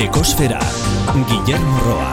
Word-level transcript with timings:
Ekosfera, 0.00 0.56
Guillermo 1.28 1.78
Roa. 1.84 2.12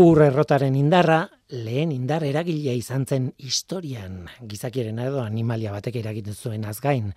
Ur 0.00 0.22
errotaren 0.24 0.72
indarra, 0.78 1.18
lehen 1.52 1.90
indar 1.92 2.24
eragilea 2.24 2.72
izan 2.72 3.02
zen 3.04 3.26
historian, 3.36 4.22
gizakieren 4.48 5.02
edo 5.04 5.20
animalia 5.20 5.74
batek 5.74 5.98
eragiten 6.00 6.32
zuen 6.32 6.64
azgain. 6.64 7.10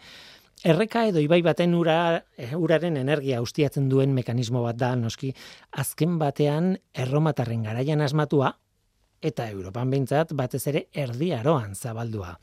Erreka 0.67 1.05
edo 1.07 1.23
ibai 1.23 1.39
baten 1.45 1.77
ura, 1.79 2.25
eh, 2.35 2.49
uraren 2.59 2.99
energia 2.99 3.39
ustiatzen 3.41 3.87
duen 3.87 4.11
mekanismo 4.11 4.65
bat 4.65 4.75
da, 4.75 4.97
noski, 4.99 5.31
azken 5.71 6.17
batean 6.19 6.73
erromatarren 6.91 7.63
garaian 7.63 8.03
asmatua, 8.03 8.51
eta 9.21 9.47
Europan 9.47 9.95
behintzat 9.95 10.33
batez 10.35 10.65
ere 10.67 10.89
erdi 10.91 11.31
aroan 11.31 11.71
zabaldua. 11.73 12.35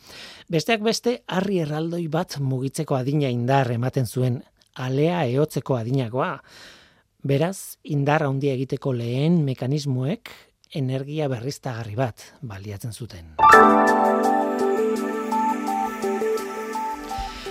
Besteak 0.48 0.80
beste, 0.88 1.18
harri 1.28 1.60
erraldoi 1.66 2.06
bat 2.08 2.38
mugitzeko 2.40 2.96
adina 2.96 3.28
indar 3.28 3.68
ematen 3.76 4.08
zuen 4.08 4.40
alea 4.74 5.24
ehotzeko 5.26 5.76
adinakoa. 5.76 6.36
Beraz, 7.26 7.76
indar 7.84 8.24
handia 8.24 8.54
egiteko 8.56 8.92
lehen 8.96 9.42
mekanismoek 9.44 10.30
energia 10.74 11.28
berriztagarri 11.28 11.96
bat 11.98 12.22
baliatzen 12.40 12.92
zuten. 12.92 13.34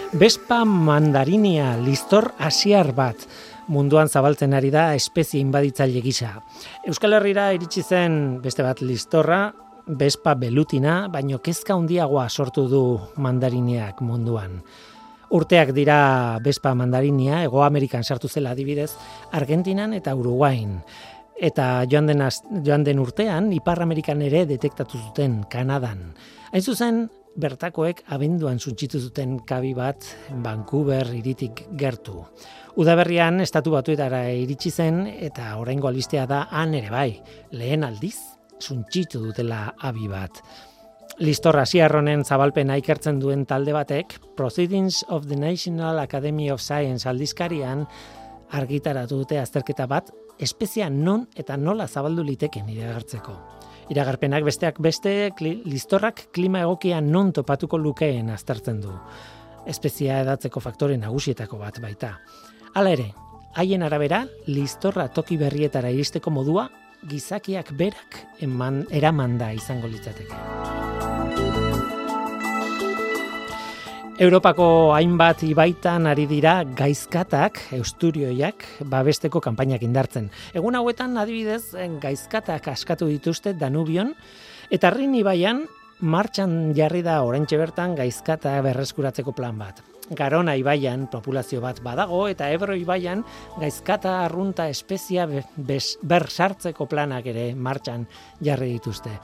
Bespa 0.10 0.64
mandarinia 0.66 1.76
listor 1.78 2.32
asiar 2.42 2.96
bat 2.98 3.28
munduan 3.70 4.10
zabaltzen 4.10 4.56
ari 4.58 4.72
da 4.74 4.96
espezie 4.98 5.40
inbaditzaile 5.44 6.02
gisa. 6.02 6.32
Euskal 6.90 7.14
Herrira 7.14 7.52
iritsi 7.54 7.84
zen 7.86 8.40
beste 8.42 8.66
bat 8.66 8.82
listorra, 8.82 9.52
Bespa 9.90 10.36
belutina, 10.38 11.08
baino 11.10 11.40
kezka 11.42 11.74
handiagoa 11.74 12.28
sortu 12.30 12.68
du 12.70 12.82
mandarineak 13.18 14.04
munduan. 14.06 14.60
Urteak 15.30 15.76
dira 15.78 16.40
Bespa 16.42 16.74
mandarinia, 16.74 17.44
Ego 17.46 17.62
Amerikan 17.64 18.04
sartu 18.04 18.28
zela 18.28 18.56
adibidez, 18.56 18.92
Argentinan 19.32 19.94
eta 19.94 20.16
Uruguain. 20.18 20.80
Eta 21.38 21.86
joan 21.90 22.10
den, 22.10 22.24
joan 22.66 22.84
den 22.84 23.00
urtean, 23.00 23.54
Ipar 23.54 23.82
Amerikan 23.86 24.22
ere 24.26 24.46
detektatu 24.50 24.98
zuten 24.98 25.44
Kanadan. 25.50 26.10
Hain 26.52 26.66
zuzen, 26.66 27.06
bertakoek 27.40 28.02
abenduan 28.12 28.60
suntxitu 28.60 29.00
zuten 29.00 29.38
kabi 29.48 29.76
bat 29.78 30.04
Vancouver 30.44 31.14
iritik 31.16 31.68
gertu. 31.78 32.24
Udaberrian 32.80 33.40
estatu 33.44 33.74
batuetara 33.76 34.26
iritsi 34.34 34.72
zen 34.72 35.06
eta 35.08 35.56
oraingo 35.62 35.88
alistea 35.88 36.26
da 36.28 36.48
han 36.52 36.74
ere 36.74 36.90
bai, 36.90 37.22
lehen 37.52 37.86
aldiz 37.86 38.18
suntxitu 38.60 39.22
dutela 39.24 39.70
abi 39.78 40.10
bat. 40.12 40.42
Listorra 41.20 41.66
siarronen 41.68 42.22
zabalpena 42.24 42.78
ikertzen 42.80 43.18
duen 43.20 43.42
talde 43.44 43.74
batek, 43.76 44.14
Proceedings 44.38 45.02
of 45.12 45.26
the 45.28 45.36
National 45.36 46.00
Academy 46.00 46.48
of 46.50 46.62
Science 46.64 47.10
aldizkarian 47.10 47.82
argitaratu 48.56 49.18
dute 49.20 49.36
azterketa 49.42 49.84
bat, 49.92 50.14
espezia 50.40 50.88
non 50.90 51.26
eta 51.36 51.58
nola 51.60 51.90
zabaldu 51.90 52.24
liteken 52.24 52.72
iragartzeko. 52.72 53.36
Iragarpenak 53.92 54.48
besteak 54.48 54.80
beste, 54.80 55.34
listorrak 55.68 56.30
klima 56.32 56.64
egokia 56.64 57.02
non 57.02 57.34
topatuko 57.36 57.78
lukeen 57.78 58.30
aztertzen 58.32 58.80
du. 58.80 58.96
Espezia 59.68 60.22
edatzeko 60.24 60.64
faktore 60.64 60.96
nagusietako 60.98 61.60
bat 61.60 61.82
baita. 61.84 62.16
Hala 62.76 62.96
ere, 62.96 63.12
haien 63.60 63.84
arabera, 63.84 64.24
listorra 64.48 65.10
toki 65.12 65.36
berrietara 65.36 65.92
iristeko 65.92 66.32
modua, 66.32 66.70
gizakiak 67.12 67.76
berak 67.76 68.24
eman, 68.40 68.86
eramanda 68.90 69.52
izango 69.52 69.92
litzateke. 69.92 70.69
Europako 74.20 74.92
hainbat 74.92 75.46
ibaitan 75.48 76.04
ari 76.12 76.26
dira 76.28 76.58
gaizkatak, 76.76 77.62
eusturioiak, 77.78 78.66
babesteko 78.92 79.40
kanpainak 79.40 79.86
indartzen. 79.88 80.28
Egun 80.52 80.76
hauetan, 80.76 81.16
adibidez, 81.22 81.72
gaizkatak 82.04 82.68
askatu 82.68 83.08
dituzte 83.08 83.54
Danubion, 83.56 84.12
eta 84.76 84.92
rin 84.92 85.16
ibaian, 85.16 85.64
martxan 86.04 86.76
jarri 86.76 87.00
da 87.00 87.22
orentxe 87.24 87.62
bertan 87.64 87.96
gaizkata 87.96 88.60
berreskuratzeko 88.68 89.32
plan 89.40 89.56
bat. 89.56 89.80
Garona 90.12 90.60
ibaian 90.60 91.08
populazio 91.08 91.64
bat 91.64 91.80
badago 91.80 92.26
eta 92.28 92.52
Ebro 92.52 92.76
ibaian 92.76 93.24
gaizkata 93.56 94.26
arrunta 94.26 94.68
espezia 94.68 95.30
ber 95.32 96.28
sartzeko 96.28 96.92
planak 96.92 97.32
ere 97.32 97.54
martxan 97.56 98.04
jarri 98.44 98.74
dituzte. 98.76 99.16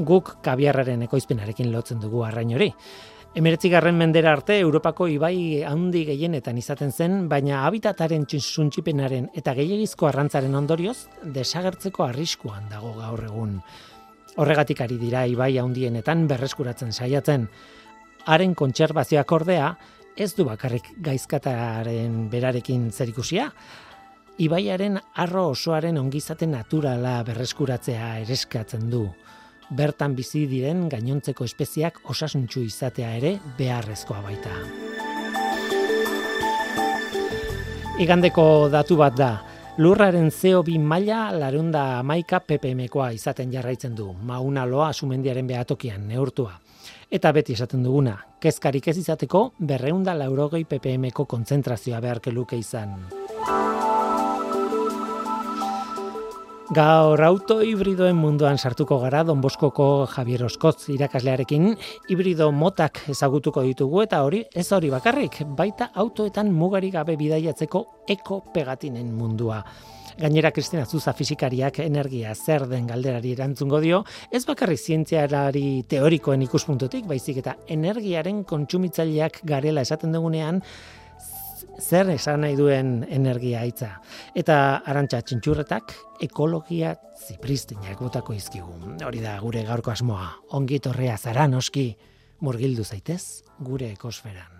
Guk 0.00 0.38
kabiarraren 0.40 1.04
ekoizpenarekin 1.04 1.68
lotzen 1.76 2.00
dugu 2.00 2.24
arrain 2.24 2.56
hori. 2.56 2.72
Emeretzi 3.34 3.66
garren 3.66 3.96
mendera 3.98 4.30
arte 4.30 4.60
Europako 4.62 5.08
ibai 5.10 5.64
handi 5.66 6.04
gehienetan 6.06 6.58
izaten 6.60 6.92
zen, 6.94 7.16
baina 7.26 7.64
habitataren 7.66 8.28
txuntxipenaren 8.30 9.26
eta 9.34 9.56
gehiagizko 9.58 10.06
arrantzaren 10.06 10.54
ondorioz 10.54 11.08
desagertzeko 11.34 12.04
arriskuan 12.06 12.68
dago 12.70 12.92
gaur 13.00 13.24
egun. 13.26 13.56
Horregatik 14.38 14.84
ari 14.86 15.00
dira 15.02 15.24
ibai 15.26 15.50
handienetan 15.58 16.28
berreskuratzen 16.30 16.94
saiatzen. 16.94 17.48
Haren 18.30 18.54
kontserbazioak 18.54 19.34
ordea, 19.34 19.74
ez 20.14 20.30
du 20.38 20.46
bakarrik 20.46 20.92
gaizkataren 21.02 22.28
berarekin 22.30 22.92
zerikusia, 22.92 23.50
ibaiaren 24.38 25.00
arro 25.26 25.48
osoaren 25.56 25.98
ongizate 25.98 26.46
naturala 26.46 27.24
berreskuratzea 27.26 28.20
ereskatzen 28.22 28.86
du. 28.94 29.08
Bertan 29.70 30.14
bizi 30.14 30.44
diren 30.50 30.88
gainontzeko 30.92 31.44
espeziak 31.48 32.02
osasuntxu 32.12 32.62
izatea 32.66 33.14
ere 33.16 33.38
beharrezkoa 33.58 34.20
baita. 34.24 34.52
Igandeko 38.04 38.68
datu 38.68 38.96
bat 38.98 39.14
da, 39.16 39.30
lurraren 39.78 40.28
CO2 40.34 40.80
maila 40.82 41.28
larunda 41.32 42.00
amaika 42.00 42.40
ppmkoa 42.42 43.12
izaten 43.14 43.52
jarraitzen 43.54 43.94
du, 43.94 44.10
mauna 44.12 44.66
loa 44.66 44.92
sumendiaren 44.92 45.46
behatokian 45.46 46.08
neurtua. 46.08 46.58
Eta 47.10 47.30
beti 47.32 47.54
esaten 47.54 47.84
duguna, 47.86 48.16
kezkarik 48.42 48.88
ez 48.90 48.98
izateko 48.98 49.52
berreunda 49.58 50.14
laurogei 50.18 50.64
ppmko 50.66 51.24
kontzentrazioa 51.30 52.00
beharke 52.02 52.34
luke 52.34 52.58
izan. 52.58 52.98
Gaur 56.72 57.20
auto 57.20 57.58
hibridoen 57.60 58.16
munduan 58.16 58.56
sartuko 58.56 58.96
gara 59.02 59.18
Don 59.28 59.42
Boskoko 59.44 60.06
Javier 60.08 60.46
Oskotz 60.46 60.88
irakaslearekin 60.94 61.74
hibrido 62.08 62.46
motak 62.56 63.02
ezagutuko 63.12 63.60
ditugu 63.66 64.00
eta 64.00 64.22
hori 64.24 64.40
ez 64.48 64.64
hori 64.72 64.88
bakarrik 64.88 65.42
baita 65.58 65.90
autoetan 65.92 66.48
mugari 66.56 66.88
gabe 66.90 67.18
bidaiatzeko 67.20 67.84
eko 68.08 68.40
pegatinen 68.54 69.12
mundua. 69.12 69.60
Gainera 70.16 70.54
Kristina 70.56 70.86
Zuza 70.86 71.12
fisikariak 71.12 71.82
energia 71.84 72.32
zer 72.34 72.64
den 72.70 72.86
galderari 72.86 73.34
erantzungo 73.36 73.82
dio, 73.84 74.04
ez 74.32 74.46
bakarrik 74.48 74.80
zientziarari 74.80 75.84
teorikoen 75.90 76.48
ikuspuntutik, 76.48 77.04
baizik 77.04 77.42
eta 77.44 77.58
energiaren 77.68 78.44
kontsumitzaileak 78.48 79.42
garela 79.44 79.84
esaten 79.84 80.16
dugunean, 80.16 80.62
zer 81.80 82.10
esan 82.10 82.44
nahi 82.44 82.56
duen 82.56 83.04
energia 83.08 83.64
hitza. 83.66 83.98
Eta 84.34 84.82
arantxa 84.86 85.22
txintxurretak 85.22 85.94
ekologia 86.24 86.94
zipristinak 87.26 88.00
botako 88.00 88.34
izkigu. 88.34 88.74
Hori 89.04 89.22
da 89.24 89.38
gure 89.40 89.64
gaurko 89.66 89.94
asmoa. 89.94 90.30
Ongi 90.58 90.80
torrea 90.80 91.16
zara 91.18 91.46
noski 91.48 91.94
murgildu 92.40 92.84
zaitez 92.84 93.42
gure 93.60 93.92
ekosferan. 93.92 94.52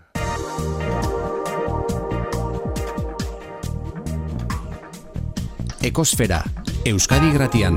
Ekosfera, 5.85 6.41
Euskadi 6.89 7.31
Gratian. 7.35 7.77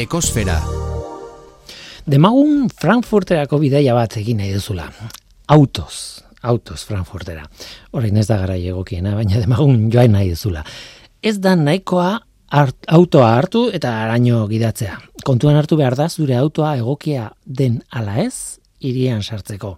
Ekosfera. 0.00 0.79
Demagun 2.10 2.64
Frankfurterako 2.74 3.60
bidaia 3.62 3.92
bat 3.94 4.16
egin 4.18 4.40
nahi 4.40 4.50
duzula. 4.50 4.88
Autos, 5.54 6.24
autos 6.42 6.80
Frankfurtera. 6.88 7.44
Horrein 7.94 8.16
ez 8.18 8.24
da 8.26 8.38
gara 8.40 8.56
egokiena, 8.58 9.12
baina 9.14 9.38
demagun 9.38 9.84
joan 9.94 10.16
nahi 10.16 10.32
duzula. 10.32 10.64
Ez 11.22 11.36
da 11.38 11.52
nahikoa 11.54 12.08
autoa 12.96 13.28
hartu 13.36 13.68
eta 13.76 13.92
araño 14.02 14.40
gidatzea. 14.50 14.96
Kontuan 15.22 15.60
hartu 15.60 15.78
behar 15.78 15.94
da 15.94 16.08
zure 16.08 16.34
autoa 16.34 16.72
egokia 16.80 17.28
den 17.46 17.78
ala 17.94 18.18
ez, 18.24 18.58
irian 18.80 19.22
sartzeko. 19.22 19.76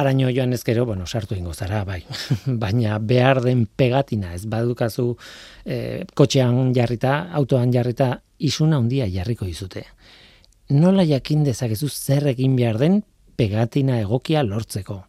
Araño 0.00 0.32
joan 0.32 0.56
ezkero, 0.56 0.86
bueno, 0.88 1.04
sartu 1.06 1.36
ingo 1.36 1.52
zara, 1.52 1.84
bai. 1.84 2.00
Baina 2.64 2.96
behar 2.96 3.42
den 3.44 3.66
pegatina, 3.66 4.32
ez 4.32 4.46
badukazu 4.48 5.10
e, 5.66 6.06
kotxean 6.16 6.72
jarrita, 6.72 7.26
autoan 7.36 7.74
jarrita, 7.76 8.14
isuna 8.38 8.80
handia 8.80 9.04
jarriko 9.12 9.44
izute. 9.44 9.84
Nola 10.70 11.04
jakin 11.04 11.42
dezakezu 11.44 11.88
zer 11.88 12.28
egin 12.30 12.54
behar 12.56 12.78
den 12.78 13.02
pegatina 13.36 13.98
egokia 14.00 14.42
lortzeko. 14.46 15.02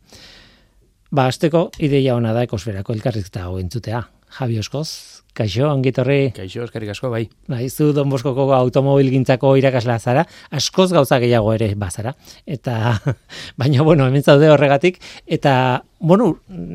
Ba, 1.13 1.27
azteko, 1.27 1.67
ideia 1.77 2.15
ona 2.15 2.33
da 2.33 2.43
ekosferako 2.47 2.95
elkarrizta 2.97 3.45
hau 3.45 3.59
entzutea. 3.61 4.01
Javi 4.33 4.57
Oskoz, 4.57 4.87
Kaixo, 5.33 5.65
ongitorri. 5.65 6.29
Kaixo, 6.37 6.61
eskarik 6.67 6.91
asko, 6.93 7.09
bai. 7.09 7.23
Naizu 7.49 7.87
Don 7.97 8.11
Boskoko 8.11 8.51
automobilgintzako 8.53 9.55
irakasla 9.57 9.95
zara, 9.97 10.27
askoz 10.53 10.91
gauza 10.93 11.17
gehiago 11.23 11.55
ere 11.55 11.71
bazara. 11.73 12.13
Eta, 12.45 12.93
baina, 13.61 13.81
bueno, 13.81 14.05
hemen 14.05 14.21
zaude 14.21 14.51
horregatik. 14.53 14.99
Eta, 15.25 15.55
bueno, 16.03 16.33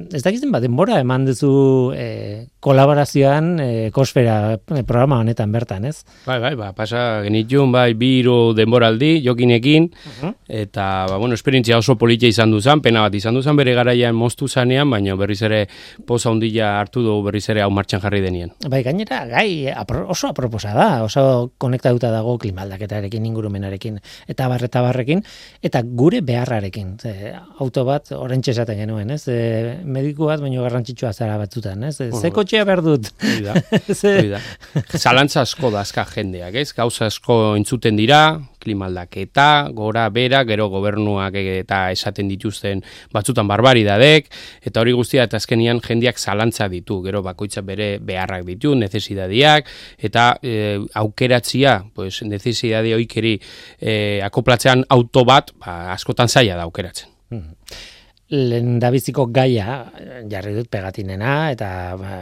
ez 0.09 0.23
dakizten 0.25 0.49
bat, 0.49 0.63
denbora 0.65 0.97
eman 1.03 1.27
duzu 1.29 1.93
e, 1.93 2.47
kolaborazioan 2.65 3.51
e, 3.61 3.67
kosfera 3.93 4.55
eh, 4.57 4.81
programa 4.89 5.19
honetan 5.21 5.53
bertan, 5.53 5.85
ez? 5.85 5.99
Bai, 6.25 6.39
bai, 6.41 6.55
ba, 6.57 6.71
pasa 6.73 7.21
genitun, 7.27 7.69
bai, 7.75 7.93
biro 7.93 8.55
denboraldi, 8.57 9.19
jokinekin, 9.27 9.91
eta, 10.49 10.87
ba, 11.11 11.19
bueno, 11.21 11.37
esperientzia 11.37 11.77
oso 11.77 11.99
politia 12.01 12.33
izan 12.33 12.55
duzan, 12.57 12.81
pena 12.81 13.03
bat 13.05 13.19
izan 13.21 13.37
duzan, 13.37 13.59
bere 13.61 13.75
garaian 13.77 14.17
moztu 14.17 14.49
zanean, 14.49 14.89
baina 14.89 15.13
berriz 15.21 15.43
ere 15.45 15.61
poza 16.09 16.33
hundila 16.33 16.79
hartu 16.79 17.05
du 17.05 17.19
berriz 17.27 17.45
ere 17.53 17.67
hau 17.67 17.69
martxan 17.69 18.01
jarri 18.01 18.23
denien. 18.25 18.55
Bai, 18.65 18.81
gainera, 18.87 19.21
gai 19.29 19.69
oso 20.09 20.33
aproposa 20.33 20.73
da, 20.73 20.89
oso 21.05 21.53
konektatuta 21.61 22.15
dago 22.17 22.39
klimaldaketarekin, 22.41 23.29
ingurumenarekin, 23.29 24.01
eta 24.27 24.49
barreta 24.49 24.81
barrekin, 24.89 25.21
eta 25.61 25.85
gure 25.85 26.25
beharrarekin. 26.25 26.97
Ze, 27.05 27.37
auto 27.61 27.85
bat, 27.85 28.15
orentxe 28.17 28.57
esaten 28.57 28.81
genuen, 28.81 29.13
ez? 29.13 29.18
E, 29.27 29.79
mediku 29.85 30.29
bat, 30.29 30.41
baino 30.45 30.63
garrantzitsua 30.63 31.13
zara 31.13 31.39
batzutan, 31.41 31.83
ez? 31.89 31.97
E, 32.05 32.11
ze 32.13 32.31
kotxea 32.35 32.65
behar 32.69 32.83
dut? 32.85 33.11
Zalantza 35.03 35.43
asko 35.43 35.73
da 35.75 35.83
azka 35.83 36.05
jendeak, 36.13 36.55
ez? 36.63 36.71
Gauza 36.77 37.09
asko 37.11 37.57
intzuten 37.59 37.99
dira, 37.99 38.39
klimaldaketa, 38.59 39.69
gora, 39.75 40.09
bera, 40.15 40.43
gero 40.49 40.69
gobernuak 40.73 41.37
eta 41.41 41.81
esaten 41.95 42.29
dituzten 42.29 42.83
batzutan 43.15 43.49
dadek, 43.49 44.31
eta 44.63 44.81
hori 44.81 44.93
guztia 44.93 45.25
eta 45.25 45.37
azkenian 45.37 45.81
jendiak 45.81 46.19
zalantza 46.19 46.69
ditu, 46.69 47.01
gero 47.03 47.23
bakoitza 47.23 47.63
bere 47.63 47.99
beharrak 47.99 48.45
ditu, 48.45 48.75
nezesidadiak, 48.75 49.67
eta 49.99 50.39
e, 50.43 50.79
aukeratzia, 50.95 51.85
pues, 51.95 52.23
nezesidade 52.23 52.95
oikeri 52.95 53.39
e, 53.81 54.21
akoplatzean 54.23 54.85
auto 54.89 55.25
bat, 55.25 55.53
ba, 55.59 55.93
askotan 55.93 56.29
zaila 56.29 56.57
da 56.57 56.67
aukeratzen. 56.69 57.09
Hmm. 57.31 57.55
Lehen 58.31 58.79
dabiziko 58.81 59.27
gaia, 59.33 59.79
jarri 60.29 60.55
dut 60.57 60.69
pegatinena, 60.69 61.51
eta 61.55 61.69
ba, 61.97 62.17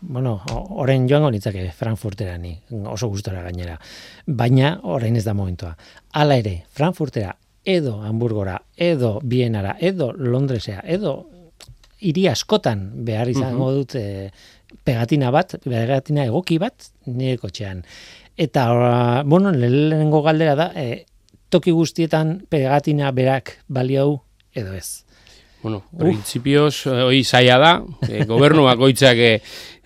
bueno, 0.00 0.36
orain 0.78 1.08
joango 1.08 1.30
nitzake 1.34 1.64
Frankfurtera 1.74 2.36
ni, 2.38 2.52
oso 2.90 3.08
gustora 3.08 3.42
gainera. 3.42 3.78
Baina 4.26 4.76
orain 4.82 5.16
ez 5.16 5.24
da 5.24 5.34
momentua. 5.34 5.74
Hala 6.12 6.36
ere, 6.38 6.58
Frankfurtera 6.70 7.34
edo 7.64 8.02
Hamburgora, 8.02 8.60
edo 8.76 9.20
Bienara, 9.22 9.76
edo 9.80 10.12
Londresea, 10.12 10.82
edo 10.84 11.14
hiri 12.04 12.26
askotan 12.28 12.90
behar 13.06 13.30
izango 13.32 13.70
dut 13.72 13.94
e, 13.96 14.28
pegatina 14.84 15.30
bat, 15.32 15.56
pegatina 15.64 16.26
egoki 16.28 16.58
bat 16.60 16.90
nire 17.06 17.38
kotxean. 17.40 17.82
Eta, 18.36 19.22
bueno, 19.24 19.52
lehenengo 19.54 20.20
galdera 20.22 20.54
da, 20.58 20.68
e, 20.76 21.06
toki 21.48 21.72
guztietan 21.72 22.42
pegatina 22.50 23.10
berak 23.16 23.56
baliau 23.68 24.18
edo 24.54 24.74
ez. 24.76 25.03
Bueno, 25.64 25.82
principios, 25.96 26.86
hoi 26.86 27.24
zaila 27.24 27.56
da, 27.56 27.70
e, 28.04 28.26
gobernu 28.28 28.66
bakoitzak 28.66 29.16
e, 29.16 29.30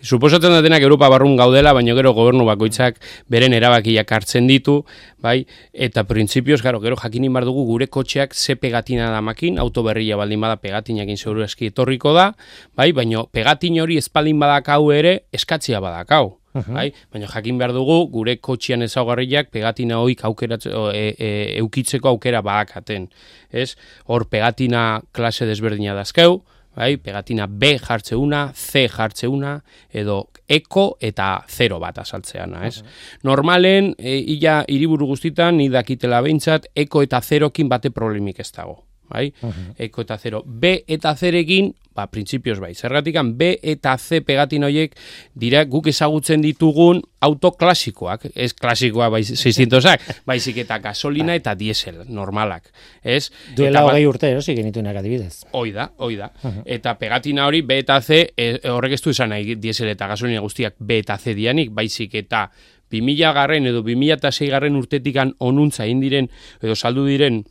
Suposatzen 0.03 0.53
da 0.55 0.63
denak 0.63 0.83
Europa 0.83 1.09
barrun 1.11 1.37
gaudela, 1.39 1.73
baina 1.75 1.95
gero 1.95 2.13
gobernu 2.15 2.45
bakoitzak 2.47 3.01
beren 3.31 3.55
erabakiak 3.55 4.11
hartzen 4.15 4.47
ditu, 4.47 4.77
bai? 5.23 5.43
Eta 5.73 6.05
printzipioz, 6.07 6.61
gero, 6.63 6.79
gero 6.83 6.99
jakinin 6.99 7.35
bar 7.35 7.47
dugu 7.47 7.65
gure 7.67 7.89
kotxeak 7.91 8.35
ze 8.35 8.55
pegatina 8.55 9.11
da 9.11 9.21
makin, 9.21 9.59
auto 9.59 9.83
berria 9.83 10.17
baldin 10.17 10.41
bada 10.41 10.57
pegatinakin 10.63 11.19
seguru 11.19 11.43
eski 11.43 11.71
etorriko 11.71 12.15
da, 12.15 12.33
bai? 12.75 12.93
Baina 12.93 13.25
pegatin 13.31 13.81
hori 13.83 13.99
espaldin 13.99 14.39
badakau 14.39 14.93
ere, 14.95 15.25
eskatzia 15.33 15.83
badakau. 15.83 16.38
Bai? 16.55 16.89
Baina 17.13 17.29
jakin 17.29 17.59
behar 17.61 17.73
dugu, 17.77 17.99
gure 18.13 18.37
kotxian 18.41 18.83
ezaugarriak 18.87 19.51
pegatina 19.55 19.99
hoik 20.03 20.25
aukeratzeko, 20.25 20.89
e, 20.97 21.15
e, 21.19 21.31
eukitzeko 21.61 22.09
aukera 22.09 22.43
badakaten. 22.43 23.09
Ez? 23.51 23.75
Hor 24.07 24.27
pegatina 24.33 25.03
klase 25.13 25.47
desberdina 25.47 25.95
dazkeu, 25.95 26.41
bai, 26.79 26.97
pegatina 27.03 27.47
B 27.51 27.77
jartzeuna, 27.83 28.49
C 28.55 28.87
jartzeuna, 28.89 29.59
edo 29.91 30.29
eko 30.49 30.91
eta 31.01 31.45
zero 31.49 31.79
bat 31.83 31.99
azaltzeana, 31.99 32.67
ez? 32.67 32.83
Normalen, 33.27 33.95
e, 33.99 34.19
illa 34.35 34.63
hiriburu 34.69 35.11
guztitan, 35.13 35.59
ni 35.59 35.69
dakitela 35.69 36.23
behintzat, 36.25 36.71
eko 36.75 37.05
eta 37.07 37.21
zerokin 37.23 37.69
bate 37.69 37.91
problemik 37.95 38.41
ez 38.41 38.53
dago 38.53 38.88
bai? 39.09 39.33
Eko 39.79 40.03
eta 40.05 40.19
zero. 40.19 40.43
B 40.47 40.85
eta 40.87 41.15
zerekin, 41.17 41.73
ba, 41.95 42.07
printzipioz 42.07 42.61
bai. 42.63 42.75
Zergatikan, 42.75 43.33
B 43.39 43.57
eta 43.63 43.97
C 43.99 44.21
pegatin 44.23 44.65
horiek 44.65 44.95
dira 45.35 45.65
guk 45.65 45.89
ezagutzen 45.91 46.43
ditugun 46.45 47.03
auto 47.21 47.51
klasikoak. 47.59 48.29
Ez 48.35 48.53
klasikoa 48.55 49.09
bai 49.11 49.23
600ak, 49.27 50.23
baizik 50.29 50.63
eta 50.63 50.79
gasolina 50.85 51.35
eta 51.35 51.57
diesel 51.59 52.05
normalak. 52.07 52.71
Ez? 53.03 53.33
Duela 53.57 53.83
ba- 53.83 53.91
hogei 53.91 54.07
urte, 54.07 54.31
erosi 54.31 54.55
genituenak 54.55 55.01
adibidez. 55.03 55.45
Hoi 55.53 55.73
da, 55.75 55.91
hoi 55.99 56.15
da. 56.21 56.31
Eta 56.65 56.95
pegatina 57.01 57.47
hori 57.51 57.63
B 57.67 57.81
eta 57.83 58.01
C, 58.01 58.29
e, 58.37 58.49
horrek 58.71 58.95
ez 58.95 59.03
du 59.03 59.11
izan 59.11 59.35
nahi 59.35 59.57
diesel 59.59 59.91
eta 59.91 60.07
gasolina 60.07 60.41
guztiak 60.45 60.79
B 60.79 61.01
eta 61.03 61.19
C 61.19 61.35
dianik, 61.35 61.75
baizik 61.75 62.15
eta 62.15 62.49
2000 62.91 63.35
garren 63.35 63.67
edo 63.67 63.83
2006 63.83 64.51
garren 64.51 64.77
urtetikan 64.79 65.35
onuntza 65.39 65.87
indiren 65.87 66.31
edo 66.63 66.75
saldu 66.75 67.05
diren 67.07 67.43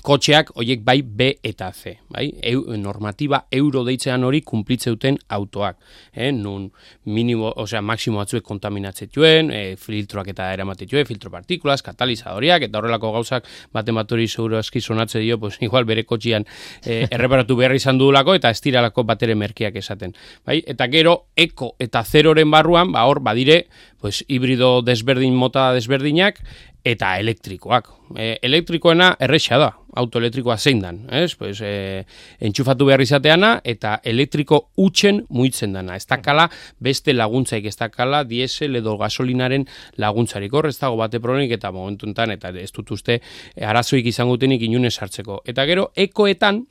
kotxeak 0.00 0.50
hoiek 0.56 0.80
bai 0.82 1.02
B 1.02 1.28
eta 1.44 1.68
C, 1.72 1.98
bai? 2.10 2.32
Eu, 2.42 2.64
normatiba 2.80 3.44
euro 3.52 3.84
deitzean 3.84 4.24
hori 4.24 4.40
kumplitzeuten 4.42 5.18
autoak, 5.36 5.76
eh? 6.14 6.32
nun 6.32 6.70
minimo, 7.04 7.52
osea, 7.62 7.82
maksimo 7.84 8.18
batzuek 8.22 8.42
kontaminatzetuen, 8.46 9.52
e, 9.52 9.60
filtroak 9.78 10.32
eta 10.32 10.48
eramatetuen, 10.54 11.06
filtro 11.06 11.30
partikulas, 11.30 11.84
katalizadoriak, 11.84 12.66
eta 12.66 12.80
horrelako 12.80 13.12
gauzak 13.18 13.46
baten 13.74 14.00
bat 14.00 14.16
hori 14.16 14.26
seguro 14.28 14.58
eski 14.58 14.80
sonatze 14.80 15.20
dio, 15.22 15.38
pues, 15.38 15.60
igual 15.60 15.86
bere 15.86 16.06
kotxian 16.08 16.48
e, 16.82 17.04
erreparatu 17.10 17.58
behar 17.60 17.76
izan 17.76 18.00
duelako, 18.00 18.34
eta 18.40 18.50
estiralako 18.50 19.04
batere 19.06 19.36
merkiak 19.38 19.76
esaten. 19.76 20.16
Bai? 20.46 20.62
Eta 20.66 20.88
gero, 20.90 21.28
eko 21.36 21.74
eta 21.78 22.02
zeroren 22.02 22.50
barruan, 22.50 22.90
ba 22.96 23.04
hor, 23.06 23.22
badire, 23.22 23.66
pues, 24.00 24.24
hibrido 24.26 24.80
desberdin 24.82 25.36
mota 25.36 25.70
desberdinak, 25.76 26.42
eta 26.84 27.16
elektrikoak. 27.22 27.88
E, 28.18 28.36
elektrikoena 28.42 29.14
erresa 29.22 29.58
da, 29.60 29.70
autoelektrikoa 29.96 30.56
zein 30.58 30.80
dan, 30.80 31.02
ez? 31.12 31.34
Pues, 31.36 31.60
e, 31.60 32.04
entxufatu 32.40 32.86
behar 32.88 33.02
izateana 33.04 33.52
eta 33.64 33.98
elektriko 34.08 34.68
utxen 34.80 35.22
muitzen 35.28 35.72
dana. 35.76 35.96
Ez 35.96 36.06
dakala 36.08 36.48
beste 36.80 37.14
laguntzaik, 37.14 37.66
ez 37.68 37.76
dakala 37.76 38.22
diesel 38.28 38.76
edo 38.80 38.96
gasolinaren 39.00 39.66
laguntzarik. 40.00 40.52
Hor 40.52 40.70
ez 40.70 40.78
dago 40.78 40.96
bate 41.00 41.20
problemik 41.20 41.56
eta 41.58 41.72
momentu 41.72 42.08
enten, 42.08 42.34
eta 42.36 42.52
ez 42.58 42.70
dut 42.72 42.90
uste 42.96 43.20
arazoik 43.60 44.06
izango 44.06 44.38
tenik 44.38 44.62
inunez 44.62 44.96
hartzeko. 44.98 45.42
Eta 45.46 45.66
gero, 45.68 45.90
ekoetan, 45.96 46.64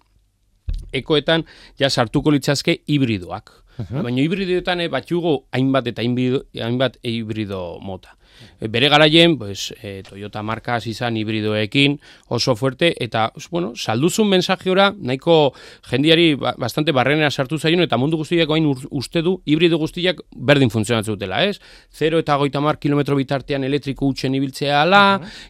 ekoetan 0.93 1.45
ja 1.79 1.89
sartuko 1.89 2.31
litzazke 2.31 2.81
hibridoak. 2.87 3.57
Baina 3.89 4.21
hibridoetan 4.21 4.81
e, 4.83 4.89
hainbat 4.91 5.87
eta 5.87 6.03
hainbat 6.03 6.97
hibrido 7.03 7.79
mota. 7.81 8.17
E, 8.59 8.67
bere 8.67 8.89
garaien, 8.89 9.37
pues, 9.37 9.73
e, 9.81 10.01
Toyota 10.07 10.43
marka 10.43 10.77
izan 10.85 11.17
hibridoekin 11.17 11.99
oso 12.29 12.55
fuerte, 12.55 12.93
eta, 12.99 13.31
bueno, 13.49 13.73
salduzun 13.75 14.29
mensaje 14.29 14.71
ora, 14.71 14.91
nahiko 14.97 15.53
jendiari 15.89 16.35
ba, 16.35 16.53
bastante 16.57 16.91
barrenera 16.91 17.31
sartu 17.31 17.59
zaion, 17.59 17.81
eta 17.81 17.97
mundu 17.97 18.17
guztiak 18.17 18.49
hain 18.49 18.67
uste 18.89 19.21
du, 19.21 19.37
hibrido 19.45 19.77
guztiak 19.81 20.21
berdin 20.35 20.69
funtzionatzen 20.69 21.15
dutela, 21.15 21.43
ez? 21.45 21.59
0 21.97 22.21
eta 22.21 22.37
goita 22.41 22.61
mar 22.61 22.79
kilometro 22.79 23.15
bitartean 23.15 23.63
elektriko 23.67 24.07
utxen 24.11 24.35
ibiltzea 24.35 24.81
ala, 24.83 25.03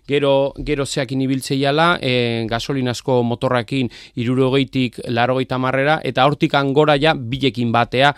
gero, 0.08 0.54
gero 0.58 0.86
zeakin 0.86 1.22
ibiltzea 1.28 1.70
ala, 1.70 1.90
e, 2.02 2.46
gasolinazko 2.50 3.22
motorrakin 3.24 3.92
irurogeitik 4.16 5.02
laro 5.10 5.40
marrera, 5.60 6.00
eta 6.04 6.26
hortik 6.26 6.54
angora 6.56 6.98
ja 6.98 7.14
bilekin 7.14 7.72
batea, 7.72 8.16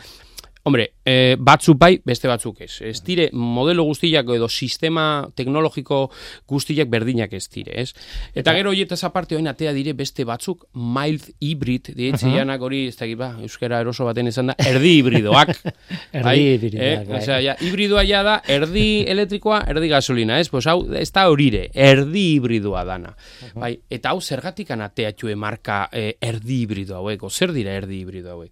Hombre, 0.64 0.94
e, 1.04 1.36
batzuk 1.36 1.76
bai, 1.76 1.98
beste 2.08 2.30
batzuk 2.32 2.62
ez. 2.64 2.78
Ez 2.88 3.02
dire, 3.04 3.26
modelo 3.36 3.84
guztiak 3.84 4.30
edo 4.32 4.48
sistema 4.48 5.26
teknologiko 5.36 6.06
guztiak 6.48 6.88
berdinak 6.88 7.34
ez 7.36 7.50
dire, 7.52 7.74
ez? 7.82 7.90
Eta 8.32 8.54
gero 8.56 8.72
horietaz 8.72 9.02
aparte 9.04 9.36
hoin 9.36 9.52
atea 9.52 9.74
dire 9.76 9.92
beste 9.92 10.24
batzuk 10.24 10.64
mild 10.72 11.26
hybrid, 11.44 11.90
dietze 11.98 12.30
uh 12.30 12.38
-huh. 12.38 12.62
hori, 12.64 12.88
ez 12.88 12.96
da, 12.96 13.10
ba, 13.20 13.30
euskera 13.42 13.82
eroso 13.82 14.06
baten 14.06 14.28
izan 14.28 14.48
da, 14.48 14.56
erdi 14.58 14.94
hibridoak. 15.02 15.52
erdi 16.14 16.24
bai? 16.24 16.38
hibridoak, 16.40 16.82
eh? 16.82 17.04
bai. 17.10 17.20
Osea, 17.20 17.42
ja, 17.42 17.56
hibridoa 17.60 18.04
ja 18.08 18.24
da, 18.24 18.42
erdi 18.48 19.04
elektrikoa, 19.04 19.66
erdi 19.68 19.90
gasolina, 19.90 20.40
ez? 20.40 20.48
Pues 20.48 20.66
hau, 20.68 20.88
ez 20.96 21.12
da 21.12 21.28
horire, 21.28 21.68
erdi 21.74 22.38
hibridoa 22.38 22.86
dana. 22.86 23.14
bai? 23.54 23.78
Eta 23.90 24.16
hau 24.16 24.22
zergatik 24.22 24.72
anateatxue 24.72 25.36
marka 25.36 25.90
eh, 25.92 26.16
erdi 26.22 26.62
hibrido 26.62 26.96
hauek, 26.96 27.22
o 27.24 27.30
zer 27.30 27.52
dira 27.52 27.76
erdi 27.76 28.00
hibrido 28.00 28.32
hauek? 28.32 28.52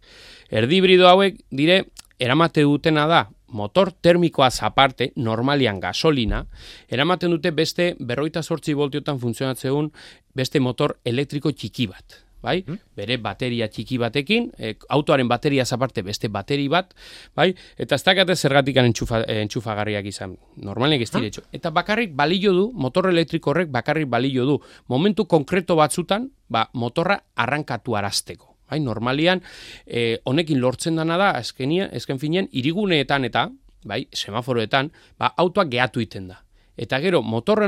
Erdi 0.51 0.81
hibrido 0.81 1.07
hauek 1.07 1.39
dire 1.49 1.85
eramate 2.19 2.65
dutena 2.67 3.07
da 3.07 3.29
motor 3.51 3.91
termikoa 3.91 4.49
zaparte, 4.51 5.11
normalian 5.15 5.79
gasolina, 5.79 6.45
eramaten 6.89 7.31
dute 7.35 7.51
beste 7.51 7.93
berroita 7.99 8.43
sortzi 8.43 8.73
voltiotan 8.73 9.19
funtzionatzeun 9.19 9.91
beste 10.35 10.59
motor 10.59 10.97
elektriko 11.05 11.51
txiki 11.51 11.87
bat. 11.87 12.21
bai? 12.41 12.63
Bere 12.97 13.19
bateria 13.21 13.67
txiki 13.69 13.99
batekin, 14.01 14.47
e, 14.57 14.71
autoaren 14.89 15.27
bateria 15.29 15.61
aparte 15.61 16.01
beste 16.01 16.27
bateri 16.27 16.67
bat, 16.73 16.95
bai? 17.35 17.51
Eta 17.77 17.93
ez 17.93 18.03
dakate 18.03 18.35
zergatik 18.35 18.77
entxufa, 18.77 19.21
entxufagarriak 19.27 20.05
izan. 20.09 20.37
Normalek 20.57 21.03
ez 21.05 21.11
diretxo. 21.11 21.43
Eta 21.53 21.69
bakarrik 21.69 22.15
balio 22.15 22.51
du, 22.51 22.71
motor 22.73 23.09
elektriko 23.09 23.51
horrek 23.51 23.69
bakarrik 23.69 24.09
balio 24.09 24.45
du. 24.45 24.59
Momentu 24.87 25.27
konkreto 25.27 25.75
batzutan, 25.75 26.31
ba, 26.49 26.67
motorra 26.73 27.19
arrankatu 27.35 27.95
arazteko. 27.95 28.50
Bai, 28.71 28.79
normalian, 28.79 29.41
e, 29.85 30.21
honekin 30.23 30.61
lortzen 30.63 30.95
dana 30.95 31.17
da, 31.19 31.33
ezkenia, 31.41 31.89
ezken 31.91 32.21
finean, 32.21 32.47
iriguneetan 32.55 33.27
eta, 33.27 33.49
bai, 33.83 34.05
semaforoetan, 34.15 34.93
ba, 35.19 35.33
autoak 35.43 35.67
gehatu 35.73 35.99
iten 35.99 36.29
da. 36.31 36.39
Eta 36.79 37.01
gero, 37.03 37.19
motor 37.21 37.65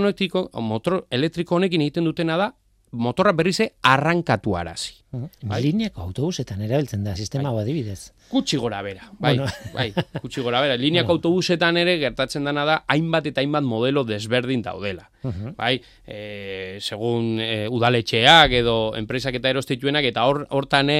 motor 0.64 1.02
elektriko 1.12 1.58
honekin 1.58 1.84
egiten 1.84 2.08
dutena 2.08 2.38
da, 2.40 2.54
motorra 2.94 3.34
berrize 3.34 3.74
arrankatu 3.82 4.56
arazi. 4.58 5.04
Bai? 5.46 5.60
Lineako 5.62 6.02
autobusetan 6.08 6.62
erabiltzen 6.66 7.04
da, 7.06 7.14
sistema 7.16 7.52
bai. 7.54 7.64
adibidez. 7.64 8.14
Kutsi 8.32 8.58
gora 8.58 8.80
bera, 8.82 9.12
bai, 9.20 9.36
bueno. 9.38 9.52
bai, 9.76 9.92
kutsi 10.24 10.42
gora 10.42 10.62
bera. 10.64 10.78
Lineako 10.80 11.12
bueno. 11.12 11.20
autobusetan 11.20 11.78
ere 11.78 12.00
gertatzen 12.02 12.48
dana 12.50 12.64
da, 12.66 12.78
hainbat 12.90 13.28
eta 13.30 13.44
hainbat 13.44 13.66
modelo 13.68 14.04
desberdin 14.10 14.64
daudela. 14.66 15.10
Uh 15.24 15.54
Bai, 15.56 15.78
e, 16.06 16.80
segun 16.84 17.38
e, 17.40 17.68
udaletxeak 17.72 18.52
edo 18.58 18.74
enpresak 19.00 19.38
eta 19.38 19.54
erostituenak, 19.54 20.04
eta 20.10 20.26
hor, 20.28 20.42
hortan 20.52 20.90
e, 20.92 20.98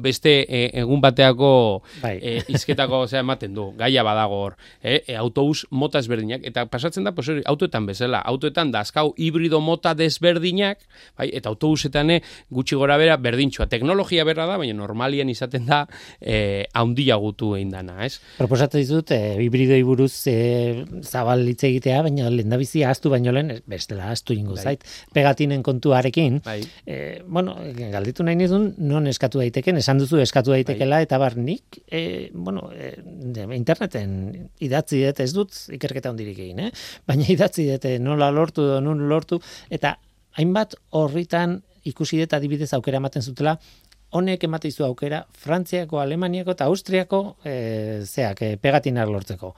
beste 0.00 0.32
e, 0.48 0.62
egun 0.80 1.02
bateako 1.04 1.50
bai. 2.00 2.14
e, 2.16 2.32
izketako 2.48 3.02
zea 3.08 3.20
ematen 3.20 3.52
du, 3.58 3.66
gaia 3.76 4.04
badago 4.06 4.38
hor, 4.46 4.56
e, 4.80 5.02
e, 5.02 5.18
autobus 5.20 5.66
mota 5.70 6.00
desberdinak, 6.00 6.46
eta 6.48 6.64
pasatzen 6.70 7.04
da, 7.04 7.12
posori, 7.12 7.42
autoetan 7.44 7.90
bezala, 7.90 8.22
autoetan 8.24 8.72
dazkau 8.72 9.10
hibrido 9.18 9.60
mota 9.60 9.92
desberdinak, 9.98 10.79
bai, 11.18 11.28
eta 11.36 11.50
autobusetan 11.52 12.10
e, 12.14 12.20
gutxi 12.50 12.78
gora 12.78 12.96
bera 13.00 13.16
berdintxoa. 13.20 13.68
Teknologia 13.70 14.24
berra 14.28 14.46
da, 14.48 14.58
baina 14.60 14.76
normalian 14.76 15.30
izaten 15.32 15.66
da 15.68 15.84
eh 16.20 16.66
handia 16.74 17.16
gutu 17.20 17.54
egin 17.56 17.72
dana, 17.74 17.98
ez? 18.06 18.20
Proposatu 18.38 18.78
dizut 18.80 19.12
eh 19.16 19.36
hibridoi 19.40 19.80
buruz 19.86 20.12
eh 20.30 20.84
zabal 21.02 21.46
hitz 21.48 21.64
egitea, 21.68 22.02
baina 22.06 22.30
lehendabizi 22.30 22.84
ahztu 22.84 23.12
baino 23.12 23.32
lehen 23.32 23.60
bestela 23.66 24.10
ahztu 24.10 24.34
ingo 24.34 24.54
bai. 24.54 24.64
zait. 24.64 24.84
Pegatinen 25.14 25.62
kontuarekin. 25.62 26.40
Bai. 26.44 26.60
Eh 26.86 27.22
bueno, 27.26 27.56
galditu 27.92 28.24
nahi 28.24 28.36
nizun 28.36 28.74
non 28.78 29.06
eskatu 29.06 29.42
daiteken, 29.42 29.80
esan 29.82 29.98
duzu 29.98 30.20
eskatu 30.20 30.54
daitekela 30.56 31.00
bai. 31.00 31.08
eta 31.08 31.18
barnik 31.18 31.80
eh 31.90 32.30
bueno, 32.32 32.70
eh, 32.74 32.96
interneten 33.56 34.50
idatzi 34.60 35.04
dut 35.04 35.20
ez 35.20 35.32
dut 35.34 35.56
ikerketa 35.76 36.10
hondirik 36.10 36.38
egin, 36.38 36.60
eh? 36.66 36.70
Baina 37.06 37.26
idatzi 37.28 37.66
dut 37.70 37.84
eh, 37.84 37.98
nola 37.98 38.30
lortu 38.30 38.66
nun 38.80 39.08
lortu 39.08 39.40
eta 39.70 39.96
hainbat 40.38 40.76
horritan 40.90 41.60
ikusi 41.84 42.20
dut 42.20 42.34
adibidez 42.36 42.72
aukera 42.76 43.00
ematen 43.00 43.22
zutela, 43.22 43.56
honek 44.10 44.44
ematen 44.44 44.72
zu 44.72 44.84
aukera 44.84 45.24
Frantziako, 45.42 46.00
Alemaniako 46.00 46.56
eta 46.56 46.66
Austriako 46.70 47.20
e, 47.44 48.02
zeak 48.04 48.42
e, 48.42 48.56
pegatinak 48.60 49.08
lortzeko. 49.08 49.54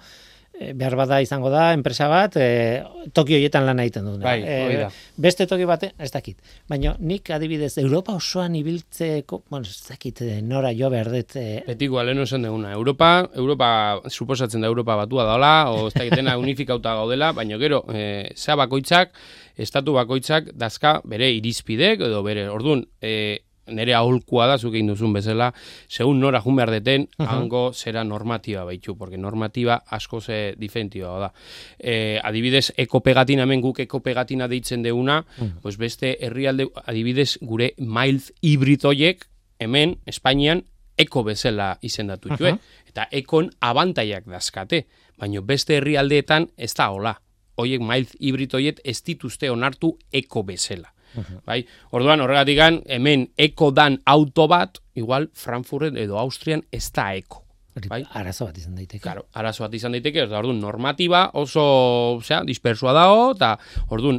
E, 0.52 0.73
behar 0.76 0.94
bada 1.00 1.21
izango 1.25 1.49
da, 1.50 1.71
enpresa 1.73 2.06
bat, 2.12 2.37
e, 2.37 2.82
Tokio 3.16 3.38
hietan 3.40 3.64
lan 3.64 3.80
egiten 3.80 4.04
dut. 4.04 4.18
Bai, 4.21 4.37
e, 4.44 4.88
beste 5.16 5.47
Tokio 5.49 5.66
bate, 5.71 5.92
ez 5.99 6.11
dakit. 6.12 6.37
Baina 6.68 6.92
nik 7.00 7.30
adibidez, 7.32 7.73
Europa 7.80 8.12
osoan 8.18 8.54
ibiltzeko, 8.59 9.42
bueno, 9.50 9.64
ez 9.64 9.88
dakit, 9.88 10.21
nora 10.44 10.75
jo 10.76 10.90
behar 10.92 11.09
dut. 11.14 11.37
E... 11.40 11.62
Betiko, 11.66 11.99
aleno 12.02 12.26
esan 12.28 12.44
duguna. 12.44 12.75
Europa, 12.76 13.11
Europa, 13.32 13.71
suposatzen 14.11 14.61
da 14.61 14.68
Europa 14.68 14.99
batua 15.00 15.25
daola, 15.30 15.54
o 15.73 15.87
ez 15.88 15.94
dakitena 15.97 16.37
unifikauta 16.40 16.99
gaudela, 17.00 17.32
baina 17.37 17.56
gero, 17.62 17.82
e, 17.88 18.04
zea 18.37 18.59
bakoitzak, 18.61 19.16
estatu 19.56 19.97
bakoitzak 19.97 20.52
dazka 20.59 20.99
bere 21.09 21.30
irizpidek 21.32 22.04
edo 22.09 22.23
bere 22.26 22.49
ordun 22.52 22.85
e, 23.00 23.40
nere 23.66 23.95
aholkua 23.95 24.47
da 24.47 24.59
zuke 24.59 24.83
duzun 24.87 25.12
bezala 25.12 25.52
segun 25.88 26.21
nora 26.21 26.40
jun 26.40 26.57
behar 26.57 26.71
deten 26.71 27.07
hango 27.19 27.73
zera 27.73 28.04
normatiba 28.04 28.64
baitu 28.64 28.97
porque 28.97 29.19
normatiba 29.19 29.83
asko 29.87 30.21
ze 30.21 30.54
difentioa 30.59 31.19
da 31.21 31.33
e, 31.78 32.19
adibidez 32.23 32.73
ekopegatina 32.76 33.42
hemen 33.42 33.61
guk 33.61 33.81
ekopegatina 33.81 34.49
deitzen 34.49 34.83
deuna 34.83 35.25
pues 35.62 35.76
beste 35.78 36.16
herrialde 36.21 36.69
adibidez 36.87 37.38
gure 37.40 37.75
mild 37.78 38.33
hibridoiek 38.42 39.26
hemen 39.59 39.99
Espainian 40.07 40.64
eko 40.99 41.23
bezala 41.23 41.78
izendatu 41.83 42.28
uh 42.28 42.57
eta 42.92 43.07
ekon 43.11 43.50
abantaiak 43.61 44.26
dazkate 44.28 44.87
baino 45.16 45.42
beste 45.42 45.78
herrialdeetan 45.78 46.49
ez 46.57 46.75
da 46.75 46.90
hola. 46.90 47.14
Hoiek 47.57 47.81
mild 47.85 48.11
hibrid 48.19 48.54
hoiet 48.57 48.81
ez 48.85 48.99
dituzte 49.07 49.50
onartu 49.50 49.92
eko 50.12 50.42
bezala. 50.42 50.92
Bai? 51.47 51.62
Orduan 51.90 52.21
horregatik 52.25 52.59
hemen 52.87 53.28
eko 53.37 53.71
dan 53.71 54.00
auto 54.04 54.49
bat, 54.49 54.78
igual 54.95 55.31
Frankfurten 55.35 55.97
edo 55.97 56.19
Austrian 56.19 56.64
ez 56.73 56.90
da 56.92 57.14
eko. 57.14 57.42
Bai? 57.88 58.02
Arazo 58.12 58.45
bat 58.45 58.57
izan 58.61 58.75
daiteke. 58.76 59.00
Claro, 59.00 59.23
arazo 59.33 59.62
bat 59.64 59.73
izan 59.73 59.95
daiteke, 59.97 60.26
orduan 60.26 60.59
normatiba 60.61 61.23
oso, 61.40 61.62
osea, 62.19 62.42
dispersua 62.45 62.92
dago 62.92 63.31
eta 63.33 63.54
orduan 63.88 64.19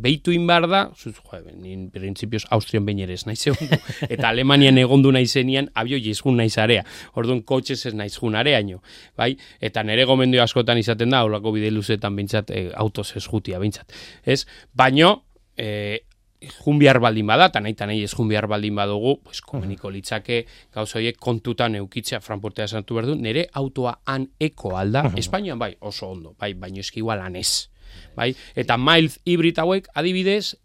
behitu 0.00 0.32
inbar 0.32 0.64
da, 0.70 0.86
zuz, 0.96 1.12
jo, 1.18 1.40
ni 1.60 1.76
principios 1.92 2.46
Austrian 2.56 2.88
bain 2.88 3.02
ere 3.04 3.12
ez 3.12 3.26
naiz 3.28 3.42
eta 4.14 4.30
Alemanian 4.30 4.80
egondu 4.80 5.12
naizenian 5.12 5.68
abio 5.74 6.00
jizgun 6.00 6.40
naiz 6.40 6.56
area. 6.62 6.86
Orduan 7.12 7.44
kotxez 7.44 7.82
ez 7.90 7.94
naiz 7.94 8.14
jun 8.16 8.34
areaino, 8.34 8.80
bai? 9.16 9.34
Eta 9.60 9.84
nere 9.84 10.08
gomendio 10.08 10.40
askotan 10.42 10.80
izaten 10.80 11.12
da, 11.12 11.20
holako 11.28 11.52
bide 11.52 11.70
luzetan 11.70 12.16
beintzat 12.16 12.50
e, 12.50 12.70
autos 12.74 13.10
ez 13.12 13.26
jutia 13.28 13.60
beintzat. 13.60 13.92
Ez? 14.24 14.46
Baino, 14.72 15.18
eh, 15.56 16.00
jun 16.64 16.78
baldin 16.78 17.26
bada, 17.26 17.46
eta 17.46 17.60
nahi 17.60 17.72
eta 17.72 17.86
nahi 17.86 18.02
ez 18.04 18.12
jun 18.14 18.28
baldin 18.28 18.74
badugu, 18.74 19.20
pues, 19.22 19.40
komeniko 19.40 19.90
litzake 19.90 20.46
gauzoiek 20.72 21.16
kontutan 21.18 21.74
eukitzea 21.74 22.20
Frankfurtea 22.20 22.68
santu 22.68 22.94
behar 22.94 23.06
du, 23.06 23.14
nire 23.14 23.48
autoa 23.52 24.00
han 24.04 24.28
eko 24.38 24.76
alda, 24.76 25.12
Espainian 25.16 25.58
bai, 25.58 25.76
oso 25.80 26.08
ondo, 26.08 26.34
bai, 26.38 26.54
baino 26.54 26.80
eski 26.80 27.00
igual 27.00 27.20
han 27.20 27.36
ez. 27.36 27.68
Bai? 28.16 28.34
Eta 28.54 28.76
mild 28.76 29.18
hibrid 29.24 29.58
hauek 29.58 29.88
adibidez, 29.94 30.56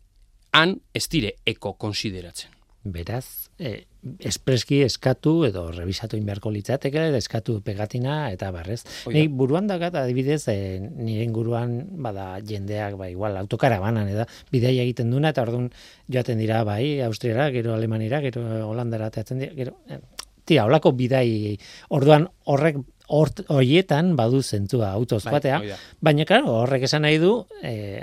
han 0.53 0.81
ez 0.93 1.07
dire 1.09 1.35
eko 1.45 1.77
konsideratzen. 1.77 2.51
Beraz, 2.83 3.49
e, 3.59 3.85
espreski 4.01 4.81
eskatu 4.81 5.33
edo 5.45 5.67
revisatu 5.71 6.17
inberko 6.17 6.51
litzateke, 6.53 7.03
eskatu 7.17 7.59
pegatina 7.65 8.31
eta 8.33 8.49
barrez. 8.53 8.81
Ni 9.13 9.27
buruan 9.27 9.67
dakat 9.69 9.95
adibidez, 10.01 10.41
e, 10.49 10.79
nire 10.81 11.25
inguruan 11.27 11.75
bada 12.01 12.31
jendeak, 12.45 12.97
ba, 12.97 13.11
igual, 13.13 13.37
autokarabanan, 13.43 14.09
eda, 14.09 14.25
bidea 14.53 14.73
egiten 14.85 15.13
duna, 15.13 15.33
eta 15.35 15.45
orduan 15.45 15.69
joaten 16.11 16.41
dira, 16.41 16.63
bai, 16.67 17.01
Austriara, 17.05 17.51
gero 17.53 17.75
Alemanira, 17.75 18.21
gero 18.25 18.43
Holandara, 18.69 19.11
eta 19.13 19.37
dira, 19.37 19.53
gero, 19.57 19.77
eh, 19.89 20.01
tira, 20.45 20.65
holako 20.65 20.95
bidai, 20.97 21.57
orduan 21.93 22.27
horrek 22.49 22.81
hort 23.11 23.43
hoietan 23.51 24.15
badu 24.15 24.41
zentua 24.41 24.91
autoz 24.95 25.23
bai, 25.27 25.71
baina 26.01 26.25
claro, 26.25 26.53
horrek 26.63 26.85
esan 26.87 27.03
nahi 27.05 27.19
du 27.21 27.33
e, 27.61 28.01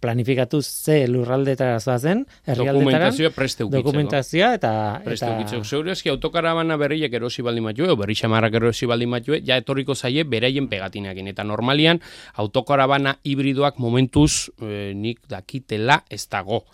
planifikatu 0.00 0.62
ze 0.62 1.06
lurraldetara 1.08 1.78
zoazen, 1.80 2.24
herrialdetara 2.46 3.10
dokumentazioa 3.12 3.70
dokumentazioa 3.76 4.52
eta 4.58 4.72
preste 5.04 5.28
eta 5.28 5.62
zeure 5.62 5.92
eski 5.92 6.10
autokarabana 6.12 6.76
berriek 6.80 7.12
erosi 7.20 7.44
baldin 7.46 7.68
matue 7.68 7.90
o 7.92 7.96
berri 7.96 8.16
xamarrak 8.18 8.58
erosi 8.60 8.88
baldin 8.88 9.12
matue 9.12 9.42
ja 9.44 9.56
etorriko 9.60 9.94
zaie 9.94 10.24
beraien 10.24 10.68
pegatinekin 10.68 11.28
eta 11.32 11.44
normalian 11.44 12.00
autokarabana 12.34 13.16
hibridoak 13.24 13.78
momentuz 13.78 14.48
e, 14.60 14.92
nik 14.94 15.20
dakitela 15.28 16.02
ez 16.10 16.24
dago. 16.30 16.64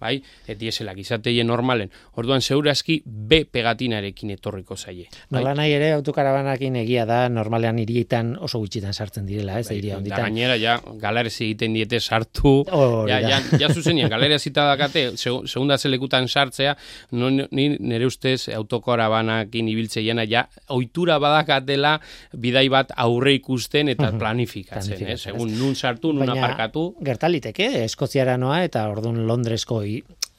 Bai? 0.00 0.20
Et 0.46 0.58
dieselak 0.58 0.98
izateie 0.98 1.44
normalen. 1.44 1.90
Orduan 2.20 2.40
zeure 2.40 2.70
eski 2.70 3.00
B 3.04 3.44
pegatinarekin 3.50 4.36
etorriko 4.36 4.76
zaie. 4.76 5.08
Bai? 5.30 5.40
nola 5.40 5.54
nahi 5.56 5.72
ere 5.72 5.90
autokarabanakin 5.96 6.76
egia 6.82 7.06
da 7.08 7.24
normalean 7.34 7.78
hirietan 7.82 8.32
oso 8.40 8.60
gutxitan 8.62 8.94
sartzen 8.94 9.26
direla, 9.28 9.58
ez, 9.60 9.68
bai, 9.68 9.76
hiria 9.78 9.96
honditan. 9.98 10.26
gainera 10.26 10.56
ja 10.60 10.76
galerezi 11.00 11.44
egiten 11.48 11.74
diete 11.76 12.00
sartu. 12.00 12.64
ja, 13.08 13.20
ja, 13.20 13.40
ja 13.60 13.70
zuzenian 13.72 14.10
galerezita 14.10 14.66
dakate 14.70 15.04
segunda 15.16 15.78
zelekutan 15.78 16.28
sartzea, 16.28 16.76
no, 17.12 17.30
ni 17.30 17.68
nere 17.78 18.06
ustez 18.06 18.48
autokora 18.56 19.08
banakin 19.12 19.68
ibiltzeiena 19.68 20.24
ja 20.28 20.46
ohitura 20.68 21.18
badakatela 21.22 21.96
bidai 22.36 22.68
bat 22.72 22.94
aurre 22.96 23.34
ikusten 23.38 23.92
eta 23.94 24.12
planifikatzen, 24.20 25.06
eh, 25.06 25.18
segun 25.18 25.54
nun 25.58 25.74
sartu, 25.74 26.12
nun 26.12 26.30
aparkatu. 26.30 26.90
Gertaliteke, 27.04 27.70
Eskoziara 27.84 28.36
noa 28.40 28.62
eta 28.66 28.86
ordun 28.90 29.24
Londresko 29.26 29.82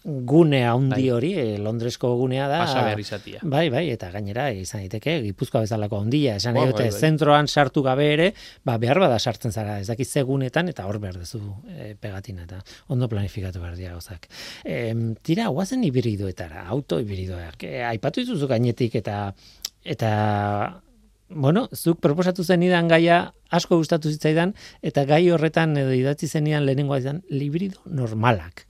gune 0.03 0.63
handi 0.65 0.96
bai. 0.96 1.10
hori, 1.13 1.31
e, 1.38 1.58
Londresko 1.62 2.10
gunea 2.17 2.48
da. 2.50 2.63
Pasa 2.65 3.00
izatia. 3.00 3.41
Bai, 3.43 3.70
bai, 3.70 3.84
eta 3.93 4.10
gainera 4.13 4.48
izan 4.53 4.81
daiteke 4.81 5.20
Gipuzkoa 5.27 5.62
bezalako 5.65 6.00
handia, 6.01 6.36
esan 6.41 6.58
oh, 6.58 6.65
bai, 6.65 6.74
bai. 6.74 6.89
zentroan 6.91 7.48
sartu 7.48 7.84
gabe 7.86 8.08
ere, 8.13 8.31
ba 8.65 8.77
behar 8.81 9.00
bada 9.03 9.20
sartzen 9.20 9.53
zara, 9.53 9.79
ez 9.79 9.88
dakiz 9.91 10.10
segunetan 10.10 10.72
eta 10.74 10.88
hor 10.89 10.98
behar 11.03 11.20
duzu 11.22 11.41
e, 11.70 11.93
pegatina 12.01 12.48
eta 12.48 12.62
ondo 12.89 13.10
planifikatu 13.12 13.62
behar 13.62 13.77
dira 13.77 13.93
gozak. 13.93 14.27
E, 14.65 14.93
tira, 15.22 15.50
guazen 15.53 15.84
hibridoetara, 15.86 16.65
auto 16.67 17.00
hibridoak. 17.01 17.67
E, 17.70 17.84
aipatu 17.93 18.25
dituzu 18.25 18.50
gainetik 18.50 18.98
eta 19.03 19.27
eta 19.84 20.81
Bueno, 21.31 21.70
zuk 21.72 22.01
proposatu 22.03 22.43
zenidan 22.43 22.89
gaia 22.91 23.31
asko 23.55 23.77
gustatu 23.79 24.10
zitzaidan 24.12 24.51
eta 24.84 25.05
gai 25.08 25.29
horretan 25.31 25.77
edo 25.79 25.93
idatzi 25.96 26.27
zenidan 26.27 26.65
lehenengoa 26.67 26.98
izan 27.00 27.22
librido 27.31 27.79
normalak 27.86 28.65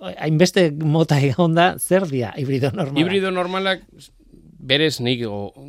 hainbeste 0.00 0.70
mota 0.72 1.20
egon 1.20 1.54
da, 1.54 1.74
zer 1.78 2.06
dia 2.08 2.32
hibrido 2.36 2.70
normalak? 2.72 3.00
Hibrido 3.02 3.30
normalak, 3.34 3.84
berez 4.60 4.98
nik 5.00 5.24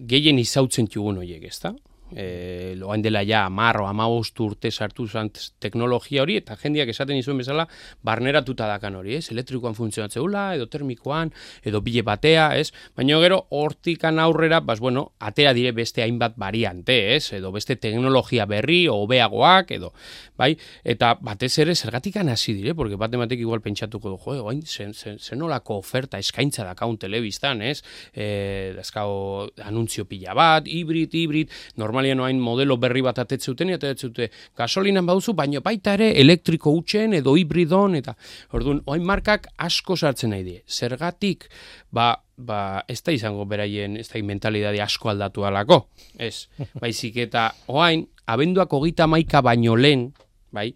gehien 0.07 0.39
izautzen 0.41 0.87
txugun 0.91 1.21
horiek, 1.21 1.43
ezta? 1.47 1.73
E, 2.15 2.73
loain 2.77 3.01
dela 3.01 3.23
ja 3.23 3.45
amarro, 3.45 3.87
amabost 3.87 4.39
urte 4.39 4.71
sartu 4.71 5.07
zan 5.07 5.31
teknologia 5.59 6.23
hori, 6.23 6.37
eta 6.41 6.57
jendiak 6.59 6.91
esaten 6.93 7.17
izuen 7.17 7.41
bezala, 7.41 7.67
barneratuta 8.03 8.67
dakan 8.69 8.99
hori, 9.01 9.15
ez? 9.19 9.31
Elektrikoan 9.33 9.75
funtzionatzeula, 9.77 10.55
edo 10.55 10.67
termikoan, 10.71 11.31
edo 11.63 11.81
bile 11.81 12.03
batea, 12.07 12.51
ez? 12.59 12.71
Baina 12.97 13.19
gero, 13.21 13.41
hortikan 13.49 14.19
aurrera, 14.19 14.61
bas, 14.65 14.79
bueno, 14.79 15.11
atera 15.19 15.53
dire 15.53 15.71
beste 15.77 16.03
hainbat 16.03 16.37
variante, 16.37 17.15
ez? 17.15 17.33
Edo 17.37 17.51
beste 17.51 17.75
teknologia 17.75 18.45
berri, 18.49 18.85
obeagoak, 18.91 19.71
edo, 19.77 19.93
bai? 20.37 20.53
Eta 20.83 21.15
batez 21.21 21.53
ere, 21.63 21.75
zergatikan 21.75 22.29
hasi 22.29 22.55
dire, 22.57 22.75
porque 22.75 22.99
bat 22.99 23.13
ematek 23.13 23.43
igual 23.43 23.61
pentsatuko 23.61 24.15
du, 24.15 24.19
jo, 24.21 24.37
oain, 24.45 24.61
zen, 24.65 24.93
zen, 24.93 25.19
zen 25.19 25.41
oferta 25.71 26.19
eskaintza 26.19 26.63
dakaun 26.65 26.97
telebistan, 26.97 27.61
ez? 27.61 27.81
E, 28.13 28.73
dazkao, 28.75 29.49
anuntzio 29.63 30.05
pila 30.05 30.33
bat, 30.37 30.67
hibrid, 30.67 31.13
hibrid, 31.13 31.51
normal 31.75 32.00
normalian 32.01 32.19
oain 32.19 32.39
modelo 32.41 32.77
berri 32.77 33.01
bat 33.01 33.19
atetzuten, 33.21 33.69
eta 33.69 33.89
atetzute 33.89 34.29
gasolinan 34.57 35.05
bauzu, 35.05 35.33
baino 35.37 35.61
baita 35.61 35.93
ere 35.93 36.11
elektriko 36.19 36.71
utxen 36.73 37.13
edo 37.13 37.35
hibridon, 37.37 37.95
eta 37.95 38.15
orduan, 38.53 38.81
oain 38.85 39.05
markak 39.05 39.47
asko 39.57 39.95
sartzen 39.95 40.33
nahi 40.33 40.43
die. 40.43 40.61
Zergatik, 40.67 41.47
ba, 41.91 42.15
ba, 42.37 42.83
ez 42.87 43.01
da 43.03 43.13
izango 43.13 43.45
beraien, 43.45 43.97
ez 43.97 44.09
da 44.09 44.21
mentalidade 44.23 44.81
asko 44.81 45.13
aldatu 45.13 45.45
alako, 45.45 45.85
ez, 46.17 46.47
baizik 46.81 47.21
eta 47.27 47.51
oain, 47.67 48.07
abenduak 48.25 48.73
hogita 48.73 49.07
maika 49.07 49.43
baino 49.45 49.77
lehen, 49.77 50.09
bai, 50.51 50.71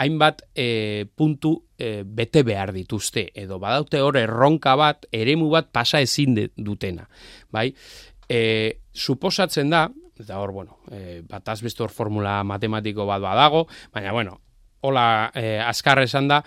hainbat 0.00 0.46
e, 0.56 1.04
puntu 1.14 1.58
e, 1.76 2.00
bete 2.04 2.42
behar 2.42 2.72
dituzte, 2.72 3.28
edo 3.36 3.60
badaute 3.60 4.00
hor 4.00 4.16
erronka 4.16 4.72
bat, 4.80 5.04
eremu 5.12 5.50
bat 5.52 5.68
pasa 5.68 6.00
ezin 6.00 6.38
dutena, 6.56 7.04
bai, 7.52 7.68
e, 8.30 8.80
suposatzen 8.96 9.68
da, 9.68 9.90
eta 10.20 10.38
hor, 10.40 10.52
bueno, 10.52 10.78
e, 10.90 11.22
bat 11.28 11.48
azbeste 11.48 11.82
hor 11.84 11.90
formula 11.94 12.40
matematiko 12.44 13.06
bat 13.08 13.22
badago, 13.22 13.66
baina, 13.94 14.12
bueno, 14.12 14.40
hola 14.80 15.30
e, 15.34 15.58
azkarra 15.60 16.04
esan 16.08 16.28
da, 16.28 16.42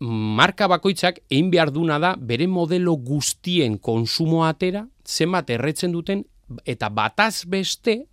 marka 0.00 0.68
bakoitzak 0.70 1.22
egin 1.26 1.50
behar 1.50 1.72
duna 1.74 1.98
da 1.98 2.14
bere 2.18 2.46
modelo 2.46 2.94
guztien 2.96 3.78
konsumo 3.78 4.44
atera, 4.46 4.86
zenbat 5.04 5.50
erretzen 5.50 5.92
duten, 5.92 6.24
eta 6.64 6.88
bataz 6.88 7.44
beste 7.46 8.04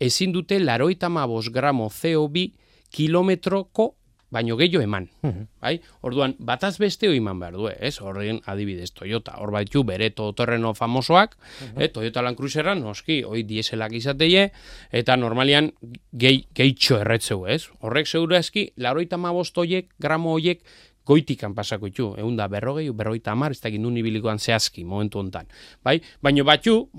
ezin 0.00 0.32
dute 0.32 0.58
laroita 0.60 1.08
mabos 1.08 1.48
gramo 1.50 1.88
CO2 1.90 2.52
kilometroko 2.90 3.94
baino 4.30 4.56
gehiago 4.56 4.82
eman, 4.84 5.08
mhm. 5.22 5.46
bai? 5.62 5.78
Orduan, 6.04 6.34
bataz 6.38 6.76
beste 6.78 7.08
eman 7.14 7.40
behar 7.40 7.56
du, 7.56 7.68
ez? 7.68 7.94
Horren 8.04 8.40
adibidez, 8.46 8.90
Toyota, 8.92 9.38
hor 9.40 9.52
baitu 9.54 9.84
bere 9.88 10.10
todoterreno 10.10 10.74
famosoak, 10.74 11.36
uh 11.36 11.70
eh? 11.80 11.88
Toyota 11.92 12.22
Land 12.22 12.36
Cruisera, 12.36 12.74
noski, 12.74 13.22
hoi 13.24 13.42
dieselak 13.48 13.92
izateie, 13.96 14.50
eta 14.92 15.16
normalian 15.16 15.72
gehi, 16.12 16.44
gehitxo 16.54 17.00
erretzeu, 17.00 17.46
ez? 17.46 17.68
Horrek 17.80 18.08
eski, 18.38 18.70
laroita 18.76 19.16
mabostoiek, 19.16 19.88
gramo 19.98 20.32
hoiek, 20.32 20.62
goitikan 21.08 21.54
pasako 21.54 21.88
itu, 21.88 22.10
egun 22.20 22.36
da 22.36 22.48
berrogei, 22.52 22.90
berrogeita 22.92 23.32
amar, 23.32 23.52
ez 23.56 23.60
da 23.60 23.70
gindun 23.72 23.96
ibilikoan 23.96 24.38
zehazki, 24.38 24.84
momentu 24.84 25.18
hontan. 25.18 25.48
Bai? 25.82 26.02
Baina 26.22 26.44
batxu, 26.44 26.90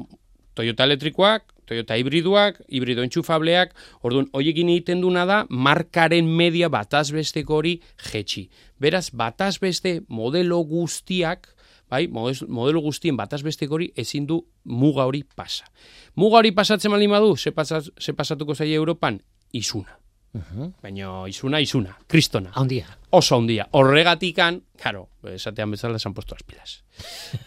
Toyota 0.56 0.88
elektrikoak, 0.88 1.46
Toyota 1.70 1.96
hibriduak, 2.00 2.58
hibrido 2.66 3.04
entxufableak, 3.06 3.76
orduan, 4.02 4.26
hoiekin 4.34 4.72
egiten 4.74 5.04
duna 5.04 5.26
da, 5.30 5.44
markaren 5.50 6.26
media 6.26 6.70
batazbesteko 6.74 7.60
hori 7.60 7.76
jetxi. 8.10 8.48
Beraz, 8.82 9.10
batazbeste 9.14 10.00
modelo 10.10 10.64
guztiak, 10.66 11.52
bai, 11.90 12.08
modelo 12.10 12.82
guztien 12.82 13.18
batazbesteko 13.20 13.78
hori 13.78 13.92
ezin 13.96 14.26
du 14.26 14.42
muga 14.66 15.06
hori 15.06 15.22
pasa. 15.36 15.70
Muga 16.18 16.42
hori 16.42 16.52
pasatzen 16.58 16.92
mali 16.92 17.08
madu, 17.08 17.36
ze, 17.38 17.54
pasatuko 17.54 18.56
zaila 18.56 18.82
Europan? 18.82 19.22
Izuna. 19.54 20.00
-huh. 20.34 20.72
Baina 20.82 21.28
izuna, 21.28 21.60
izuna, 21.60 21.98
kristona. 22.08 22.52
Haundia. 22.54 22.86
Oso 23.12 23.36
haundia. 23.36 23.68
Horregatikan, 23.72 24.62
karo, 24.78 25.10
esatean 25.24 25.72
bezala 25.72 25.96
esan 25.96 26.14
postu 26.14 26.36
aspilas. 26.36 26.84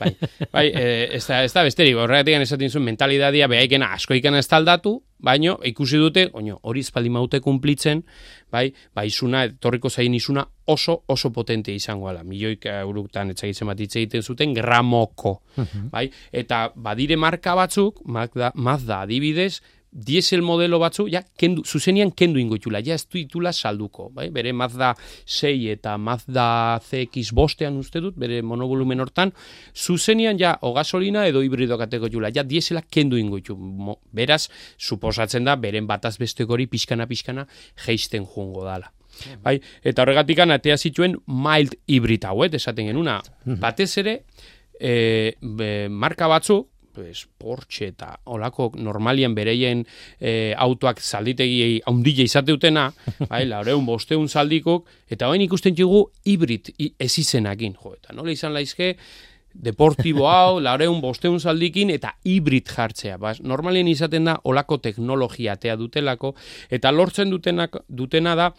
bai, 0.00 0.16
bai 0.52 0.66
e, 0.74 1.08
ez, 1.14 1.26
da, 1.26 1.42
ez 1.44 1.52
da 1.52 1.62
besterik, 1.62 1.96
horregatikan 1.96 2.42
esaten 2.42 2.70
zuen 2.70 2.84
mentalidadia 2.84 3.46
behaikena 3.48 3.92
asko 3.92 4.14
ikena 4.14 4.38
ez 4.38 4.48
taldatu, 4.48 5.02
baino 5.18 5.59
ikusi 5.64 5.98
dute, 5.98 6.30
oino, 6.33 6.59
hori 6.62 6.80
espaldi 6.80 7.11
maute 7.11 7.40
kumplitzen, 7.40 8.02
bai, 8.50 8.72
bai 8.94 9.07
izuna, 9.07 9.44
torriko 9.61 9.90
zain 9.90 10.14
izuna 10.14 10.44
oso, 10.66 11.02
oso 11.07 11.30
potente 11.30 11.72
izango 11.72 12.09
ala. 12.09 12.24
Milioik 12.24 12.66
euruktan 12.66 13.30
etzagitzen 13.30 13.70
bat 13.70 13.80
hitz 13.80 13.94
egiten 13.96 14.22
zuten, 14.22 14.54
gramoko. 14.54 15.42
bai, 15.92 16.09
eta 16.33 16.72
badire 16.74 17.16
marka 17.16 17.54
batzuk, 17.54 18.02
Mazda, 18.04 18.52
Mazda 18.54 19.02
adibidez, 19.02 19.62
diesel 19.92 20.40
modelo 20.42 20.78
batzu, 20.81 21.05
ja, 21.12 21.20
kendu, 21.38 21.62
zuzenian 21.68 22.11
kendu 22.16 22.40
ingoitula, 22.40 22.81
ja 22.81 22.96
ez 22.96 23.05
duitula 23.05 23.52
salduko, 23.52 24.09
bai? 24.14 24.31
bere 24.33 24.55
Mazda 24.57 24.94
6 25.26 25.68
eta 25.74 25.98
Mazda 26.00 26.81
CX 26.81 27.35
bostean 27.37 27.76
uste 27.76 28.00
dut, 28.00 28.16
bere 28.18 28.40
monovolumen 28.42 29.05
hortan, 29.05 29.35
zuzenian 29.76 30.40
ja, 30.40 30.55
o 30.62 30.72
gasolina 30.72 31.26
edo 31.28 31.44
hibrido 31.44 31.76
kateko 31.78 32.09
jula, 32.09 32.33
ja, 32.33 32.42
diesela 32.42 32.83
kendu 32.83 33.20
ingoitu, 33.20 33.59
beraz, 34.16 34.46
suposatzen 34.81 35.44
da, 35.44 35.59
beren 35.61 35.87
bataz 35.87 36.16
bestekori 36.18 36.66
pixkana-pixkana 36.72 37.46
geisten 37.85 38.26
jungo 38.26 38.64
dala. 38.64 38.88
Bai, 39.44 39.59
eta 39.85 40.02
horregatik 40.02 40.40
atea 40.40 40.78
zituen 40.78 41.18
mild 41.26 41.76
hibrid 41.87 42.24
hauet, 42.24 42.55
esaten 42.55 42.88
genuna, 42.88 43.20
mhm. 43.44 43.61
batez 43.61 43.90
ere, 44.00 44.22
e, 44.81 45.37
marka 45.92 46.28
batzu, 46.33 46.62
pues, 46.94 47.26
Porsche 47.38 47.88
eta 47.92 48.12
olako 48.33 48.70
normalian 48.76 49.35
bereien 49.35 49.85
e, 50.20 50.55
autoak 50.57 51.00
zalditegiei 51.00 51.81
haundile 51.87 52.26
izateutena, 52.28 52.88
bai, 53.31 53.44
laureun 53.48 53.87
bosteun 53.87 54.28
zaldikok, 54.28 54.88
eta 55.11 55.28
hoen 55.28 55.44
ikusten 55.46 55.76
txugu 55.76 56.05
hibrid 56.28 56.72
ez 56.78 57.12
izenakin, 57.18 57.76
jo, 57.83 57.94
eta 57.98 58.16
nola 58.16 58.35
izan 58.35 58.55
laizke, 58.55 58.94
deportibo 59.52 60.28
hau, 60.31 60.61
laureun 60.66 61.00
bosteun 61.02 61.40
zaldikin, 61.40 61.92
eta 61.94 62.14
hibrid 62.28 62.68
jartzea, 62.72 63.18
bas, 63.20 63.38
normalien 63.40 63.88
izaten 63.88 64.31
da 64.31 64.38
olako 64.44 64.78
teknologia 64.85 65.57
atea 65.57 65.76
dutelako, 65.81 66.35
eta 66.70 66.92
lortzen 66.92 67.33
dutenak, 67.33 67.83
dutena 67.88 68.37
da, 68.38 68.52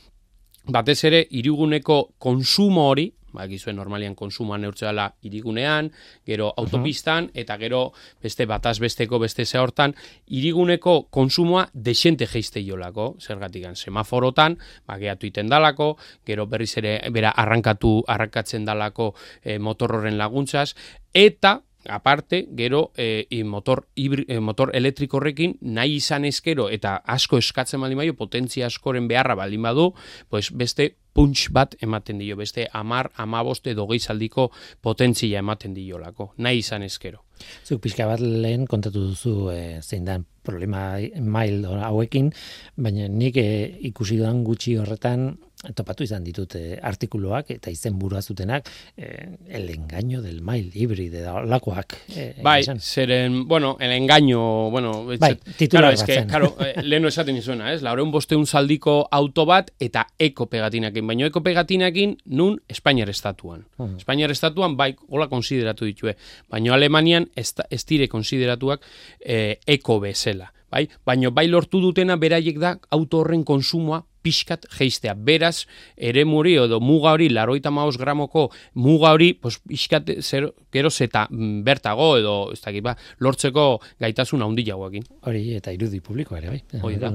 batez 0.72 1.02
ere, 1.10 1.26
iriguneko 1.32 2.14
konsumo 2.24 2.88
hori, 2.92 3.12
ba, 3.34 3.48
gizuen 3.50 3.76
normalian 3.76 4.16
konsumoan 4.16 4.62
neurtzea 4.62 5.10
irigunean, 5.26 5.92
gero 6.26 6.54
autopistan, 6.58 7.30
eta 7.34 7.58
gero 7.58 7.92
beste 8.22 8.46
bataz 8.46 8.78
besteko 8.80 9.20
beste 9.20 9.46
zehortan, 9.46 9.96
iriguneko 10.28 11.08
konsumoa 11.10 11.68
desente 11.74 12.28
geizte 12.28 12.64
jolako, 12.64 13.16
zergatik 13.20 13.66
semaforotan, 13.76 14.58
ba, 14.88 14.98
gehiatu 14.98 15.28
iten 15.28 15.50
dalako, 15.50 15.98
gero 16.26 16.46
berriz 16.48 16.78
ere, 16.78 17.00
bera, 17.12 17.34
arrankatu, 17.36 18.04
arrankatzen 18.08 18.66
dalako 18.66 19.14
e, 19.44 19.58
motorroren 19.60 20.18
laguntzaz, 20.18 20.74
eta 21.14 21.62
aparte, 21.90 22.48
gero 22.56 22.92
e, 22.98 23.26
motor, 23.44 23.88
ibri, 23.96 24.26
e, 24.28 24.40
motor 24.40 24.72
elektriko 24.76 25.18
horrekin 25.18 25.58
nahi 25.62 25.98
izan 26.00 26.26
ezkero 26.26 26.70
eta 26.70 26.98
asko 27.06 27.38
eskatzen 27.38 27.82
baldin 27.82 28.02
badio, 28.02 28.18
potentzia 28.18 28.68
askoren 28.68 29.08
beharra 29.08 29.36
baldin 29.36 29.62
badu, 29.62 29.94
pues 30.30 30.52
beste 30.52 30.96
punch 31.14 31.52
bat 31.54 31.76
ematen 31.82 32.18
dio, 32.18 32.36
beste 32.36 32.66
amar, 32.74 33.12
amaboste 33.22 33.76
dogeizaldiko 33.78 34.50
potentzia 34.82 35.40
ematen 35.40 35.74
dio 35.78 36.00
lako, 36.02 36.32
nahi 36.38 36.64
izan 36.64 36.84
ezkero. 36.84 37.22
Zuk 37.66 37.82
pixka 37.84 38.08
bat 38.10 38.22
lehen 38.24 38.66
kontatu 38.70 39.08
duzu 39.12 39.52
e, 39.54 39.60
zein 39.82 40.06
dan 40.06 40.26
problema 40.44 40.98
mail 41.22 41.66
hauekin, 41.86 42.32
baina 42.76 43.08
nik 43.08 43.38
e, 43.38 43.48
ikusi 43.90 44.18
duan 44.20 44.44
gutxi 44.48 44.78
horretan 44.80 45.34
topatu 45.72 46.04
izan 46.04 46.24
ditut 46.24 46.56
eh, 46.60 46.80
artikuluak 46.82 47.52
eta 47.56 47.72
izen 47.72 47.96
burua 48.00 48.22
zutenak 48.22 48.68
eh, 48.98 49.38
el 49.48 49.70
engaño 49.70 50.22
del 50.22 50.42
mail 50.42 50.72
híbrido 50.74 51.22
da 51.24 51.40
lakoak 51.46 51.96
eh, 52.16 52.36
bai 52.44 52.64
zeren 52.80 53.48
bueno 53.48 53.78
el 53.80 53.92
engaño 53.92 54.70
bueno 54.70 55.06
bai, 55.06 55.40
claro, 55.70 55.90
es 55.90 56.04
que 56.04 56.26
claro 56.26 56.58
leno 56.84 57.08
esaten 57.08 57.38
izuena 57.38 57.72
es 57.74 57.82
la 57.82 57.94
un 57.94 58.46
saldiko 58.46 59.08
auto 59.12 59.46
bat 59.46 59.72
eta 59.80 60.08
eko 60.20 60.48
pegatinakin 60.48 61.08
baino 61.08 61.26
eko 61.26 61.44
pegatinakin 61.44 62.18
nun 62.26 62.62
espainiar 62.68 63.10
estatuan. 63.10 63.66
Uh 63.78 63.88
-huh. 63.88 63.98
espainiar 63.98 64.32
estatuan 64.32 64.76
bai 64.76 64.96
hola 65.10 65.28
konsideratu 65.28 65.86
ditue 65.86 66.16
baino 66.50 66.74
alemanian 66.74 67.30
ez, 67.36 67.54
ez 67.70 67.86
dire 67.86 68.08
konsideratuak 68.08 68.82
eh, 69.20 69.60
eko 69.68 70.00
bezela 70.00 70.54
bai? 70.72 70.90
Baino 71.06 71.32
bai 71.32 71.48
lortu 71.48 71.80
dutena 71.80 72.16
beraiek 72.16 72.60
da 72.60 72.80
auto 72.90 73.20
horren 73.20 73.44
konsumoa 73.44 74.06
pixkat 74.24 74.66
geistea. 74.78 75.14
Beraz, 75.16 75.66
ere 75.98 76.24
muri 76.26 76.56
edo 76.62 76.80
muga 76.84 77.14
hori, 77.18 77.30
laroita 77.34 77.72
maus 77.74 77.98
gramoko 78.00 78.48
muga 78.80 79.12
hori, 79.14 79.34
pues, 79.34 79.60
pixkat 79.68 80.10
zer, 80.22 80.50
geroz 80.74 80.96
eta 81.06 81.28
mm, 81.30 81.62
bertago 81.68 82.14
edo, 82.22 82.38
ez 82.56 82.62
dakit, 82.64 82.84
ba, 82.86 82.96
lortzeko 83.20 83.68
gaitasun 84.02 84.42
handi 84.46 84.66
jagoakin. 84.68 85.06
Hori, 85.28 85.46
eta 85.60 85.76
irudi 85.76 86.02
publiko 86.04 86.40
ere, 86.40 86.56
bai. 86.56 86.82
Hori 86.82 86.98
da. 87.02 87.12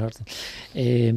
E, 0.75 1.13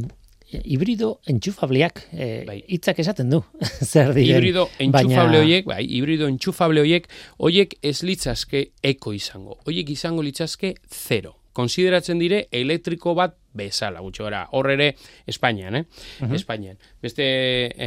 hibrido 0.52 1.20
entxufableak 1.32 2.02
eh, 2.12 2.44
Bai. 2.48 2.58
hitzak 2.68 3.00
esaten 3.00 3.30
du. 3.32 3.42
Zer 3.92 4.14
diren. 4.16 4.38
Hibrido 4.42 4.68
baina- 4.80 5.04
enchufable 5.04 5.40
hoiek, 5.44 5.68
bai, 5.70 5.84
hibrido 5.88 6.28
enchufable 6.28 6.84
hoiek, 6.84 7.08
hoiek 7.40 7.78
ez 7.82 8.02
litzazke 8.04 8.66
eko 8.84 9.14
izango. 9.16 9.60
Hoiek 9.68 9.90
izango 9.94 10.24
litzazke 10.26 10.76
zero. 10.92 11.38
Konsideratzen 11.56 12.20
dire 12.20 12.46
elektriko 12.56 13.14
bat 13.16 13.36
bezala, 13.54 14.02
gutxo 14.02 14.26
gara. 14.28 14.48
Hor 14.52 14.72
ere 14.72 14.96
Espainian, 15.28 15.76
eh? 15.76 15.86
Espainian. 16.32 16.78
Beste 17.02 17.26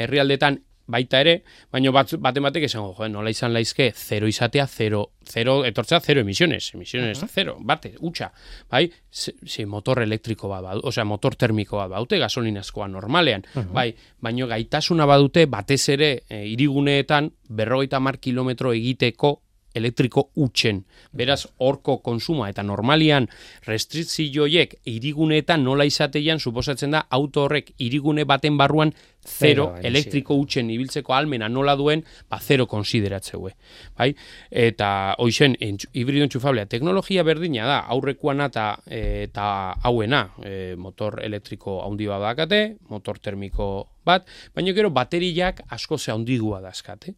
herrialdetan 0.02 0.60
baita 0.86 1.20
ere, 1.22 1.38
baino 1.72 1.92
bat, 1.96 2.10
baten 2.20 2.44
batek 2.44 2.66
esango, 2.68 2.92
jo, 2.98 3.08
nola 3.08 3.32
izan 3.32 3.54
laizke, 3.54 3.90
zero 3.96 4.28
izatea, 4.28 4.66
zero, 4.68 5.04
zero, 5.24 5.56
etortzea 5.64 6.00
zero 6.04 6.20
emisiones, 6.20 6.72
emisiones 6.74 7.22
zero, 7.32 7.56
bate, 7.60 7.94
utxa, 8.00 8.30
bai, 8.70 8.84
ze, 9.10 9.34
ze 9.46 9.64
motor 9.66 10.02
elektriko 10.02 10.48
bat 10.48 10.62
badu, 10.66 10.84
osea, 10.84 11.06
motor 11.08 11.36
termiko 11.40 11.80
bat 11.80 11.90
baute, 11.94 12.18
gasolinazkoa 12.20 12.88
normalean, 12.88 13.46
bai, 13.72 13.94
baino 14.20 14.48
gaitasuna 14.50 15.06
badute, 15.08 15.46
batez 15.46 15.88
ere, 15.96 16.10
e, 16.28 16.44
iriguneetan, 16.52 17.32
berrogeita 17.48 18.00
mar 18.00 18.20
kilometro 18.20 18.72
egiteko 18.76 19.38
elektriko 19.74 20.28
utxen. 20.36 20.84
Beraz, 21.12 21.44
horko 21.58 21.98
konsuma 22.02 22.48
eta 22.50 22.62
normalian 22.62 23.28
restrikzioiek 23.66 24.78
iriguneetan 24.90 25.64
nola 25.64 25.84
izateian 25.84 26.40
suposatzen 26.40 26.94
da 26.94 27.06
auto 27.10 27.44
horrek 27.44 27.74
irigune 27.78 28.24
baten 28.24 28.56
barruan 28.58 28.94
zero, 29.24 29.72
Zero 29.72 29.86
elektriko 29.88 30.36
utxen 30.36 30.68
ibiltzeko 30.70 31.14
almena 31.16 31.48
nola 31.48 31.74
duen, 31.76 32.04
ba 32.28 32.38
zero 32.40 32.66
konsideratzeue. 32.66 33.54
Bai? 33.96 34.10
Eta 34.50 35.16
entxu- 35.18 35.88
hibrido 35.92 36.24
entxufablea 36.24 36.66
teknologia 36.66 37.22
berdina 37.24 37.66
da, 37.66 37.78
aurrekoana 37.88 38.46
eta 38.52 38.66
eta 38.86 39.46
hauena, 39.82 40.28
e, 40.44 40.74
motor 40.76 41.20
elektriko 41.22 41.80
handi 41.84 42.06
bat 42.06 42.20
dakate, 42.20 42.76
motor 42.88 43.18
termiko 43.18 43.88
bat, 44.04 44.26
baina 44.54 44.72
gero 44.72 44.90
bateriak 44.90 45.62
asko 45.70 45.98
ze 45.98 46.12
handigua 46.12 46.60
dazkate. 46.60 47.14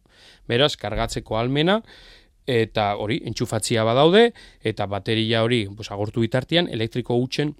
Beraz, 0.47 0.75
kargatzeko 0.77 1.37
almena, 1.37 1.81
eta 2.47 2.95
hori, 2.95 3.19
entxufatzia 3.27 3.83
badaude, 3.83 4.31
eta 4.63 4.87
bateria 4.87 5.43
hori 5.43 5.65
pues, 5.75 5.91
agortu 5.91 6.23
bitartean, 6.23 6.69
elektriko 6.71 7.17
utxen 7.19 7.53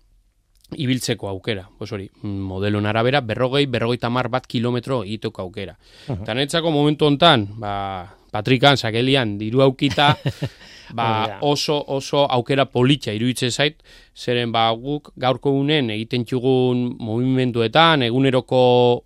ibiltzeko 0.76 1.30
aukera. 1.30 1.68
Pues 1.78 1.92
hori, 1.92 2.10
modelon 2.24 2.88
arabera, 2.88 3.22
berrogei, 3.22 3.66
berrogei 3.72 4.00
tamar 4.02 4.30
bat 4.32 4.48
kilometro 4.48 5.04
egiteko 5.04 5.44
aukera. 5.46 5.78
Eta 6.12 6.36
netzako 6.36 6.72
momentu 6.72 7.08
hontan, 7.08 7.48
ba, 7.60 7.74
Patrikan, 8.32 8.78
Sakelian, 8.78 9.38
diru 9.40 9.64
aukita, 9.64 10.10
ba, 10.98 11.40
oso, 11.42 11.78
oso 11.96 12.26
aukera 12.26 12.68
politxa 12.72 13.16
iruditzen 13.16 13.52
zait, 13.52 13.80
zeren 14.18 14.52
ba, 14.52 14.66
guk 14.74 15.12
gaurko 15.20 15.52
unen 15.54 15.92
egiten 15.94 16.24
txugun 16.26 16.80
movimenduetan, 16.98 18.02
eguneroko 18.08 18.62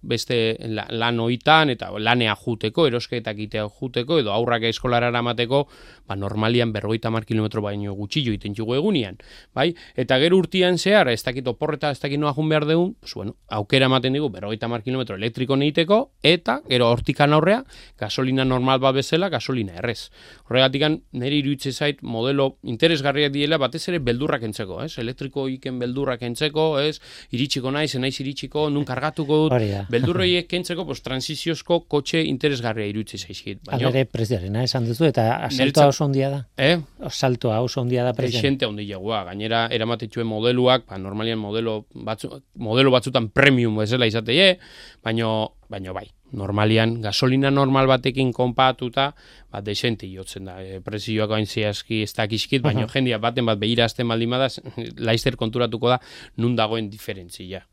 beste 0.08 0.56
la- 0.72 0.88
lan 0.90 1.20
oitan, 1.20 1.70
eta 1.74 1.90
lanea 2.00 2.36
juteko, 2.40 2.88
erosketak 2.88 3.40
itea 3.44 3.66
juteko, 3.68 4.22
edo 4.24 4.32
aurrak 4.32 4.64
eskolara 4.70 5.10
eramateko, 5.12 5.66
ba, 6.08 6.16
normalian 6.16 6.72
berrogeita 6.72 7.12
mar 7.12 7.26
kilometro 7.28 7.62
baino 7.62 7.94
gutxillo 7.98 8.32
egiten 8.32 8.56
txugu 8.56 8.78
egunian, 8.80 9.18
bai? 9.54 9.74
Eta 10.00 10.18
gero 10.24 10.40
urtian 10.40 10.80
zehar, 10.80 11.12
ez 11.12 11.24
dakit 11.24 11.48
oporreta, 11.48 11.92
ez 11.92 12.00
dakit 12.00 12.20
noa 12.20 12.32
jun 12.34 12.48
behar 12.50 12.66
deun, 12.70 12.96
pues, 13.02 13.14
bueno, 13.14 13.36
aukera 13.50 13.92
ematen 13.92 14.14
digu 14.16 14.30
berrogeita 14.32 14.70
mar 14.72 14.82
kilometro 14.82 15.20
elektriko 15.20 15.60
egiteko, 15.62 16.00
eta 16.24 16.62
gero 16.70 16.88
hortikan 16.90 17.34
aurrea, 17.34 17.66
gasolina 18.00 18.46
normal 18.46 18.80
bat 18.80 18.96
bezala, 18.96 19.30
gasolina 19.30 19.76
errez. 19.76 20.10
Horregatikan, 20.48 21.02
niri 21.12 21.44
iruditzen 21.44 21.74
zait, 21.74 22.02
modelo 22.02 22.58
interesgarriak 22.64 23.32
diela, 23.32 23.60
batez 23.62 23.84
ere 23.90 24.00
beldurrak 24.00 24.44
entzeko, 24.48 24.82
ez? 24.86 25.01
Elektriko 25.02 25.48
iken 25.52 25.80
beldurrak 25.82 26.22
entzeko, 26.28 26.80
ez? 26.80 27.00
Iritsiko 27.36 27.72
naiz, 27.74 27.96
naiz 28.00 28.14
iritsiko, 28.24 28.70
nun 28.70 28.86
kargatuko 28.88 29.42
dut, 29.48 29.56
beldurroiek 29.94 30.48
kentzeko, 30.52 30.86
pues, 30.88 31.02
transiziozko 31.06 31.82
kotxe 31.92 32.22
interesgarria 32.24 32.86
iruditzen 32.92 33.20
zaizkit. 33.26 33.64
Baina, 33.68 33.88
Alere 33.90 34.06
prezioarena 34.06 34.64
esan 34.64 34.86
duzu, 34.88 35.06
eta 35.10 35.28
asaltoa 35.48 35.66
Niretzat- 35.66 35.88
oso 35.96 36.06
ondia 36.06 36.30
da. 36.30 36.42
eh? 36.58 36.78
Saltoa 37.10 37.60
oso 37.66 37.82
ondia 37.82 38.04
da 38.08 38.14
prezioan. 38.14 38.40
Exente 38.46 38.66
ondi 38.70 38.88
jagua. 38.88 39.24
Gainera, 39.28 39.66
eramatetxuen 39.74 40.28
modeluak, 40.30 40.86
ba, 40.88 40.98
normalian 41.02 41.40
modelo, 41.42 41.86
batzu, 41.94 42.30
modelo 42.56 42.92
batzutan 42.94 43.30
premium 43.34 43.76
bezala 43.82 44.08
izateie, 44.08 44.58
baino, 45.04 45.58
baino 45.70 45.94
bai. 45.98 46.08
Normalian, 46.32 47.02
gasolina 47.04 47.52
normal 47.52 47.90
batekin 47.92 48.32
konpatuta, 48.34 49.12
ba, 49.52 49.62
desente 49.62 50.08
jotzen 50.08 50.48
da. 50.48 50.58
E, 50.64 50.80
prezioak 50.86 51.34
hain 51.36 51.48
zehazki 51.48 52.02
ez 52.06 52.14
dakizkit, 52.16 52.64
baino 52.64 52.88
jendia 52.92 53.20
baten 53.20 53.46
bat 53.50 53.60
behira 53.60 53.86
azten 53.90 54.08
baldin 54.08 54.32
badaz, 54.32 54.60
laizter 55.08 55.36
konturatuko 55.40 55.92
da, 55.92 56.00
nun 56.38 56.56
dagoen 56.56 56.90
diferentzia. 56.92 57.66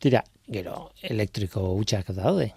Tira, 0.00 0.22
gero, 0.48 0.90
elektriko 1.04 1.60
hutsak 1.76 2.10
daude. 2.16 2.50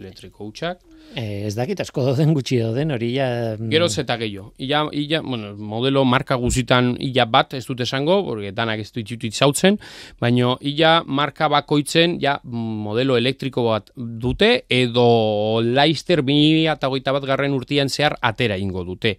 Elektriko 0.00 0.48
hutsak. 0.48 0.80
Eh, 1.16 1.46
ez 1.48 1.54
dakit 1.56 1.78
asko 1.80 2.02
dauden 2.04 2.34
gutxi 2.36 2.58
dauden, 2.60 2.90
hori 2.92 3.12
ja... 3.14 3.28
mm, 3.56 3.70
Gero 3.72 3.86
zeta 3.88 4.18
gehiago. 4.20 4.50
Illa, 4.60 4.82
illa, 4.92 5.22
bueno, 5.24 5.54
modelo 5.56 6.02
marka 6.04 6.36
guzitan 6.36 6.90
illa 7.00 7.24
bat 7.24 7.54
ez 7.56 7.62
dut 7.64 7.80
esango, 7.80 8.18
porque 8.26 8.52
danak 8.52 8.82
ez 8.82 8.90
dut 8.92 9.14
zautzen, 9.32 9.78
baino 10.20 10.58
illa 10.60 11.02
marka 11.06 11.48
bakoitzen 11.48 12.18
ja 12.20 12.38
modelo 12.44 13.16
elektriko 13.16 13.64
bat 13.70 13.90
dute, 13.96 14.64
edo 14.68 15.62
Leister 15.64 16.20
2008 16.20 17.16
bat 17.16 17.24
garren 17.24 17.56
urtian 17.56 17.88
zehar 17.88 18.18
atera 18.20 18.58
ingo 18.58 18.84
dute. 18.84 19.16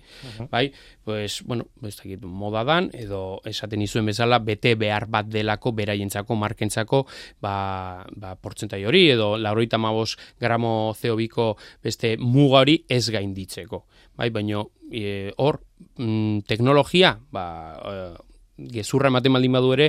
Bai, 0.52 0.68
pues, 1.10 1.42
bueno, 1.44 1.66
ez 1.82 1.96
dakit, 1.98 2.22
moda 2.22 2.62
dan, 2.64 2.92
edo 2.94 3.42
esaten 3.50 3.82
izuen 3.82 4.06
bezala, 4.06 4.38
bete 4.46 4.76
behar 4.78 5.08
bat 5.10 5.26
delako, 5.26 5.72
beraientzako, 5.74 6.36
markentzako, 6.38 7.00
ba, 7.42 7.54
ba 8.14 8.36
portzentai 8.38 8.84
hori, 8.86 9.08
edo 9.16 9.32
lauroita 9.42 9.80
mabos 9.82 10.20
gramo 10.38 10.94
CO2ko 10.94 11.48
beste 11.82 12.12
muga 12.22 12.60
hori 12.62 12.76
ez 12.86 13.08
gainditzeko. 13.10 13.88
Bai, 14.22 14.30
baino 14.30 14.68
e, 14.92 15.32
hor, 15.42 15.64
mm, 15.98 16.46
teknologia, 16.46 17.16
ba, 17.34 17.48
e, 17.82 18.70
gezurra 18.70 19.10
ematen 19.10 19.34
baldin 19.34 19.58
badu 19.58 19.74
ere, 19.74 19.88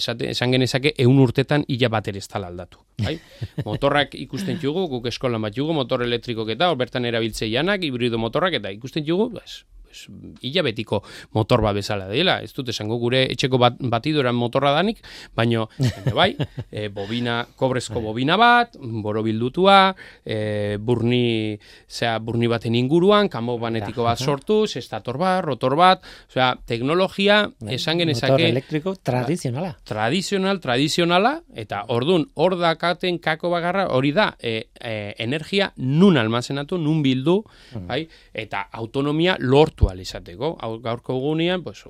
esate, 0.00 0.30
esan 0.32 0.56
genezake 0.56 0.94
eun 1.04 1.20
urtetan 1.20 1.66
ila 1.68 1.92
bat 1.92 2.08
ere 2.08 2.24
ez 2.24 2.32
tala 2.32 2.48
aldatu. 2.48 2.80
Bai? 3.04 3.18
Motorrak 3.68 4.16
ikusten 4.24 4.56
jugu, 4.64 4.86
guk 4.88 5.12
eskolan 5.12 5.44
bat 5.44 5.52
jugu, 5.52 5.76
motor 5.76 6.08
elektrikok 6.08 6.56
eta 6.56 6.72
bertan 6.80 7.12
erabiltzeianak, 7.12 7.84
hibrido 7.84 8.16
motorrak 8.24 8.56
eta 8.62 8.72
ikusten 8.72 9.04
jugu, 9.04 9.28
pues, 9.36 9.66
pues, 9.92 10.08
ila 10.48 10.64
betiko 10.64 11.02
motor 11.36 11.60
bat 11.60 11.76
bezala 11.76 12.08
dela. 12.08 12.38
Ez 12.42 12.52
dut 12.56 12.70
esango 12.72 12.96
gure 13.00 13.26
etxeko 13.34 13.60
bat, 13.60 13.76
batidoran 13.76 14.36
motorra 14.36 14.72
danik, 14.72 15.02
baino, 15.36 15.68
bai, 16.16 16.32
e, 16.72 16.88
bobina, 16.88 17.42
kobrezko 17.56 18.00
bobina 18.00 18.38
bat, 18.40 18.78
borobildutua, 18.80 19.92
e, 20.24 20.78
burni, 20.80 21.58
zera, 21.88 22.16
burni 22.24 22.48
baten 22.48 22.76
inguruan, 22.78 23.28
kanbo 23.32 23.58
banetiko 23.60 24.06
bat 24.08 24.20
sortuz, 24.20 24.78
estator 24.80 25.20
bat, 25.20 25.42
rotor 25.44 25.76
bat, 25.76 26.08
osea, 26.30 26.54
teknologia, 26.66 27.42
esan 27.68 27.98
Motor 27.98 28.06
genezake, 28.06 28.48
elektriko 28.48 28.94
tradizionala. 29.04 29.74
tradizional, 29.84 30.60
tradizionala, 30.64 31.34
eta 31.54 31.84
ordun 31.92 32.24
hor 32.40 32.56
dakaten 32.60 33.20
kako 33.22 33.52
bagarra 33.52 33.88
hori 33.92 34.14
da, 34.16 34.30
e, 34.40 34.68
e, 34.80 35.14
energia 35.20 35.72
nun 35.76 36.16
almazenatu, 36.16 36.80
nun 36.80 37.02
bildu, 37.04 37.42
bai? 37.86 38.06
eta 38.32 38.66
autonomia 38.72 39.36
lortu 39.38 39.81
ahal 39.88 40.00
izateko. 40.02 40.56
Hau, 40.60 40.76
gaurko 40.82 41.16
egunean, 41.18 41.62
pues, 41.64 41.84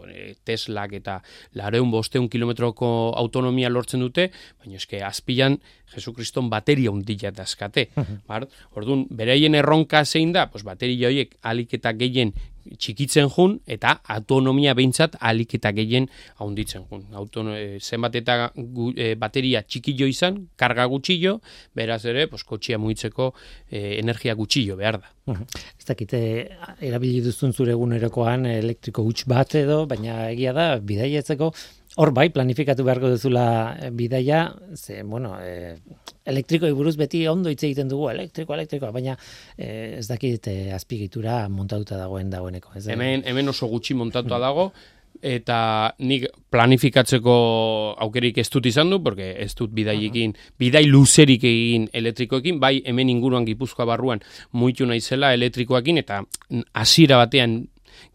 Teslak 0.45 0.93
eta 0.99 1.21
lareun 1.59 1.91
bosteun 1.91 2.29
kilometroko 2.29 3.13
autonomia 3.17 3.71
lortzen 3.71 4.01
dute, 4.01 4.31
baina 4.61 4.81
eske 4.81 5.03
azpilan 5.03 5.59
Jesukriston 5.93 6.49
bateria 6.51 6.91
undila 6.91 7.31
dazkate. 7.35 7.89
Bar? 8.29 8.49
Orduan, 8.77 9.07
beraien 9.11 9.55
erronka 9.55 10.05
zein 10.05 10.33
da, 10.33 10.49
pues, 10.51 10.65
bateria 10.65 11.09
horiek 11.09 11.37
alik 11.43 11.75
eta 11.75 11.93
gehien 11.93 12.33
txikitzen 12.79 13.31
jun, 13.33 13.59
eta 13.67 13.97
autonomia 14.17 14.75
behintzat 14.79 15.17
alik 15.21 15.57
eta 15.59 15.73
gehien 15.77 16.09
haunditzen 16.43 16.87
jun. 16.91 17.05
Autono, 17.19 17.57
e, 17.57 17.79
zenbat 17.81 18.17
eta 18.21 18.39
gu, 18.55 18.93
e, 18.97 19.15
bateria 19.21 19.63
txikillo 19.63 20.09
izan, 20.11 20.39
karga 20.57 20.87
gutxillo, 20.91 21.39
beraz 21.77 22.05
ere, 22.11 22.29
pues, 22.31 22.45
kotxia 22.49 22.79
mugitzeko 22.79 23.33
e, 23.71 23.99
energia 23.99 24.35
gutxillo 24.39 24.79
behar 24.81 25.01
da. 25.03 25.13
Ez 25.79 25.87
dakite, 25.87 26.19
erabili 26.83 27.21
duzun 27.23 27.53
zure 27.55 27.77
egunerokoan 27.77 28.47
elektriko 28.51 29.05
huts 29.07 29.23
bat 29.31 29.55
edo, 29.59 29.85
baina 29.87 30.25
egia 30.33 30.55
da, 30.57 30.67
bidaietzeko, 30.83 31.53
hor 31.97 32.13
bai, 32.15 32.29
planifikatu 32.33 32.85
beharko 32.87 33.11
duzula 33.13 33.77
eh, 33.81 33.91
bidaia, 33.93 34.47
ze, 34.75 35.03
bueno, 35.03 35.35
e, 35.41 35.77
elektriko 36.25 36.71
buruz 36.75 36.97
beti 36.97 37.27
ondo 37.29 37.53
hitz 37.53 37.63
egiten 37.65 37.91
dugu, 37.91 38.09
elektriko, 38.13 38.55
elektrikoa, 38.57 38.93
baina 38.95 39.19
e, 39.57 39.99
ez 39.99 40.07
dakit 40.09 40.49
e, 40.49 40.57
azpigitura 40.73 41.43
montatuta 41.53 42.01
dagoen 42.01 42.33
dagoeneko. 42.33 42.73
Ez, 42.79 42.87
Hemen, 42.93 43.27
hemen 43.29 43.53
oso 43.53 43.69
gutxi 43.69 43.97
montatua 43.99 44.41
dago, 44.41 44.71
eta 45.23 45.93
nik 46.03 46.25
planifikatzeko 46.51 47.35
aukerik 48.03 48.41
ez 48.41 48.49
dut 48.51 48.67
izan 48.67 48.91
du, 48.91 49.03
porque 49.05 49.35
ez 49.45 49.53
dut 49.59 49.75
bidaiekin, 49.77 50.33
bidai 50.59 50.87
luzerik 50.89 51.45
egin 51.45 51.87
elektrikoekin, 51.93 52.59
bai 52.63 52.79
hemen 52.89 53.13
inguruan 53.13 53.47
gipuzkoa 53.47 53.87
barruan 53.93 54.25
muitu 54.57 54.89
naizela 54.89 55.35
elektrikoekin, 55.37 56.01
eta 56.03 56.23
hasiera 56.73 57.21
batean 57.21 57.61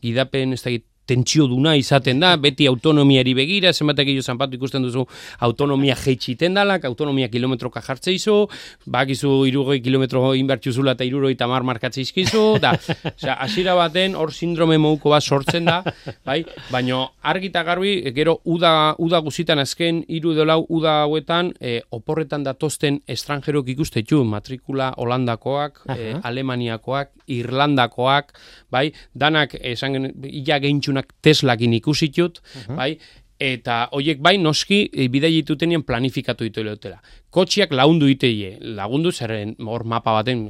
gidapen 0.02 0.58
ez 0.58 0.63
dakit 0.63 0.88
tentsio 1.08 1.48
duna 1.48 1.76
izaten 1.80 2.20
da, 2.20 2.36
beti 2.41 2.67
autonomiari 2.67 3.34
begira, 3.38 3.72
zenbatek 3.74 4.12
jo 4.15 4.24
zanpatu 4.24 4.58
ikusten 4.58 4.84
duzu 4.84 5.06
autonomia 5.48 5.96
jeitxiten 5.96 6.58
dalak, 6.58 6.86
autonomia 6.86 7.30
kilometroka 7.32 7.82
jartze 7.86 8.13
izu, 8.13 8.38
bakizu 8.86 9.32
irugoi 9.50 9.80
kilometro 9.84 10.34
inbertsu 10.38 10.74
zula 10.74 10.98
eta 10.98 11.08
iruroi 11.08 11.36
tamar 11.39 11.63
markatze 11.67 12.04
izkizu, 12.04 12.43
da, 12.63 12.74
osea, 13.13 13.38
asira 13.48 13.76
baten 13.78 14.15
hor 14.20 14.34
sindrome 14.34 14.78
mouko 14.82 15.13
bat 15.13 15.24
sortzen 15.24 15.67
da, 15.67 15.80
bai, 16.28 16.41
baino 16.72 17.04
argita 17.24 17.63
garbi, 17.67 17.96
gero 18.15 18.38
uda, 18.46 18.96
uda 19.04 19.22
guzitan 19.24 19.63
azken 19.63 20.04
iru 20.08 20.36
lau 20.46 20.63
uda 20.70 21.02
hauetan, 21.04 21.54
e, 21.60 21.80
oporretan 21.91 22.43
datozten 22.46 23.02
estranjerok 23.08 23.72
ikustetu, 23.76 24.24
matrikula 24.28 24.91
holandakoak, 24.98 25.84
e, 25.96 26.13
alemaniakoak, 26.24 27.13
irlandakoak, 27.28 28.34
bai, 28.72 28.91
danak, 29.13 29.56
esan 29.60 29.98
gen, 29.98 30.10
ia 30.28 30.60
geintxunak 30.98 31.14
teslakin 31.22 31.74
ikusitut, 31.78 32.42
bai, 32.76 32.98
eta 33.40 33.90
hoiek 33.94 34.20
bai 34.20 34.38
noski 34.38 34.90
e, 34.92 35.08
bidai 35.10 35.32
ditutenien 35.32 35.84
planifikatu 35.84 36.44
ditu 36.44 36.64
leotela. 36.64 37.02
Kotxiak 37.30 37.72
laundu 37.72 38.08
iteie, 38.08 38.58
lagundu 38.62 39.12
zerren 39.12 39.56
hor 39.60 39.84
mapa 39.86 40.12
baten, 40.14 40.50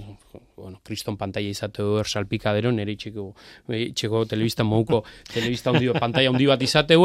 bueno, 0.56 0.80
kriston 0.84 1.18
pantalla 1.18 1.50
izate 1.50 1.84
hor 1.84 2.08
salpikadero, 2.08 2.72
nire 2.72 2.94
itxeko, 2.94 3.34
itxeko 3.68 4.26
telebista 4.26 4.64
mouko, 4.64 5.04
telebista 5.34 5.72
hundi, 5.72 5.92
pantalla 6.00 6.32
hundi 6.32 6.48
bat 6.48 6.62
izate 6.62 6.96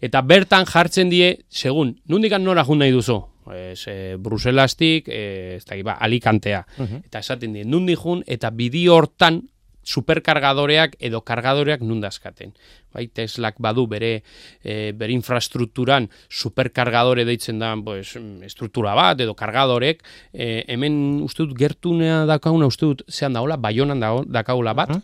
eta 0.00 0.22
bertan 0.22 0.66
jartzen 0.66 1.10
die, 1.10 1.38
segun, 1.50 1.96
nundikan 2.08 2.44
nora 2.44 2.64
jun 2.64 2.78
nahi 2.78 2.92
duzu? 2.92 3.24
Es, 3.52 3.86
e, 3.88 4.16
Bruselastik, 4.16 5.08
e, 5.08 5.56
ez 5.56 5.64
da, 5.64 5.76
ba, 5.82 5.98
alikantea. 6.00 6.64
Eta 7.04 7.18
esaten 7.18 7.52
die, 7.52 7.64
nundi 7.64 7.94
jun, 7.94 8.22
eta 8.26 8.50
bidi 8.50 8.86
hortan 8.88 9.42
superkargadoreak 9.84 10.96
edo 10.98 11.20
kargadoreak 11.26 11.84
nundazkaten. 11.84 12.54
Bai, 12.94 13.08
Teslak 13.10 13.58
badu 13.62 13.86
bere 13.90 14.12
e, 14.62 14.92
bere 14.94 15.14
infrastrukturan 15.16 16.06
superkargadore 16.30 17.24
deitzen 17.26 17.58
da 17.58 17.72
pues, 17.76 18.14
estruktura 18.46 18.94
bat 18.94 19.20
edo 19.20 19.34
kargadorek, 19.34 20.04
e, 20.32 20.64
hemen 20.70 21.22
uste 21.26 21.42
dut 21.42 21.56
gertunea 21.58 22.22
dakauna, 22.30 22.70
uste 22.70 22.86
dut 22.86 23.06
zehan 23.10 23.34
daula, 23.34 23.58
baionan 23.58 24.02
dakaula 24.30 24.76
bat, 24.78 24.94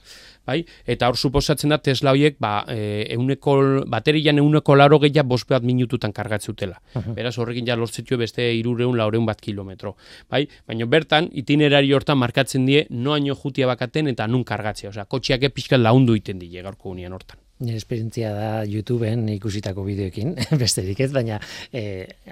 bai? 0.47 0.61
Eta 0.87 1.09
hor 1.09 1.17
suposatzen 1.17 1.71
da 1.71 1.79
Tesla 1.79 2.15
hoiek 2.15 2.39
ba 2.41 2.65
e, 2.69 3.07
euneko 3.17 3.57
baterian 3.91 4.39
euneko 4.39 4.77
laro 4.77 4.99
gehiago 5.03 5.29
bost 5.29 5.51
minututan 5.63 6.13
kargatzutela. 6.13 6.81
Beraz 7.17 7.37
horrekin 7.39 7.67
ja 7.67 7.77
lortzetu 7.77 8.17
beste 8.17 8.53
irureun 8.55 8.97
laureun 8.97 9.27
bat 9.27 9.41
kilometro. 9.41 9.97
Bai? 10.31 10.47
Baina 10.67 10.87
bertan 10.87 11.29
itinerari 11.33 11.93
hortan 11.93 12.19
markatzen 12.19 12.67
die 12.67 12.87
noaino 12.91 13.35
jutia 13.35 13.67
bakaten 13.67 14.09
eta 14.09 14.27
nun 14.27 14.45
kargatzea. 14.45 14.91
Osea, 14.91 15.05
kotxiak 15.05 15.43
epizkat 15.51 15.81
laundu 15.81 16.15
iten 16.15 16.39
die 16.39 16.63
gaurko 16.63 16.91
unian 16.91 17.13
hortan. 17.13 17.39
Nire 17.61 17.77
esperientzia 17.77 18.31
da 18.33 18.49
YouTubeen 18.65 19.27
ikusitako 19.35 19.83
bideoekin, 19.85 20.33
besterik 20.63 21.03
ez, 21.05 21.11
baina 21.13 21.37
e, 21.77 21.83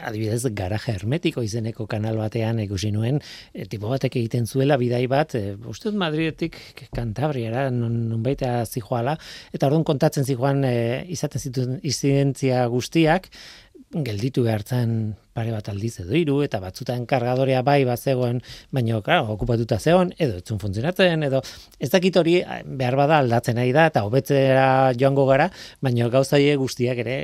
adibidez 0.08 0.48
garaje 0.56 0.94
hermetiko 0.96 1.44
izeneko 1.44 1.84
kanal 1.90 2.16
batean 2.16 2.62
ikusi 2.64 2.88
nuen, 2.94 3.20
e, 3.52 3.66
tipo 3.68 3.90
batek 3.92 4.16
egiten 4.22 4.48
zuela 4.48 4.78
bidai 4.80 5.02
bat, 5.12 5.36
e, 5.36 5.52
uste 5.68 5.92
Madridetik 5.92 6.56
Kantabriara, 6.96 7.66
non 7.74 8.22
baita 8.24 8.62
zijoala, 8.64 9.18
eta 9.52 9.68
orduan 9.68 9.84
kontatzen 9.88 10.24
zijoan 10.24 10.64
e, 10.64 10.74
izaten 11.12 11.44
zituen 11.44 11.78
izidentzia 11.84 12.64
guztiak, 12.72 13.28
gelditu 13.92 14.44
behartzen 14.44 15.16
pare 15.32 15.52
bat 15.54 15.68
aldiz 15.70 16.00
edo 16.02 16.16
hiru 16.18 16.40
eta 16.44 16.58
batzutan 16.60 17.04
kargadorea 17.08 17.62
bai 17.62 17.84
bat 17.88 18.00
zegoen, 18.00 18.40
baina 18.74 18.98
claro, 19.06 19.32
okupatuta 19.36 19.78
zegoen 19.78 20.10
edo 20.18 20.40
etzun 20.42 20.58
funtzionatzen 20.60 21.22
edo 21.28 21.40
ez 21.78 21.90
dakit 21.92 22.18
hori 22.20 22.38
eh, 22.42 22.60
behar 22.66 22.98
bada 22.98 23.20
aldatzen 23.22 23.56
nahi 23.60 23.72
da 23.76 23.86
eta 23.92 24.02
hobetzera 24.08 24.66
joango 24.98 25.28
gara, 25.30 25.48
baina 25.80 26.08
gauza 26.12 26.40
guztiak 26.58 26.98
ere 27.04 27.16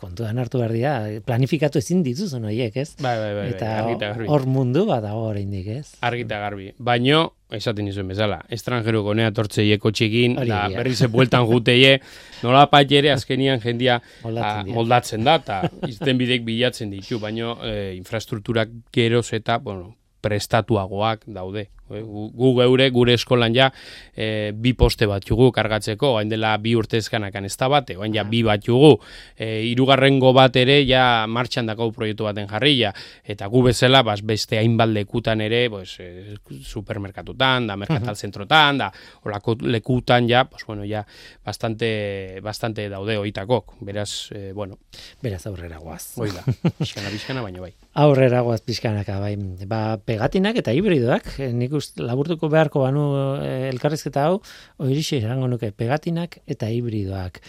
kontuan 0.00 0.38
hartu 0.38 0.62
behar 0.62 0.72
dira, 0.72 0.94
planifikatu 1.26 1.78
ezin 1.78 2.02
dituzun 2.02 2.48
horiek, 2.48 2.76
ez? 2.76 2.94
Bai, 3.00 3.16
bai, 3.20 3.32
bai, 3.36 3.46
eta 3.52 4.14
hor 4.26 4.46
mundu 4.46 4.86
badago 4.88 5.28
oraindik, 5.30 5.68
ez? 5.68 5.86
Argita 6.00 6.40
garbi. 6.42 6.72
Baino 6.78 7.28
esaten 7.56 7.88
izuen 7.88 8.08
bezala, 8.10 8.40
estrangero 8.52 9.02
gonea 9.06 9.30
tortzeieko 9.34 9.92
txikin, 9.92 10.36
da 10.48 10.64
berri 10.72 10.94
ze 10.94 11.08
bueltan 11.12 11.46
juteie, 11.48 11.98
nola 12.42 12.68
ere 12.90 13.12
azkenian 13.12 13.60
jendia 13.60 14.00
moldatzen 14.22 15.24
da, 15.24 15.36
eta 15.36 15.62
izten 15.88 16.18
bidek 16.18 16.44
bilatzen 16.44 16.90
ditu, 16.90 17.18
baino 17.18 17.58
e, 17.62 17.94
infrastrukturak 17.96 18.70
geroz 18.92 19.32
eta, 19.32 19.58
bueno, 19.58 19.96
prestatuagoak 20.22 21.26
daude. 21.26 21.68
Gu 22.00 22.52
geure, 22.56 22.88
gure 22.94 23.16
eskolan 23.18 23.54
ja, 23.54 23.68
e, 24.14 24.52
bi 24.54 24.72
poste 24.78 25.06
bat 25.10 25.24
jugu 25.26 25.50
kargatzeko, 25.52 26.16
hain 26.18 26.32
dela 26.32 26.54
bi 26.62 26.74
urtezkanakan 26.78 27.48
ez 27.48 27.54
da 27.60 27.68
bate, 27.72 27.96
hain 28.00 28.14
ja 28.14 28.24
bi 28.24 28.42
bat 28.46 28.64
jugu, 28.64 28.94
e, 29.36 29.62
irugarrengo 29.70 30.32
bat 30.36 30.56
ere 30.56 30.80
ja 30.86 31.26
martxan 31.28 31.68
dako 31.68 31.90
proiektu 31.96 32.28
baten 32.28 32.48
jarria, 32.50 32.92
eta 33.24 33.48
gu 33.52 33.64
bezala, 33.68 34.02
bas, 34.06 34.20
beste 34.26 34.58
hainbat 34.60 34.92
lekutan 34.92 35.40
ere, 35.44 35.64
pues, 35.70 35.96
e, 36.00 36.36
supermerkatutan, 36.62 37.68
da 37.70 37.76
merkatal 37.76 38.16
zentrotan, 38.16 38.82
da 38.84 38.90
olako 39.26 39.56
lekutan 39.62 40.28
ja, 40.28 40.44
pues, 40.48 40.64
bueno, 40.66 40.86
ja, 40.88 41.04
bastante, 41.44 42.40
bastante 42.42 42.88
daude 42.88 43.18
oitakok, 43.18 43.76
beraz, 43.80 44.30
e, 44.32 44.52
bueno. 44.52 44.78
Beraz 45.22 45.46
aurrera 45.46 45.78
guaz. 45.78 46.12
Oida, 46.20 46.42
pixkana, 46.78 47.10
pixkana, 47.10 47.42
baino 47.42 47.62
bai. 47.62 47.72
Aurrera 48.02 48.40
guaz 48.40 48.60
pixkanaka, 48.64 49.18
bai. 49.20 49.34
Ba, 49.68 49.98
pegatinak 50.00 50.56
eta 50.60 50.74
hibridoak, 50.76 51.28
eh, 51.38 51.50
nik 51.52 51.74
laburtuko 52.00 52.50
beharko 52.52 52.84
banu 52.84 53.04
e, 53.42 53.52
elkarrizketa 53.72 54.26
hau, 54.28 54.40
horixe 54.82 55.20
erango 55.22 55.50
nuke 55.50 55.72
pegatinak 55.76 56.40
eta 56.46 56.70
hibridoak. 56.72 57.42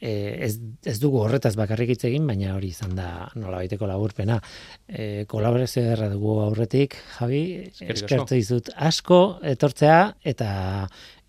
E, 0.00 0.12
ez, 0.46 0.54
ez 0.88 0.96
dugu 1.02 1.20
horretaz 1.20 1.52
bakarrik 1.60 1.92
hitz 1.92 2.02
egin, 2.08 2.24
baina 2.28 2.54
hori 2.56 2.70
izan 2.72 2.94
da 2.96 3.28
nola 3.36 3.60
baiteko 3.60 3.88
laburpena. 3.88 4.38
E, 4.88 5.26
kolaborazio 5.28 5.84
erra 5.92 6.08
dugu 6.12 6.38
aurretik, 6.46 6.96
Javi, 7.18 7.42
eskertu 7.84 8.38
izut 8.40 8.72
asko 8.76 9.22
etortzea 9.52 10.02
eta 10.32 10.50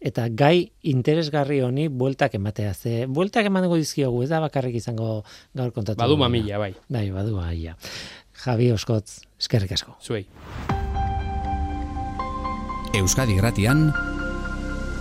eta 0.02 0.26
gai 0.34 0.72
interesgarri 0.90 1.60
honi 1.62 1.88
bueltak 1.88 2.40
ematea. 2.40 2.74
Ze 2.74 3.06
bueltak 3.06 3.52
emango 3.52 3.78
dizkiogu 3.78 4.24
ez 4.24 4.32
da 4.32 4.42
bakarrik 4.42 4.80
izango 4.82 5.22
gaur 5.54 5.76
kontatu 5.76 6.02
badu 6.02 6.18
mamilla 6.18 6.58
bai. 6.58 6.74
Bai 6.90 7.10
badu 7.14 7.38
aia 7.44 7.78
Javi 8.46 8.72
Oskotz 8.74 9.22
eskerrik 9.38 9.78
asko. 9.78 10.00
Zuei 10.02 10.26
Euskadi 12.92 13.38
Gratian 13.40 13.86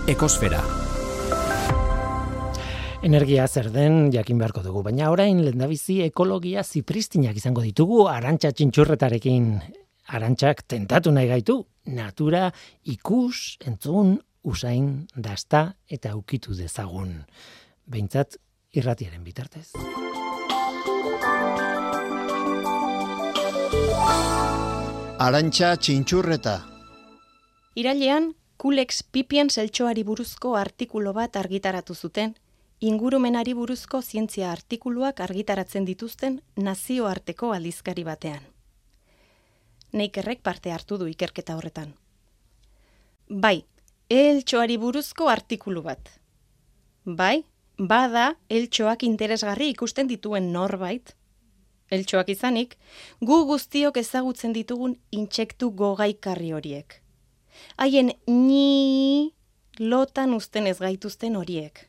Ekosfera 0.07 0.61
Energia 3.03 3.43
zer 3.51 3.67
den 3.73 4.13
jakin 4.13 4.39
beharko 4.39 4.63
dugu, 4.63 4.79
baina 4.85 5.09
orain 5.11 5.41
lendabizi 5.43 5.97
ekologia 6.05 6.63
zipristinak 6.63 7.35
izango 7.35 7.65
ditugu 7.65 8.05
arantxa 8.07 8.53
txintxurretarekin. 8.55 9.51
Arantxak 10.15 10.63
tentatu 10.71 11.11
nahi 11.11 11.27
gaitu, 11.33 11.57
natura 11.91 12.45
ikus, 12.87 13.57
entzun, 13.67 14.15
usain, 14.47 15.07
dasta 15.11 15.65
eta 15.89 16.15
ukitu 16.15 16.55
dezagun. 16.55 17.25
Beintzat 17.91 18.39
irratiaren 18.71 19.23
bitartez. 19.27 19.73
Arantxa 25.19 25.75
txintxurreta 25.75 26.70
Irailean, 27.73 28.35
Kulex 28.57 29.03
Pipien 29.11 29.49
zeltsoari 29.49 30.03
buruzko 30.03 30.57
artikulu 30.59 31.13
bat 31.15 31.37
argitaratu 31.39 31.95
zuten, 31.95 32.33
ingurumenari 32.83 33.53
buruzko 33.55 34.01
zientzia 34.01 34.49
artikuluak 34.51 35.21
argitaratzen 35.23 35.85
dituzten 35.87 36.41
nazioarteko 36.57 37.53
aldizkari 37.55 38.03
batean. 38.03 38.41
Neikerrek 39.93 40.41
parte 40.43 40.71
hartu 40.71 40.97
du 40.97 41.07
ikerketa 41.07 41.55
horretan. 41.55 41.93
Bai, 43.29 43.63
eltsoari 44.09 44.75
buruzko 44.77 45.29
artikulu 45.31 45.83
bat. 45.85 46.11
Bai, 47.05 47.45
bada 47.77 48.33
eltsoak 48.49 49.05
interesgarri 49.07 49.69
ikusten 49.71 50.11
dituen 50.11 50.51
norbait. 50.51 51.15
Eltsoak 51.89 52.35
izanik, 52.35 52.75
gu 53.21 53.45
guztiok 53.45 53.97
ezagutzen 54.03 54.51
ditugun 54.59 54.97
intsektu 55.11 55.71
gogaikarri 55.71 56.51
horiek 56.51 57.00
haien 57.77 58.11
ni 58.27 59.33
lotan 59.79 60.33
usten 60.33 60.67
ez 60.67 60.77
gaituzten 60.79 61.35
horiek. 61.35 61.87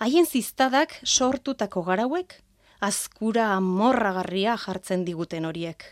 Haien 0.00 0.26
ziztadak 0.26 0.98
sortutako 1.04 1.82
garauek, 1.82 2.36
azkura 2.80 3.54
amorragarria 3.56 4.56
jartzen 4.56 5.04
diguten 5.04 5.44
horiek. 5.44 5.84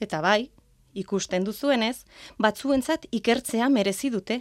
Eta 0.00 0.20
bai, 0.24 0.50
ikusten 0.94 1.44
duzuenez, 1.44 2.04
batzuentzat 2.38 3.06
ikertzea 3.12 3.68
merezi 3.68 4.10
dute. 4.10 4.40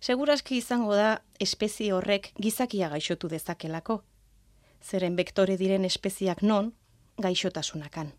Seguraski 0.00 0.56
izango 0.56 0.94
da 0.96 1.20
espezie 1.40 1.92
horrek 1.92 2.30
gizakia 2.40 2.88
gaixotu 2.88 3.28
dezakelako. 3.28 4.00
Zeren 4.80 5.16
bektore 5.16 5.58
diren 5.60 5.84
espeziak 5.84 6.42
non, 6.42 6.72
gaixotasunakan. 7.20 8.12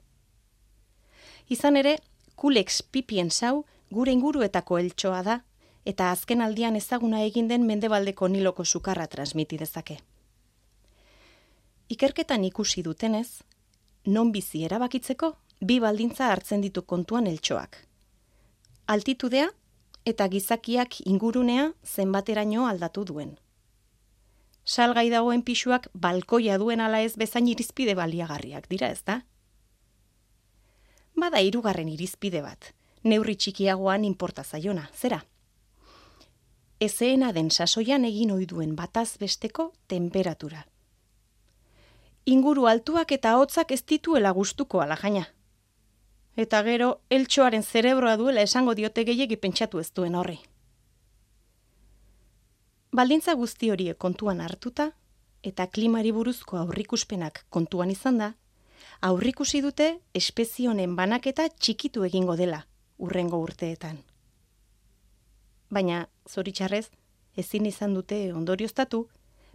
Izan 1.49 1.79
ere, 1.79 1.97
kulex 2.35 2.81
pipien 2.91 3.31
zau 3.31 3.65
gure 3.91 4.11
inguruetako 4.11 4.77
eltsoa 4.79 5.21
da, 5.23 5.41
eta 5.85 6.11
azken 6.11 6.41
aldian 6.41 6.75
ezaguna 6.79 7.21
egin 7.27 7.47
den 7.47 7.65
mendebaldeko 7.67 8.27
niloko 8.27 8.65
sukarra 8.65 9.07
transmiti 9.07 9.57
dezake. 9.57 9.97
Ikerketan 11.91 12.43
ikusi 12.47 12.83
dutenez, 12.83 13.43
non 14.05 14.31
bizi 14.31 14.63
erabakitzeko 14.63 15.33
bi 15.61 15.79
baldintza 15.79 16.31
hartzen 16.31 16.61
ditu 16.61 16.83
kontuan 16.87 17.27
eltsoak. 17.27 17.77
Altitudea 18.87 19.49
eta 20.05 20.27
gizakiak 20.27 21.01
ingurunea 21.05 21.71
zenbateraino 21.85 22.67
aldatu 22.67 23.03
duen. 23.05 23.35
Salgai 24.65 25.09
dagoen 25.09 25.43
pisuak 25.43 25.89
balkoia 25.93 26.57
duen 26.61 26.81
ala 26.81 27.01
ez 27.01 27.15
bezain 27.17 27.47
irizpide 27.47 27.95
baliagarriak 27.97 28.69
dira, 28.69 28.89
ez 28.89 29.03
da? 29.05 29.21
Bada 31.17 31.41
hirugarren 31.41 31.89
irizpide 31.89 32.41
bat, 32.41 32.71
neurri 33.03 33.35
txikiagoan 33.35 34.05
inporta 34.05 34.43
zaiona, 34.43 34.89
zera? 34.93 35.21
Ezeena 36.79 37.31
den 37.33 37.51
sasoian 37.51 38.05
egin 38.05 38.31
ohi 38.33 38.47
duen 38.49 38.75
bataz 38.75 39.17
besteko 39.21 39.71
temperatura. 39.87 40.65
Inguru 42.25 42.67
altuak 42.69 43.11
eta 43.11 43.35
hotzak 43.37 43.71
ez 43.71 43.83
dituela 43.85 44.31
gustuko 44.31 44.81
ala 44.81 44.97
jaina. 44.97 45.27
Eta 46.37 46.61
gero, 46.63 47.01
eltsoaren 47.09 47.63
zerebroa 47.63 48.15
duela 48.17 48.41
esango 48.41 48.73
diote 48.73 49.03
gehiegi 49.03 49.37
pentsatu 49.37 49.79
ez 49.79 49.91
duen 49.93 50.15
horri. 50.15 50.39
Baldintza 52.91 53.33
guzti 53.33 53.69
horiek 53.71 53.97
kontuan 53.97 54.41
hartuta, 54.41 54.91
eta 55.43 55.67
klimari 55.67 56.11
buruzko 56.11 56.57
aurrikuspenak 56.57 57.45
kontuan 57.49 57.91
izan 57.91 58.17
da, 58.17 58.33
aurrikusi 59.01 59.61
dute 59.61 59.99
espezionen 60.13 60.95
banaketa 60.95 61.47
txikitu 61.49 62.03
egingo 62.05 62.35
dela 62.35 62.65
urrengo 63.01 63.39
urteetan. 63.41 63.97
Baina, 65.71 66.05
zoritxarrez, 66.29 66.87
ezin 67.37 67.65
izan 67.65 67.95
dute 67.97 68.19
ondorioztatu, 68.33 69.05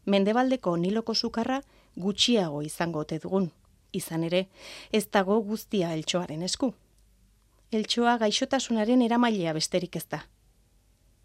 mendebaldeko 0.07 0.77
niloko 0.81 1.15
sukarra 1.15 1.61
gutxiago 1.97 2.63
izango 2.63 3.05
ote 3.07 3.21
dugun 3.23 3.51
izan 3.97 4.25
ere, 4.29 4.47
ez 4.93 5.07
dago 5.13 5.39
guztia 5.43 5.93
eltsoaren 5.97 6.43
esku. 6.47 6.73
Eltsoa 7.73 8.17
gaixotasunaren 8.23 9.03
eramailea 9.03 9.55
besterik 9.57 9.97
ez 9.97 10.07
da. 10.11 10.23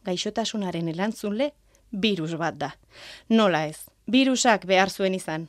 Gaixotasunaren 0.08 0.90
elantzunle, 0.94 1.52
virus 1.92 2.34
bat 2.40 2.58
da. 2.58 2.72
Nola 3.30 3.66
ez, 3.70 3.78
virusak 4.08 4.66
behar 4.66 4.90
zuen 4.90 5.18
izan. 5.18 5.48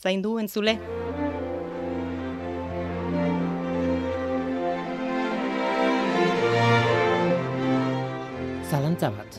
Zaindu 0.00 0.38
entzule. 0.42 0.78
Zalantza 8.90 9.10
bat, 9.14 9.36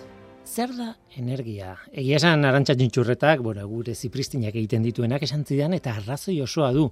zer 0.48 0.72
da 0.78 0.86
energia? 1.20 1.74
Egia 1.92 2.22
esan 2.22 2.46
arantxa 2.48 2.72
txintxurretak, 2.80 3.42
bueno, 3.44 3.66
gure 3.68 3.92
zipristinak 3.92 4.56
egiten 4.56 4.86
dituenak 4.86 5.26
esan 5.28 5.42
zidan, 5.44 5.74
eta 5.76 5.92
arrazoi 5.98 6.38
osoa 6.40 6.70
du. 6.72 6.86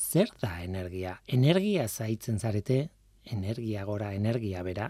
Zer 0.00 0.30
da 0.40 0.62
energia? 0.64 1.18
Energia 1.28 1.84
zaitzen 1.84 2.38
zarete, 2.40 2.78
energia 3.36 3.84
gora, 3.84 4.14
energia 4.16 4.62
bera. 4.64 4.86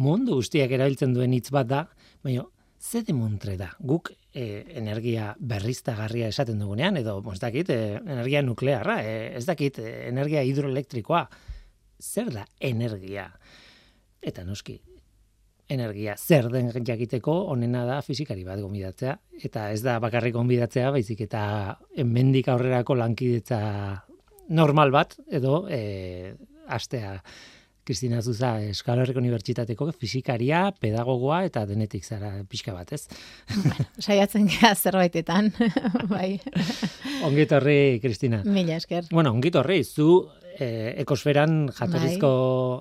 Mundu 0.00 0.38
guztiak 0.38 0.72
erabiltzen 0.72 1.12
duen 1.12 1.34
hitz 1.36 1.50
bat 1.52 1.68
da, 1.68 1.82
baina 2.24 2.46
ze 2.80 3.02
demontre 3.04 3.58
da? 3.60 3.68
Guk 3.92 4.14
e, 4.32 4.46
energia 4.80 5.34
berriztagarria 5.36 6.30
esaten 6.32 6.64
dugunean, 6.64 6.96
edo, 7.02 7.18
ez 7.34 7.42
dakit, 7.44 7.74
e, 7.76 7.98
energia 8.06 8.40
nuklearra, 8.46 9.02
e, 9.04 9.36
ez 9.36 9.44
dakit, 9.50 9.82
energia 10.08 10.46
hidroelektrikoa. 10.48 11.26
Zer 12.00 12.32
da 12.32 12.46
energia? 12.72 13.28
Eta 14.22 14.46
noski, 14.48 14.78
energia 15.72 16.16
zer 16.18 16.48
den 16.52 16.70
jakiteko 16.86 17.34
onena 17.54 17.84
da 17.88 18.00
fizikari 18.04 18.44
bat 18.44 18.60
gonbidatzea 18.60 19.16
eta 19.48 19.70
ez 19.72 19.80
da 19.84 19.98
bakarrik 20.02 20.34
gonbidatzea 20.36 20.90
baizik 20.94 21.24
eta 21.26 21.42
hemendik 21.96 22.48
aurrerako 22.52 22.96
lankidetza 23.00 23.60
normal 24.52 24.92
bat 24.92 25.16
edo 25.30 25.66
e, 25.70 26.34
astea 26.68 27.18
Kristina 27.84 28.20
Zuza 28.22 28.60
Euskal 28.62 29.00
Herriko 29.02 29.18
Unibertsitateko 29.18 29.88
fizikaria, 29.98 30.68
pedagogoa 30.78 31.40
eta 31.48 31.64
denetik 31.66 32.04
zara 32.06 32.30
pixka 32.48 32.74
bat, 32.76 32.92
ez? 32.94 33.08
Bueno, 33.56 33.86
saiatzen 33.98 34.46
gara 34.52 34.76
zerbaitetan, 34.76 35.50
bai. 36.12 36.36
Ongitorri, 37.26 37.98
Kristina. 38.04 38.44
Mila 38.46 38.78
esker. 38.78 39.10
Bueno, 39.10 39.34
ongitorri, 39.34 39.82
zu 39.82 40.28
e, 40.62 40.94
ekosferan, 41.02 41.66
jatorrizko 41.74 42.30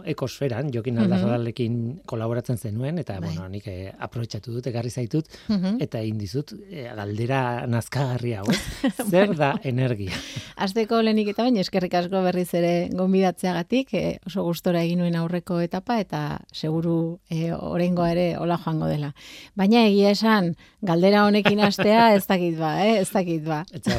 bai. 0.02 0.12
ekosferan, 0.14 0.70
jokin 0.74 1.00
aldazadalekin 1.04 1.74
mm 1.74 1.90
-hmm. 1.92 2.06
kolaboratzen 2.06 2.58
zenuen, 2.58 2.98
eta, 3.02 3.20
bai. 3.20 3.30
bueno, 3.30 3.48
nik 3.50 3.68
e, 3.68 3.92
aprobetsatu 4.00 4.54
dut, 4.54 4.68
egarri 4.68 4.90
zaitut, 4.90 5.28
mm 5.48 5.80
eta 5.82 6.02
indizut, 6.04 6.52
e, 6.70 6.84
galdera 6.96 7.66
nazkagarria, 7.68 8.42
hau, 8.42 8.54
zer 9.12 9.36
da 9.36 9.54
energia? 9.64 10.14
Azteko 10.56 11.02
lehenik 11.02 11.32
eta 11.34 11.44
baina 11.44 11.62
eskerrik 11.62 11.94
asko 11.94 12.22
berriz 12.22 12.54
ere 12.54 12.90
gonbidatzeagatik, 12.94 13.94
e, 13.94 14.20
oso 14.26 14.44
gustora 14.44 14.84
egin 14.84 15.00
nuen 15.00 15.16
aurreko 15.16 15.60
etapa, 15.60 16.00
eta 16.00 16.40
seguru 16.54 17.20
e, 17.30 17.52
orengoa 17.54 18.12
ere 18.12 18.28
hola 18.38 18.58
joango 18.58 18.88
dela. 18.88 19.14
Baina 19.56 19.86
egia 19.88 20.12
esan, 20.12 20.56
galdera 20.82 21.26
honekin 21.26 21.60
astea 21.60 22.14
ez 22.18 22.26
dakit 22.28 22.58
ba, 22.60 22.76
eh? 22.86 23.00
ez 23.02 23.10
dakit 23.12 23.44
ba. 23.46 23.64
Ez 23.72 23.82
da 23.82 23.98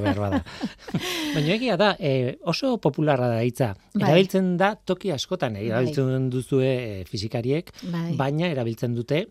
behar 0.00 0.18
bada. 0.18 0.42
baina 1.34 1.54
egia 1.54 1.76
da, 1.76 1.94
e, 1.98 2.38
oso 2.42 2.76
popular 2.78 3.17
popularra 3.18 3.34
da 3.34 3.42
hitza. 3.42 3.74
Bai. 3.94 4.06
Erabiltzen 4.06 4.56
da 4.58 4.74
toki 4.76 5.12
askotan, 5.12 5.56
eh? 5.56 5.66
erabiltzen 5.68 6.14
bai. 6.14 6.30
duzue 6.30 6.70
e, 6.70 7.04
fizikariek, 7.08 7.72
bai. 7.90 8.14
baina 8.16 8.48
erabiltzen 8.48 8.94
dute 8.94 9.26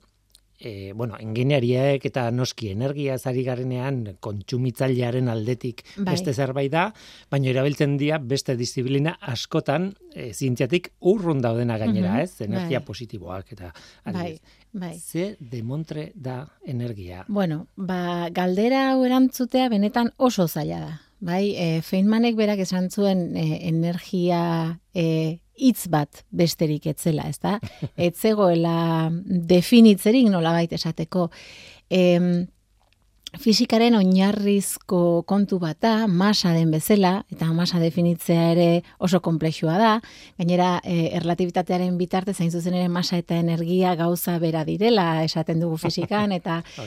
e, 0.59 0.91
bueno, 0.93 1.17
ingeniariek 1.21 2.03
eta 2.09 2.31
noski 2.31 2.71
energia 2.71 3.17
zari 3.17 3.43
garenean 3.45 4.17
kontsumitzailearen 4.19 5.29
aldetik 5.29 5.83
bai. 5.95 6.15
beste 6.15 6.33
zerbait 6.33 6.71
da, 6.71 6.87
baina 7.29 7.51
erabiltzen 7.53 7.97
dira 7.97 8.17
beste 8.17 8.57
disiplina 8.57 9.17
askotan 9.21 9.91
e, 10.13 10.33
zientziatik 10.33 10.93
urrun 11.01 11.41
daudena 11.41 11.77
gainera, 11.77 12.17
mm 12.17 12.23
ez? 12.25 12.41
Energia 12.41 12.79
bai. 12.79 12.85
positiboak 12.85 13.51
eta 13.53 13.73
bai. 14.05 14.37
Bai. 14.77 14.97
Ze 14.99 15.37
demontre 15.39 16.11
da 16.13 16.45
energia? 16.65 17.23
Bueno, 17.27 17.67
ba, 17.75 18.29
galdera 18.29 18.91
hau 18.91 19.05
erantzutea 19.05 19.69
benetan 19.69 20.11
oso 20.17 20.47
zaila 20.47 20.79
da. 20.79 20.95
Bai, 21.19 21.55
e, 21.57 21.81
Feynmanek 21.81 22.35
berak 22.37 22.59
esan 22.61 22.91
zuen 22.93 23.31
e, 23.35 23.45
energia 23.67 24.41
e, 24.93 25.39
hitz 25.57 25.87
bat 25.89 26.21
besterik 26.29 26.85
etzela, 26.91 27.25
ez 27.25 27.39
da? 27.41 27.55
Etzegoela 27.97 29.09
definitzerik 29.53 30.29
nola 30.29 30.53
baita 30.53 30.77
esateko. 30.77 31.29
E, 31.89 32.19
Fisikaren 33.37 33.93
oinarrizko 33.97 35.21
kontu 35.29 35.59
bat 35.61 35.77
da, 35.83 35.91
masa 36.07 36.53
den 36.55 36.71
bezala, 36.73 37.21
eta 37.31 37.47
masa 37.53 37.79
definitzea 37.81 38.47
ere 38.53 38.67
oso 39.03 39.19
komplexua 39.21 39.77
da, 39.77 39.91
gainera 40.39 40.69
e, 40.83 41.11
erlatibitatearen 41.19 41.97
bitarte 41.99 42.33
zain 42.33 42.51
zuzen 42.51 42.77
ere 42.79 42.89
masa 42.89 43.19
eta 43.21 43.37
energia 43.37 43.93
gauza 43.99 44.37
bera 44.41 44.63
direla, 44.65 45.23
esaten 45.25 45.61
dugu 45.61 45.77
fisikan, 45.81 46.33
eta... 46.33 46.61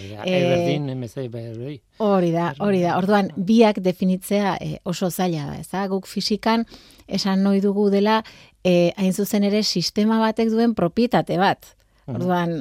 hori 2.10 2.32
da, 2.34 2.52
hori. 2.58 2.82
da, 2.82 2.96
orduan, 2.98 3.30
biak 3.36 3.78
definitzea 3.84 4.56
e, 4.60 4.78
oso 4.84 5.10
zaila 5.10 5.52
da, 5.52 5.58
ez 5.60 5.68
da, 5.70 5.86
guk 5.92 6.08
fisikan 6.10 6.66
esan 7.06 7.44
noi 7.46 7.60
dugu 7.62 7.90
dela, 7.94 8.22
e, 8.64 8.90
hain 8.96 9.14
zuzen 9.14 9.46
ere 9.46 9.62
sistema 9.62 10.18
batek 10.22 10.50
duen 10.50 10.74
propietate 10.74 11.38
bat, 11.38 11.76
Orduan, 12.16 12.56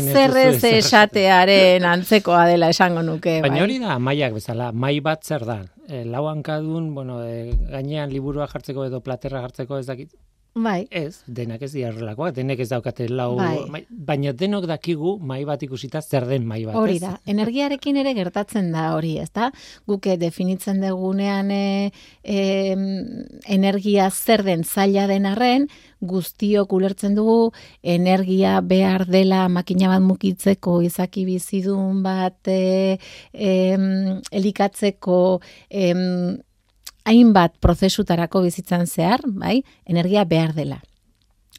zer 0.00 0.36
ez 0.42 0.64
esatearen 0.72 1.84
antzekoa 1.88 2.46
dela 2.50 2.70
esango 2.72 3.02
nuke. 3.06 3.38
Baina 3.44 3.58
bai. 3.58 3.62
hori 3.66 3.78
da, 3.82 3.98
maiak 3.98 4.34
bezala, 4.36 4.72
mai 4.72 4.98
bat 5.04 5.24
zer 5.24 5.46
da. 5.48 5.60
E, 5.88 6.04
lau 6.08 6.26
hankadun, 6.30 6.92
bueno, 6.94 7.20
e, 7.24 7.52
gainean 7.70 8.12
liburua 8.12 8.48
jartzeko 8.50 8.86
edo 8.88 9.02
platerra 9.04 9.42
jartzeko 9.46 9.78
ez 9.78 9.86
dakit. 9.86 10.12
Bai. 10.52 10.84
Ez, 10.90 11.22
denak 11.24 11.62
ez 11.64 11.70
diarrelakoak, 11.72 12.34
denek 12.36 12.60
ez 12.60 12.68
daukate 12.68 13.06
lau, 13.08 13.38
bai. 13.38 13.86
baina 13.88 14.34
denok 14.36 14.66
dakigu 14.68 15.14
mai 15.24 15.46
bat 15.48 15.62
ikusita 15.64 16.02
zer 16.02 16.26
den 16.28 16.44
mai 16.44 16.60
bat. 16.66 16.76
Hori 16.76 16.98
da, 17.00 17.14
energiarekin 17.24 17.96
ere 17.96 18.12
gertatzen 18.18 18.68
da 18.74 18.90
hori, 18.92 19.14
ez 19.22 19.30
da? 19.32 19.48
Guke 19.88 20.18
definitzen 20.20 20.84
dugunean 20.84 21.48
e, 21.56 21.88
e, 22.20 22.36
energia 23.48 24.10
zer 24.10 24.44
den 24.44 24.64
zaila 24.68 25.06
den 25.08 25.30
arren, 25.32 25.66
guztiok 26.02 26.72
ulertzen 26.76 27.16
dugu 27.16 27.52
energia 27.80 28.60
behar 28.60 29.06
dela 29.08 29.46
makina 29.48 29.88
bat 29.94 30.04
mukitzeko 30.04 30.82
izaki 30.84 31.24
bizidun 31.24 32.02
bat 32.04 32.48
e, 32.50 32.98
e, 33.32 33.52
elikatzeko 34.32 35.20
e, 35.70 35.92
hainbat 37.04 37.54
prozesutarako 37.60 38.42
bizitzan 38.46 38.86
zehar, 38.86 39.20
bai, 39.26 39.62
energia 39.86 40.24
behar 40.24 40.54
dela. 40.54 40.82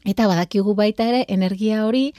Eta 0.04 0.26
badakigu 0.28 0.74
baita 0.76 1.06
ere, 1.08 1.24
energia 1.28 1.84
hori 1.86 2.12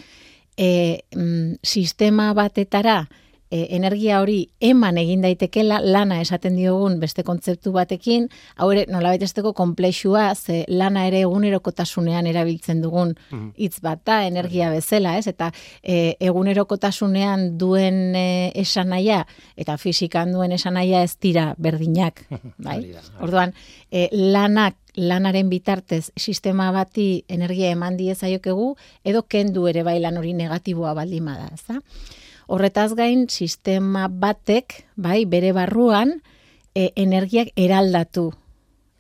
e, 0.58 1.02
mm, 1.16 1.60
sistema 1.64 2.34
batetara 2.34 3.08
e, 3.52 3.68
energia 3.76 4.20
hori 4.22 4.50
eman 4.60 4.98
egin 4.98 5.22
daitekela 5.22 5.80
lana 5.82 6.22
esaten 6.22 6.56
diogun 6.56 7.00
beste 7.00 7.24
kontzeptu 7.24 7.72
batekin, 7.72 8.30
hau 8.58 8.72
ere 8.72 8.86
nolabait 8.89 9.22
esteko 9.22 9.54
konplexua, 9.54 10.34
ze 10.36 10.64
lana 10.68 11.06
ere 11.08 11.22
egunerokotasunean 11.22 12.28
erabiltzen 12.28 12.82
dugun 12.82 13.16
Mhm. 13.32 13.52
hitz 13.58 13.80
bat 13.82 14.00
da, 14.06 14.26
energia 14.28 14.70
bezala, 14.70 15.18
ez? 15.18 15.28
Eta 15.28 15.52
e, 15.84 16.16
egunerokotasunean 16.20 17.58
duen 17.58 18.16
e, 18.16 18.52
esanaia 18.56 19.26
eta 19.56 19.78
fisikan 19.78 20.32
duen 20.34 20.52
esanaia 20.52 21.04
ez 21.04 21.18
dira 21.22 21.54
berdinak, 21.58 22.26
bai? 22.58 22.91
Da. 22.93 23.02
Orduan, 23.22 23.54
e, 23.91 24.10
lanak 24.12 24.76
lanaren 24.96 25.50
bitartez 25.50 26.12
sistema 26.16 26.70
bati 26.72 27.26
energia 27.28 27.68
eman 27.76 27.98
diezaiokegu 27.98 28.76
edo 29.04 29.24
kendu 29.28 29.68
ere 29.68 29.84
bai 29.84 29.98
lan 30.00 30.16
hori 30.18 30.32
negatiboa 30.34 30.93
baldin 30.96 31.26
bada, 31.26 31.50
ezta? 31.54 31.82
Horretaz 32.48 32.93
gain 32.93 33.26
sistema 33.30 34.08
batek, 34.10 34.86
bai, 34.96 35.26
bere 35.26 35.52
barruan 35.54 36.20
e, 36.76 36.91
energiak 36.96 37.50
eraldatu 37.56 38.32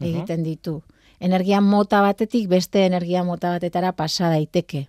egiten 0.01 0.43
ditu. 0.43 0.81
Energia 1.19 1.61
mota 1.61 2.01
batetik 2.01 2.49
beste 2.49 2.85
energia 2.85 3.23
mota 3.23 3.53
batetara 3.55 3.93
pasa 3.95 4.29
daiteke. 4.33 4.85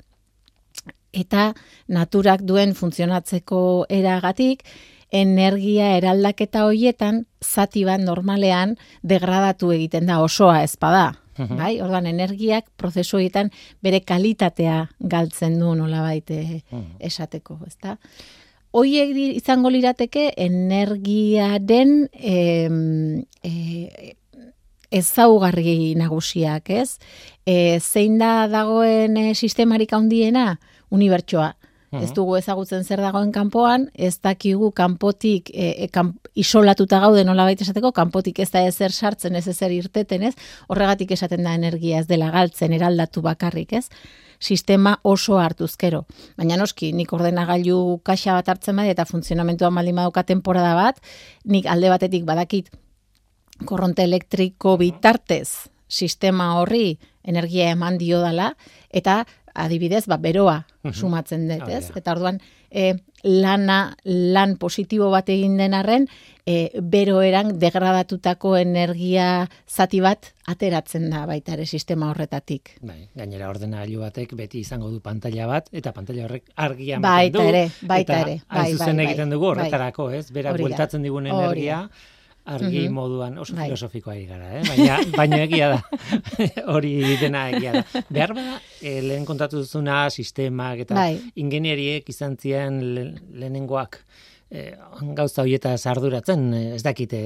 Eta 1.17 1.53
naturak 1.89 2.43
duen 2.45 2.75
funtzionatzeko 2.75 3.87
eragatik, 3.89 4.65
energia 5.13 5.93
eraldaketa 5.97 6.65
hoietan 6.67 7.25
zati 7.45 7.85
bat 7.87 8.03
normalean 8.03 8.75
degradatu 9.03 9.71
egiten 9.73 10.07
da 10.07 10.19
osoa 10.21 10.63
ezpada. 10.65 11.13
Bai, 11.37 11.83
orduan 11.85 12.07
energiak 12.09 12.65
prozesu 12.81 13.19
bere 13.83 14.01
kalitatea 14.01 14.89
galtzen 15.01 15.59
du 15.61 15.75
nolabait 15.75 16.31
eh, 16.31 16.63
esateko, 16.99 17.59
ezta? 17.67 17.99
Hoiek 18.77 19.15
izango 19.39 19.71
lirateke 19.73 20.27
energiaren 20.37 21.93
em, 22.13 23.23
e, 23.41 24.17
ezaugarri 24.93 25.95
nagusiak, 25.97 26.69
ez? 26.71 26.99
E, 27.49 27.79
zein 27.81 28.19
da 28.21 28.49
dagoen 28.53 29.17
e, 29.17 29.31
sistemarik 29.35 29.95
handiena? 29.97 30.59
Unibertsoa. 30.93 31.55
Ez 31.97 32.11
dugu 32.13 32.35
ezagutzen 32.37 32.83
zer 32.85 33.01
dagoen 33.01 33.31
kanpoan, 33.33 33.87
ez 33.95 34.19
dakigu 34.21 34.69
kanpotik 34.77 35.49
e, 35.55 35.71
e, 35.87 35.89
kan, 35.89 36.13
isolatuta 36.37 37.01
gaude 37.01 37.25
nolabait 37.25 37.63
esateko, 37.63 37.95
kanpotik 37.97 38.43
ez 38.45 38.51
da 38.53 38.67
ezer 38.69 38.93
sartzen, 38.93 39.39
ez 39.39 39.47
ezer 39.49 39.73
irteten, 39.73 40.27
ez? 40.29 40.35
Horregatik 40.69 41.15
esaten 41.17 41.47
da 41.47 41.55
energia 41.57 42.03
ez 42.03 42.09
dela 42.11 42.29
galtzen, 42.35 42.77
eraldatu 42.77 43.25
bakarrik, 43.25 43.73
ez? 43.81 43.87
Sistema 44.41 44.99
oso 45.03 45.39
hartuzkero. 45.39 46.05
Baina 46.37 46.57
noski, 46.57 46.93
nik 46.93 47.13
ordenagailu 47.13 48.01
kaxa 48.05 48.35
bat 48.37 48.49
hartzen 48.49 48.77
bai 48.77 48.91
eta 48.91 49.07
funtzionamentua 49.09 49.71
baldin 49.71 49.97
badauka 49.97 50.23
temporada 50.23 50.75
bat, 50.75 51.01
nik 51.45 51.67
alde 51.67 51.89
batetik 51.93 52.25
badakit 52.25 52.71
korronte 53.65 54.05
elektriko 54.05 54.77
bitartez 54.77 55.71
sistema 55.89 56.55
horri 56.61 56.99
energia 57.25 57.71
eman 57.71 57.99
dio 57.99 58.21
dala, 58.21 58.53
eta 58.91 59.25
adibidez, 59.57 60.05
ba, 60.11 60.19
beroa 60.21 60.61
sumatzen 60.93 61.47
dut, 61.49 61.65
ez? 61.69 61.87
Hori 61.87 61.95
da. 61.95 62.01
Eta 62.03 62.15
orduan, 62.15 62.41
e, 62.71 62.93
lana, 63.27 63.97
lan 64.05 64.57
positibo 64.57 65.11
bat 65.11 65.29
egin 65.33 65.57
den 65.59 65.75
arren, 65.75 66.07
e, 66.47 66.71
bero 66.81 67.19
eran 67.27 67.57
degradatutako 67.59 68.55
energia 68.57 69.49
zati 69.67 70.01
bat 70.01 70.31
ateratzen 70.47 71.09
da 71.11 71.25
baita 71.27 71.57
ere 71.57 71.67
sistema 71.67 72.13
horretatik. 72.13 72.77
Bai, 72.87 73.09
gainera 73.19 73.51
ordenagailu 73.51 74.05
batek 74.07 74.37
beti 74.39 74.63
izango 74.63 74.93
du 74.95 75.03
pantalla 75.03 75.49
bat 75.51 75.69
eta 75.73 75.93
pantalla 75.93 76.29
horrek 76.29 76.53
argia 76.55 77.01
Baita 77.03 77.43
ematen 77.43 77.43
du. 77.43 77.49
ere, 77.49 77.65
baita 77.83 78.21
ere, 78.23 78.39
bai, 78.47 78.71
zuzen 78.73 78.97
bai, 78.97 79.09
egiten 79.09 79.27
bai, 79.27 79.35
dugu 79.35 79.49
bai. 79.49 79.55
horretarako, 79.57 80.11
ez? 80.15 80.27
Da. 80.31 80.55
bueltatzen 80.55 81.03
digun 81.03 81.27
Hori 81.27 81.67
argi 82.47 82.85
Mhm. 82.87 82.93
moduan 82.95 83.39
oso 83.39 83.55
Bai. 83.57 83.67
filosofikoa 83.67 84.15
gara, 84.29 84.53
eh? 84.59 84.63
Baina, 84.69 84.99
baina 85.19 85.43
egia 85.43 85.69
da. 85.75 85.83
Hori 86.75 86.95
dena 87.21 87.49
egia 87.51 87.73
da. 87.81 88.05
Behar 88.09 88.35
bada, 88.39 88.61
eh, 88.81 89.01
lehen 89.03 89.25
kontatu 89.27 89.59
duzuna 89.65 90.07
sistemak 90.11 90.79
eta 90.87 90.95
Bai. 90.95 91.19
ingenieriek 91.37 92.09
izan 92.09 92.37
ziren 92.39 92.81
le- 92.95 93.13
lehenengoak 93.35 94.01
eh, 94.49 94.77
gauza 95.19 95.43
horietaz 95.43 95.89
arduratzen, 95.91 96.43
eh, 96.55 96.75
ez 96.77 96.83
dakite 96.87 97.19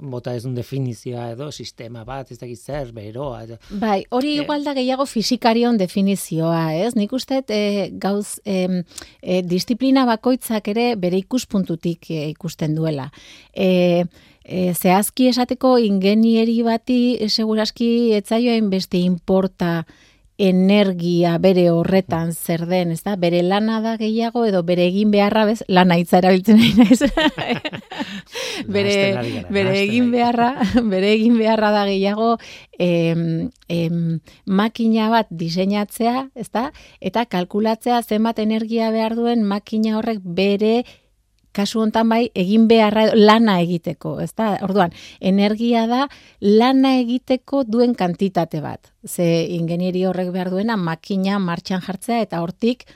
bota 0.00 0.36
ez 0.38 0.44
un 0.46 0.54
definizioa 0.54 1.32
edo 1.32 1.48
sistema 1.50 2.04
bat, 2.06 2.30
ez 2.30 2.38
dakit 2.38 2.60
zer, 2.62 2.92
beroa, 2.94 3.40
edo, 3.48 3.56
Bai, 3.82 4.04
hori 4.14 4.36
igual 4.38 4.62
da 4.62 4.76
gehiago 4.78 5.04
fisikarion 5.10 5.76
definizioa, 5.76 6.76
ez? 6.78 6.94
Nik 6.94 7.12
uste 7.18 7.40
e, 7.48 7.90
gauz 7.98 8.36
em, 8.44 8.84
e, 9.20 9.42
disiplina 9.42 10.06
bakoitzak 10.06 10.68
ere 10.70 10.94
bere 10.94 11.18
ikuspuntutik 11.18 12.12
e, 12.14 12.28
ikusten 12.30 12.76
duela. 12.78 13.10
E, 13.52 14.04
e, 14.48 14.72
zehazki 14.74 15.28
esateko 15.28 15.76
ingenieri 15.78 16.62
bati 16.66 17.00
e, 17.20 17.28
seguraski 17.28 18.14
etzaioen 18.16 18.70
beste 18.72 18.98
importa 18.98 19.84
energia 20.38 21.32
bere 21.42 21.64
horretan 21.74 22.30
zer 22.32 22.62
den, 22.70 22.92
ez 22.94 23.02
da? 23.02 23.16
Bere 23.18 23.40
lana 23.42 23.80
da 23.82 23.96
gehiago 23.98 24.44
edo 24.46 24.62
bere 24.62 24.84
egin 24.86 25.10
beharra 25.10 25.42
bez, 25.48 25.64
lana 25.66 25.96
hitza 25.98 26.20
erabiltzen 26.20 26.60
nahi 26.60 26.76
naiz. 26.78 27.00
bere, 28.76 28.94
gara, 29.16 29.42
bere 29.50 29.74
egin 29.80 30.12
beharra, 30.14 30.52
bere 30.92 31.10
egin 31.16 31.40
beharra 31.42 31.72
da 31.74 31.82
gehiago 31.90 32.36
em, 32.78 33.50
em, 33.66 33.98
makina 34.46 35.10
bat 35.10 35.26
diseinatzea, 35.42 36.28
ezta? 36.38 36.68
Eta 37.02 37.26
kalkulatzea 37.26 37.98
zenbat 38.06 38.38
energia 38.38 38.92
behar 38.94 39.18
duen 39.18 39.42
makina 39.42 39.98
horrek 39.98 40.22
bere 40.22 40.84
kasu 41.58 41.82
hontan 41.82 42.08
bai 42.12 42.22
egin 42.38 42.68
beharra 42.70 43.08
lana 43.18 43.58
egiteko, 43.64 44.18
ezta? 44.22 44.54
Orduan, 44.66 44.94
energia 45.20 45.86
da 45.90 46.06
lana 46.40 46.94
egiteko 47.02 47.64
duen 47.66 47.96
kantitate 47.98 48.62
bat. 48.64 48.92
Ze 49.06 49.26
ingenieri 49.58 50.06
horrek 50.06 50.32
behar 50.34 50.52
duena 50.54 50.78
makina 50.78 51.38
martxan 51.42 51.82
jartzea 51.84 52.22
eta 52.26 52.42
hortik 52.44 52.86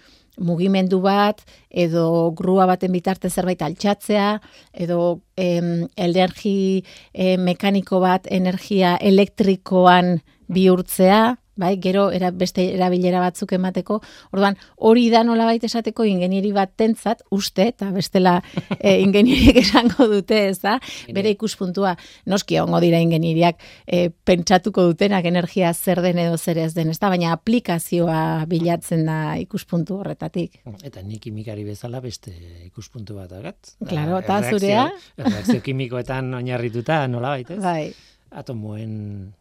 mugimendu 0.40 1.00
bat 1.04 1.42
edo 1.68 2.32
grua 2.36 2.66
baten 2.70 2.92
bitarte 2.92 3.28
zerbait 3.30 3.60
altxatzea 3.62 4.38
edo 4.72 5.20
em, 5.36 5.88
energi 5.96 6.84
eh, 7.12 7.36
mekaniko 7.36 8.00
bat 8.00 8.26
energia 8.30 8.96
elektrikoan 8.96 10.20
bihurtzea, 10.52 11.36
bai, 11.56 11.76
gero 11.82 12.10
era, 12.14 12.30
beste 12.30 12.64
erabilera 12.74 13.20
batzuk 13.20 13.52
emateko. 13.56 13.98
Orduan, 14.32 14.56
hori 14.76 15.08
da 15.12 15.22
nolabait 15.26 15.62
esateko 15.64 16.06
ingenieri 16.08 16.52
bat 16.56 16.72
tentzat, 16.78 17.22
uste, 17.30 17.68
eta 17.74 17.90
bestela 17.92 18.38
e, 18.78 18.98
ingenieriek 19.02 19.60
esango 19.62 20.08
dute, 20.10 20.38
ez 20.48 20.60
da? 20.62 20.78
Bere 21.12 21.32
ikuspuntua, 21.34 21.94
noski 22.32 22.58
ongo 22.62 22.80
dira 22.84 23.00
ingenieriak 23.02 23.60
e, 23.86 24.08
pentsatuko 24.10 24.86
dutenak 24.90 25.28
energia 25.28 25.72
zer 25.74 26.02
den 26.04 26.22
edo 26.22 26.38
zer 26.38 26.62
ez 26.64 26.72
den, 26.76 26.92
ez 26.92 26.98
da? 27.02 27.10
Baina 27.12 27.34
aplikazioa 27.36 28.46
bilatzen 28.48 29.04
da 29.08 29.18
ikuspuntu 29.40 30.00
horretatik. 30.00 30.62
Eta 30.82 31.04
ni 31.04 31.20
kimikari 31.22 31.66
bezala 31.68 32.00
beste 32.04 32.32
ikuspuntu 32.66 33.18
bat 33.20 33.36
agat. 33.36 33.76
Claro, 33.88 34.18
eta 34.22 34.40
zurea? 34.48 34.88
Reakzio 35.20 35.60
kimikoetan 35.64 36.32
oinarrituta, 36.40 37.04
nola 37.12 37.36
baitez? 37.36 37.60
Bai, 37.62 37.92
Atomoen 38.32 39.34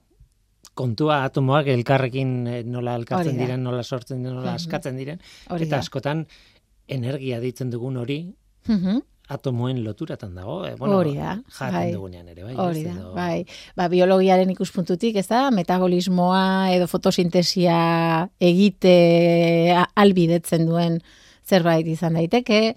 kontua 0.73 1.23
atomoak 1.25 1.67
elkarrekin 1.67 2.47
eh, 2.47 2.63
nola 2.63 2.95
elkartzen 2.95 3.37
diren, 3.37 3.63
nola 3.63 3.83
sortzen 3.83 4.21
diren, 4.23 4.35
nola 4.35 4.51
Mhm. 4.53 4.55
askatzen 4.55 4.97
diren. 4.97 5.19
hori 5.49 5.65
eta 5.65 5.77
askotan 5.79 6.27
energia 6.87 7.39
ditzen 7.39 7.69
dugun 7.69 7.97
hori 7.97 8.33
Mhm. 8.67 9.01
atomoen 9.31 9.83
loturatan 9.83 10.35
dago. 10.35 10.65
Eh, 10.67 10.75
bueno, 10.75 10.97
Hori 10.97 11.15
da, 11.15 11.41
Jaten 11.47 11.73
bai. 11.75 11.91
dugunean 11.93 12.27
ere, 12.27 12.43
bai. 12.43 12.55
Hori 12.55 12.83
da, 12.83 12.91
edo- 12.91 13.13
bai. 13.13 13.45
Ba, 13.77 13.87
biologiaren 13.87 14.49
ikuspuntutik, 14.49 15.15
ez 15.15 15.27
da, 15.27 15.49
metabolismoa 15.51 16.73
edo 16.73 16.87
fotosintesia 16.87 18.29
egite 18.39 19.75
albidetzen 19.95 20.65
duen 20.67 21.01
zerbait 21.47 21.87
izan 21.87 22.13
daiteke. 22.13 22.75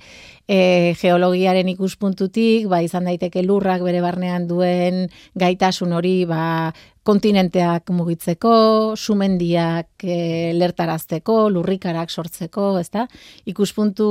E, 0.48 0.94
geologiaren 1.00 1.68
ikuspuntutik, 1.68 2.66
ba, 2.68 2.82
izan 2.82 3.04
daiteke 3.04 3.42
lurrak 3.42 3.82
bere 3.82 4.00
barnean 4.00 4.46
duen 4.48 5.08
gaitasun 5.34 5.92
hori, 5.92 6.24
ba, 6.24 6.72
kontinenteak 7.04 7.90
mugitzeko, 7.92 8.54
sumendiak 8.96 10.04
e, 10.04 10.52
lertarazteko, 10.56 11.48
lurrikarak 11.52 12.10
sortzeko, 12.10 12.72
ez 12.80 12.88
da? 12.90 13.06
Ikuspuntu 13.50 14.08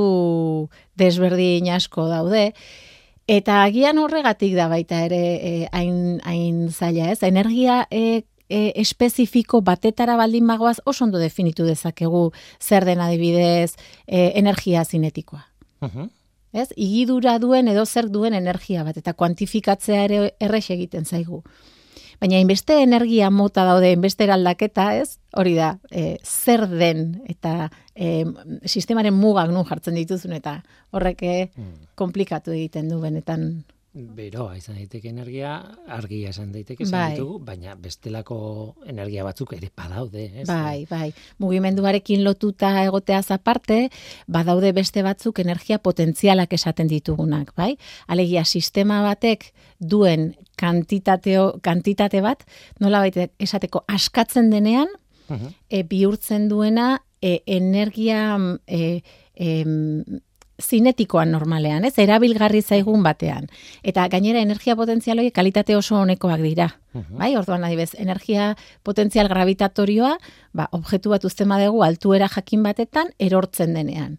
desberdin 0.98 1.72
asko 1.74 2.06
daude. 2.08 2.52
Eta 3.26 3.62
agian 3.64 3.98
horregatik 3.98 4.54
da 4.54 4.68
baita 4.68 5.00
ere 5.06 5.22
e, 5.34 5.52
hain, 5.72 6.20
hain 6.28 6.68
zaila, 6.70 7.10
ez? 7.10 7.22
Energia 7.26 7.82
e, 7.90 8.24
e, 8.48 8.72
espezifiko 8.80 9.62
batetara 9.64 10.16
baldin 10.20 10.46
bagoaz 10.46 10.78
oso 10.84 11.04
ondo 11.04 11.18
definitu 11.18 11.64
dezakegu 11.64 12.30
zer 12.60 12.84
den 12.84 13.00
adibidez 13.00 13.74
e, 14.06 14.32
energia 14.38 14.84
zinetikoa. 14.84 15.46
Mhm. 15.80 16.10
Ez? 16.54 16.68
Igidura 16.76 17.38
duen 17.42 17.66
edo 17.68 17.82
zer 17.84 18.06
duen 18.08 18.34
energia 18.34 18.84
bat 18.86 18.96
eta 18.96 19.12
kuantifikatzea 19.12 20.04
ere 20.04 20.18
errex 20.38 20.68
egiten 20.70 21.04
zaigu. 21.04 21.42
Baina 22.24 22.38
inbeste 22.40 22.78
energia 22.80 23.26
mota 23.28 23.66
daude, 23.68 23.90
inbeste 23.92 24.24
eraldaketa, 24.24 24.86
ez? 24.96 25.18
Hori 25.36 25.50
da, 25.58 25.74
e, 25.92 26.16
zer 26.24 26.62
den 26.70 27.18
eta 27.28 27.66
e, 27.92 28.24
sistemaren 28.64 29.12
mugak 29.12 29.50
nun 29.52 29.66
jartzen 29.68 29.98
dituzun 30.00 30.32
eta 30.32 30.54
horrek 30.96 31.20
mm. 31.20 31.74
komplikatu 32.00 32.54
egiten 32.56 32.88
du 32.88 33.02
benetan 33.02 33.44
beroa 33.94 34.56
izan 34.58 34.74
daiteke 34.74 35.08
energia, 35.08 35.52
argia 35.94 36.32
izan 36.34 36.50
daiteke 36.52 36.82
izan 36.82 36.96
bai. 36.96 37.10
ditugu, 37.14 37.38
baina 37.46 37.76
bestelako 37.78 38.38
energia 38.90 39.22
batzuk 39.26 39.52
ere 39.54 39.70
badaude, 39.76 40.24
ez? 40.42 40.46
Bai, 40.48 40.86
bai. 40.90 41.12
Mugimenduarekin 41.38 42.24
lotuta 42.26 42.72
egotea 42.82 43.22
aparte, 43.36 43.88
badaude 44.26 44.72
beste 44.74 45.04
batzuk 45.06 45.38
energia 45.38 45.78
potentzialak 45.78 46.52
esaten 46.52 46.90
ditugunak, 46.90 47.54
bai? 47.56 47.76
Alegia 48.08 48.44
sistema 48.44 49.00
batek 49.06 49.52
duen 49.78 50.34
kantitateo, 50.58 51.60
kantitate 51.62 52.20
bat, 52.20 52.42
nola 52.80 52.98
baita 53.04 53.28
esateko 53.38 53.84
askatzen 53.86 54.50
denean, 54.50 54.90
e, 55.70 55.84
bihurtzen 55.86 56.48
duena 56.48 57.04
e, 57.22 57.42
energia 57.46 58.36
e, 58.66 59.02
e, 59.34 59.64
zinetikoan 60.62 61.32
normalean, 61.34 61.84
ez? 61.84 61.94
Erabilgarri 61.98 62.62
zaigun 62.62 63.02
batean. 63.02 63.48
Eta 63.82 64.06
gainera 64.08 64.40
energia 64.40 64.76
potentzial 64.76 65.18
hori 65.18 65.32
kalitate 65.34 65.76
oso 65.76 65.96
honekoak 66.00 66.42
dira. 66.42 66.68
Bai, 67.18 67.32
orduan 67.36 67.64
adibez, 67.66 67.90
energia 67.98 68.52
potentzial 68.86 69.28
gravitatorioa, 69.28 70.12
ba, 70.54 70.68
objektu 70.70 71.10
bat 71.10 71.24
uzten 71.26 71.50
badegu 71.50 71.82
altuera 71.82 72.28
jakin 72.30 72.62
batetan 72.62 73.10
erortzen 73.18 73.74
denean. 73.74 74.18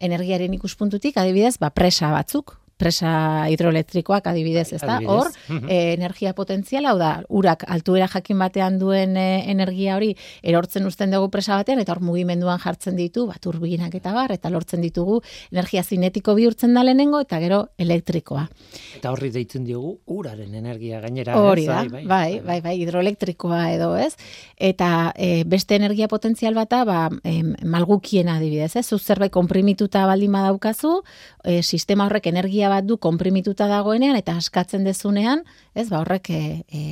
Energiaren 0.00 0.54
ikuspuntutik 0.58 1.16
adibidez, 1.16 1.58
ba, 1.62 1.70
presa 1.70 2.10
batzuk, 2.10 2.56
presa 2.78 3.12
hidroelektrikoak 3.52 4.26
adibidez, 4.30 4.72
ezta? 4.76 4.98
Hor, 5.06 5.30
e, 5.68 5.92
energia 5.92 6.34
potentziala, 6.38 6.92
hau 6.92 6.98
da, 7.00 7.12
urak 7.28 7.64
altuera 7.68 8.08
jakin 8.10 8.38
batean 8.40 8.78
duen 8.80 9.16
e, 9.18 9.44
energia 9.50 9.96
hori 9.96 10.14
erortzen 10.42 10.86
uzten 10.88 11.12
dugu 11.14 11.30
presa 11.34 11.58
batean 11.58 11.82
eta 11.82 11.94
hor 11.94 12.02
mugimenduan 12.06 12.60
jartzen 12.62 12.96
ditu, 12.98 13.26
bat 13.28 13.40
turbinak 13.44 13.94
eta 13.98 14.14
bar 14.16 14.32
eta 14.34 14.50
lortzen 14.50 14.82
ditugu 14.84 15.20
energia 15.52 15.82
zinetiko 15.82 16.34
bihurtzen 16.38 16.74
da 16.74 16.84
lehenengo 16.86 17.20
eta 17.24 17.40
gero 17.42 17.60
elektrikoa. 17.78 18.46
Eta 18.98 19.12
horri 19.12 19.30
deitzen 19.34 19.66
diogu 19.66 19.98
uraren 20.18 20.54
energia 20.54 21.00
gainera, 21.02 21.36
Hori 21.38 21.66
da, 21.66 21.82
bai 21.84 22.04
bai, 22.04 22.04
bai, 22.06 22.40
bai, 22.44 22.58
bai, 22.64 22.74
hidroelektrikoa 22.82 23.62
edo, 23.74 23.92
ez? 23.96 24.14
Eta 24.56 25.12
e, 25.16 25.44
beste 25.48 25.76
energia 25.76 26.08
potentzial 26.08 26.56
bata, 26.58 26.82
ba, 26.88 27.08
e, 27.24 27.42
malgukiena 27.64 28.38
adibidez, 28.38 28.74
ez? 28.76 28.86
Zu 28.86 28.98
zerbait 28.98 29.32
konprimituta 29.32 30.04
baldin 30.08 30.34
badaukazu, 30.34 31.02
e, 31.44 31.62
sistema 31.62 32.06
horrek 32.06 32.28
energia 32.30 32.67
bat 32.68 32.86
du 32.86 32.98
konprimituta 32.98 33.68
dagoenean 33.70 34.16
eta 34.18 34.36
askatzen 34.38 34.84
dezunean, 34.86 35.44
ez 35.74 35.88
ba 35.90 36.00
horrek 36.02 36.30
e, 36.30 36.40
e, 36.68 36.82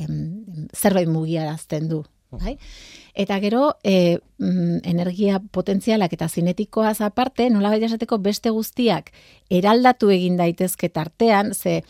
zerbait 0.75 1.09
mugiarazten 1.09 1.89
du, 1.89 2.03
bai? 2.31 2.57
Eta 3.17 3.39
gero, 3.41 3.71
e, 3.83 4.19
energia 4.85 5.39
potentzialak 5.51 6.13
eta 6.13 6.27
zinetikoaz 6.29 6.99
aparte, 7.01 7.49
nola 7.49 7.71
baita 7.73 7.89
esateko 7.89 8.19
beste 8.21 8.53
guztiak 8.53 9.09
eraldatu 9.49 10.11
egin 10.13 10.37
daitezke 10.37 10.89
tartean, 10.93 11.53
ze 11.53 11.81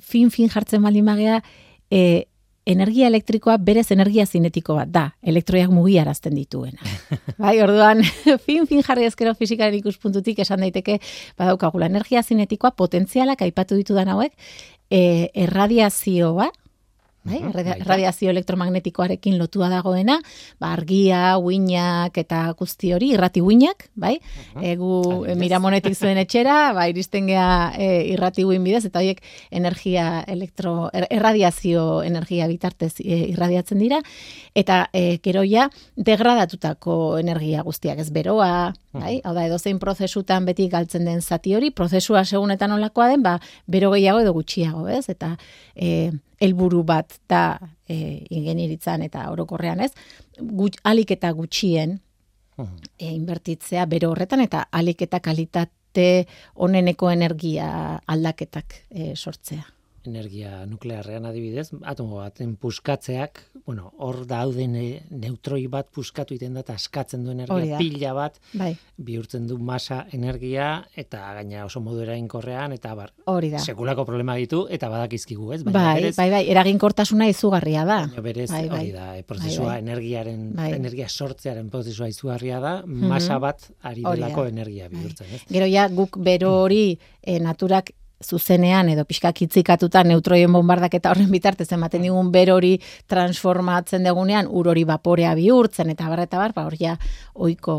fin-fin 0.00 0.50
jartzen 0.50 0.82
bali 0.82 1.02
magea, 1.02 1.42
e, 1.90 2.26
energia 2.66 3.08
elektrikoa 3.10 3.56
berez 3.58 3.90
energia 3.94 4.26
zinetiko 4.26 4.76
bat 4.78 4.90
da, 4.92 5.04
elektroiak 5.22 5.70
mugiarazten 5.74 6.34
dituena. 6.36 6.78
bai, 7.42 7.56
orduan, 7.64 8.02
fin 8.46 8.66
fin 8.70 8.82
jarri 8.86 9.08
ezkero 9.08 9.34
fizikaren 9.38 9.78
ikuspuntutik 9.80 10.38
esan 10.44 10.62
daiteke 10.64 10.98
badaukagula 11.38 11.90
energia 11.90 12.22
zinetikoa 12.22 12.72
potentzialak 12.78 13.42
aipatu 13.42 13.78
ditudan 13.78 14.12
hauek, 14.14 14.34
e, 14.90 15.30
erradiazioa, 15.46 16.50
bai? 17.24 17.40
radiazio 17.86 18.30
elektromagnetikoarekin 18.30 19.38
lotua 19.38 19.68
dagoena, 19.70 20.18
ba, 20.60 20.72
argia, 20.74 21.36
uinak 21.38 22.16
eta 22.18 22.42
guzti 22.58 22.92
hori, 22.94 23.12
irrati 23.14 23.42
uinak, 23.44 23.86
bai? 23.94 24.16
Egu 24.58 25.24
e, 25.26 25.36
miramonetik 25.38 25.94
zuen 25.94 26.18
etxera, 26.22 26.72
ba, 26.76 26.88
iristen 26.90 27.28
gea 27.30 27.46
e, 27.78 27.88
irrati 28.12 28.46
uin 28.48 28.64
bidez, 28.66 28.84
eta 28.88 29.02
horiek 29.02 29.22
energia 29.50 30.24
elektro, 30.26 30.90
er, 30.92 31.06
erradiazio 31.14 32.02
energia 32.06 32.48
bitartez 32.50 32.94
e, 33.04 33.22
irradiatzen 33.30 33.82
dira, 33.82 34.02
eta 34.58 34.86
e, 34.92 35.18
geroia 35.22 35.68
degradatutako 35.96 37.18
energia 37.22 37.62
guztiak 37.62 38.02
ez 38.02 38.10
beroa, 38.10 38.72
bai? 38.92 39.20
Hau 39.24 39.34
da, 39.36 39.46
edozein 39.46 39.78
prozesutan 39.82 40.46
beti 40.48 40.68
galtzen 40.72 41.06
den 41.06 41.22
zati 41.22 41.54
hori, 41.54 41.70
prozesua 41.70 42.24
segunetan 42.24 42.74
olakoa 42.74 43.08
den, 43.14 43.22
ba, 43.22 43.38
bero 43.70 43.92
gehiago 43.94 44.20
edo 44.24 44.34
gutxiago, 44.36 44.88
ez? 44.90 45.06
Eta 45.12 45.36
e, 45.76 46.10
helburu 46.42 46.82
bat 46.86 47.18
da 47.30 47.58
e, 47.88 48.24
ingenieritzan 48.30 49.04
eta 49.06 49.28
orokorrean 49.32 49.84
ez, 49.86 49.92
gut, 50.38 50.78
alik 50.88 51.14
eta 51.16 51.30
gutxien 51.36 51.98
e, 52.58 53.12
inbertitzea 53.12 53.86
bero 53.90 54.12
horretan 54.12 54.42
eta 54.44 54.66
alik 54.72 55.06
eta 55.06 55.20
kalitate 55.24 56.08
oneneko 56.66 57.10
energia 57.12 57.68
aldaketak 58.06 58.82
e, 58.90 59.14
sortzea 59.14 59.64
energia 60.10 60.64
nuklearrean 60.66 61.26
adibidez, 61.28 61.70
atomo 61.88 62.20
baten 62.20 62.56
puskatzeak, 62.60 63.40
bueno, 63.66 63.92
hor 64.02 64.22
dauden 64.28 64.74
neutroi 65.10 65.66
bat 65.70 65.88
puskatu 65.94 66.34
iten 66.34 66.56
da, 66.56 66.64
askatzen 66.74 67.24
du 67.24 67.32
energia 67.34 67.78
pila 67.78 68.12
bat, 68.16 68.38
bai. 68.58 68.72
bihurtzen 68.96 69.46
du 69.46 69.58
masa 69.62 70.02
energia, 70.12 70.84
eta 70.98 71.22
gaina 71.38 71.64
oso 71.66 71.82
modu 71.84 72.02
erainkorrean, 72.06 72.74
eta 72.76 72.94
bar, 72.98 73.12
hori 73.30 73.52
da. 73.52 73.62
sekulako 73.62 74.04
problema 74.08 74.36
ditu, 74.40 74.64
eta 74.70 74.90
badakizkigu, 74.92 75.52
ez? 75.54 75.62
Baina 75.62 75.78
bai, 75.78 75.94
berez, 76.00 76.14
bai, 76.16 76.28
bai, 76.34 76.42
eraginkortasuna 76.54 77.28
izugarria 77.30 77.86
da. 77.88 78.00
Baina 78.08 78.26
berez, 78.26 78.50
bai, 78.50 78.64
bai. 78.68 78.80
hori 78.80 78.92
da, 78.96 79.08
e, 79.18 79.24
prozesua 79.28 79.70
bai, 79.70 79.78
bai. 79.78 79.80
energiaren, 79.86 80.44
bai. 80.58 80.70
energia 80.78 81.08
sortzearen 81.08 81.70
prozesua 81.72 82.10
izugarria 82.12 82.60
da, 82.62 82.76
masa 82.86 83.38
mhm. 83.38 83.42
bat 83.46 83.68
ari 83.92 84.06
delako 84.06 84.46
energia 84.50 84.90
bihurtzen, 84.92 85.34
ez? 85.38 85.42
Gero 85.50 85.70
ja, 85.70 85.88
guk 85.92 86.18
bero 86.22 86.54
hori 86.64 86.84
e, 87.22 87.38
naturak 87.42 87.94
zuzenean 88.22 88.88
edo 88.92 89.04
pixka 89.04 89.32
kitzikatuta 89.32 90.04
neutroien 90.04 90.52
bombardak 90.52 90.94
eta 90.98 91.12
horren 91.12 91.30
bitartez 91.30 91.68
ematen 91.72 92.02
digun 92.06 92.30
ber 92.32 92.52
hori 92.54 92.76
transformatzen 93.10 94.04
degunean 94.06 94.48
ur 94.50 94.68
hori 94.72 94.84
vaporea 94.88 95.34
bihurtzen 95.38 95.90
eta 95.92 96.08
bar 96.08 96.24
eta 96.24 96.38
bar, 96.38 96.54
ba 96.56 96.66
hor 96.66 96.76
ja 96.78 96.96
ohiko 97.34 97.76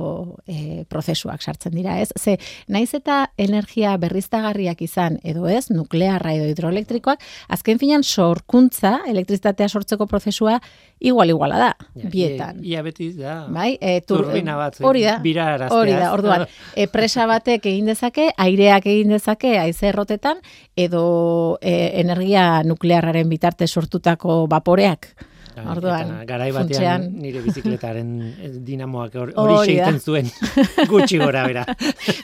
e, 0.48 0.84
prozesuak 0.90 1.42
sartzen 1.42 1.74
dira, 1.76 2.00
ez? 2.02 2.10
Ze 2.20 2.38
naiz 2.68 2.94
eta 2.94 3.30
energia 3.38 3.96
berriztagarriak 4.02 4.82
izan 4.82 5.20
edo 5.24 5.48
ez, 5.48 5.70
nuklearra 5.72 6.34
edo 6.38 6.48
hidroelektrikoak, 6.52 7.22
azken 7.54 7.80
finean 7.82 8.04
sorkuntza, 8.04 9.00
elektrizitatea 9.10 9.70
sortzeko 9.70 10.08
prozesua 10.10 10.60
igual 11.04 11.30
iguala 11.30 11.60
da, 11.60 11.72
bietan. 12.10 12.62
Ia, 12.64 12.82
beti 12.86 13.12
da. 13.18 13.44
Bai, 13.52 13.74
e, 13.82 14.00
tur, 14.08 14.24
turbina 14.24 14.56
bat, 14.58 14.80
hori 14.82 15.04
da, 15.06 15.18
hori 15.76 15.94
da, 15.94 16.12
orduan, 16.16 16.46
e, 16.80 16.88
presa 16.92 17.28
batek 17.30 17.68
egin 17.74 17.92
dezake, 17.92 18.30
aireak 18.40 18.88
egin 18.90 19.14
dezake, 19.14 19.58
aize 19.60 19.90
errotetan, 19.92 20.33
edo 20.76 21.58
e, 21.62 22.00
energia 22.02 22.64
nuklearraren 22.64 23.30
bitarte 23.30 23.68
sortutako 23.68 24.46
vaporeak. 24.50 25.14
Orduan, 25.54 26.24
garai 26.26 26.50
batean 26.54 27.06
nire 27.22 27.42
bizikletaren 27.46 28.10
eh, 28.26 28.50
dinamoak 28.66 29.16
hori 29.22 29.58
seiten 29.68 30.00
zuen 30.02 30.30
gutxi 30.92 31.20
gora 31.22 31.44
bera. 31.46 31.66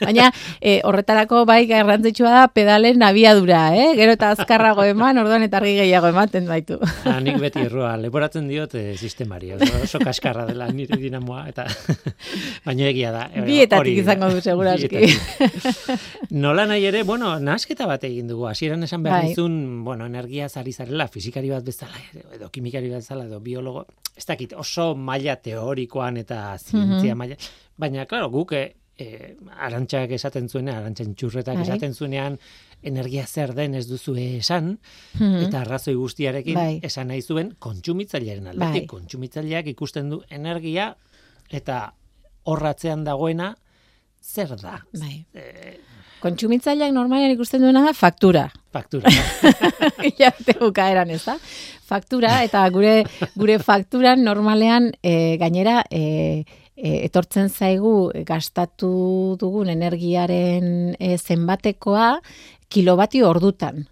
Baina 0.02 0.30
e, 0.58 0.80
horretarako 0.86 1.44
bai 1.48 1.62
garrantzitsua 1.70 2.32
da 2.34 2.42
pedalen 2.50 3.02
abiadura, 3.06 3.62
eh? 3.76 3.92
Gero 3.98 4.16
eta 4.16 4.32
azkarrago 4.34 4.84
eman, 4.88 5.20
orduan 5.22 5.44
eta 5.46 5.60
argi 5.60 5.76
gehiago 5.78 6.10
ematen 6.10 6.48
baitu. 6.50 6.80
Ha, 7.04 7.18
nik 7.22 7.38
beti 7.42 7.62
errua, 7.68 7.92
leporatzen 8.00 8.48
diot 8.50 8.74
e, 8.78 8.84
sistemari, 8.98 9.52
oso, 9.54 10.02
kaskarra 10.02 10.46
dela 10.48 10.66
nire 10.74 10.98
dinamoa, 11.00 11.44
eta 11.52 11.68
baina 12.66 12.88
egia 12.90 13.14
da. 13.14 13.24
Bietatik 13.46 14.02
izango 14.02 14.32
du, 14.34 14.42
seguraski. 14.42 15.06
Nola 16.42 16.66
nahi 16.70 16.88
ere, 16.90 17.04
bueno, 17.06 17.36
nasketa 17.42 17.86
bat 17.90 18.04
egin 18.10 18.30
dugu, 18.30 18.48
hasieran 18.50 18.82
esan 18.86 19.06
behar 19.06 19.30
bai. 19.30 19.48
bueno, 19.86 20.06
energia 20.06 20.48
zari 20.48 20.72
zarela, 20.72 21.06
fizikari 21.08 21.50
bat 21.50 21.64
bezala, 21.64 21.98
edo 22.34 22.50
kimikari 22.50 22.90
bat 22.90 23.06
bezala, 23.10 23.26
edo 23.26 23.40
biologo, 23.40 23.86
ez 24.16 24.26
dakit 24.26 24.52
oso 24.54 24.94
maila 24.94 25.36
teorikoan 25.36 26.16
eta 26.20 26.56
zientzia 26.58 27.14
mm 27.14 27.18
maila, 27.18 27.36
baina, 27.78 28.06
klaro, 28.06 28.30
guk 28.30 28.52
e, 28.52 29.36
arantxak 29.56 30.12
esaten 30.12 30.48
zuenean, 30.48 30.82
arantxan 30.82 31.14
txurretak 31.14 31.56
bai. 31.56 31.64
esaten 31.64 31.94
zuenean, 31.94 32.38
energia 32.82 33.26
zer 33.26 33.54
den 33.54 33.74
ez 33.74 33.86
duzu 33.88 34.14
esan, 34.16 34.78
mhm. 35.18 35.46
eta 35.46 35.62
arrazoi 35.62 35.94
guztiarekin 35.94 36.54
bai. 36.54 36.80
esan 36.82 37.08
nahi 37.08 37.22
zuen 37.22 37.54
kontsumitzailearen 37.58 38.46
aldetik. 38.46 38.86
Bai. 38.86 38.92
Kontsumitzaileak 38.98 39.66
ikusten 39.74 40.10
du 40.10 40.22
energia, 40.30 40.94
eta 41.50 41.94
horratzean 42.44 43.04
dagoena, 43.04 43.54
zer 44.20 44.56
da. 44.60 44.78
Bai. 44.92 45.24
E, 45.34 45.78
Kontsumitzaileak 46.20 46.92
normalean 46.92 47.32
ikusten 47.34 47.62
duena 47.64 47.82
da 47.86 47.94
faktura. 47.96 48.48
Faktura. 48.72 49.10
Ja, 50.20 50.30
te 50.32 50.54
bukaeran, 50.56 51.10
ez 51.12 51.22
da? 51.24 51.36
faktura 51.90 52.40
eta 52.46 52.62
gure 52.72 52.94
gure 53.38 53.58
fakturan 53.62 54.22
normalean 54.26 54.90
e, 55.02 55.36
gainera 55.40 55.80
e, 55.90 56.44
e, 56.76 56.92
etortzen 57.06 57.50
zaigu 57.50 58.12
gastatu 58.28 58.92
dugun 59.40 59.72
energiaren 59.72 60.94
e, 60.98 61.16
zenbatekoa 61.18 62.12
kilobatio 62.70 63.26
ordutan, 63.26 63.82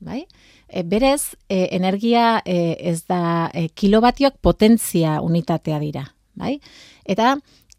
bai? 0.00 0.22
e, 0.68 0.82
berez, 0.88 1.34
e, 1.48 1.66
energia 1.76 2.40
ez 2.46 3.02
da 3.04 3.50
e, 3.52 3.68
kilobatioak 3.68 4.40
potentzia 4.40 5.18
unitatea 5.20 5.80
dira, 5.82 6.06
bai? 6.34 6.56
Eta 7.04 7.34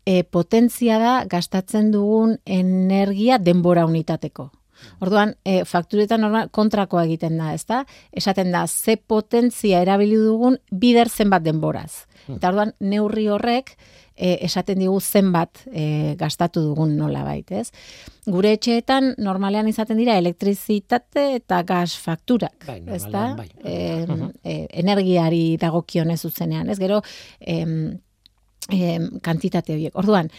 e, 0.06 0.24
potentzia 0.24 1.00
da 1.00 1.14
gastatzen 1.30 1.92
dugun 1.92 2.38
energia 2.46 3.38
denbora 3.40 3.86
unitateko. 3.86 4.52
Orduan, 5.00 5.36
e, 5.46 5.64
fakturetan 5.66 6.22
normal 6.26 6.50
kontrakoa 6.52 7.06
egiten 7.08 7.38
da, 7.40 7.54
ezta? 7.56 7.84
Esaten 8.12 8.52
da, 8.52 8.66
ze 8.68 8.98
potentzia 8.98 9.82
erabili 9.82 10.18
dugun 10.20 10.58
bider 10.72 11.10
zenbat 11.10 11.44
denboraz. 11.46 12.06
Hmm. 12.26 12.38
Eta 12.38 12.52
orduan, 12.52 12.74
neurri 12.80 13.28
horrek 13.32 13.76
e, 14.16 14.38
esaten 14.46 14.80
digu 14.80 15.00
zenbat 15.02 15.64
e, 15.72 16.16
gastatu 16.20 16.62
dugun 16.68 16.96
nola 16.98 17.24
bait, 17.26 17.52
ez? 17.52 17.70
Gure 18.28 18.54
etxeetan 18.58 19.14
normalean 19.24 19.68
izaten 19.72 20.00
dira 20.00 20.18
elektrizitate 20.20 21.30
eta 21.40 21.62
gas 21.68 21.98
fakturak, 22.00 22.66
Bai, 22.68 22.82
ezta? 22.96 23.26
bai. 23.40 23.50
E, 23.64 23.76
e, 24.44 24.58
energiari 24.84 25.58
dagokionez 25.62 26.22
zuzenean, 26.22 26.70
ez? 26.70 26.80
Gero, 26.80 27.02
em, 27.40 28.00
em, 28.70 29.10
kantitate 29.22 29.74
horiek. 29.74 29.96
Orduan, 29.96 30.30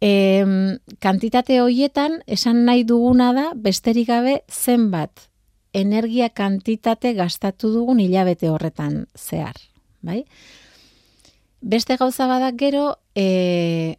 em, 0.00 0.78
kantitate 0.98 1.60
horietan 1.62 2.20
esan 2.26 2.64
nahi 2.66 2.84
duguna 2.84 3.32
da 3.32 3.52
besterik 3.54 4.08
gabe 4.08 4.42
zenbat 4.50 5.28
energia 5.72 6.28
kantitate 6.28 7.14
gastatu 7.14 7.72
dugun 7.72 8.00
hilabete 8.00 8.50
horretan 8.52 9.06
zehar, 9.16 9.56
bai? 10.02 10.24
Beste 11.62 11.96
gauza 11.96 12.26
badak 12.26 12.58
gero, 12.58 12.98
e, 13.14 13.96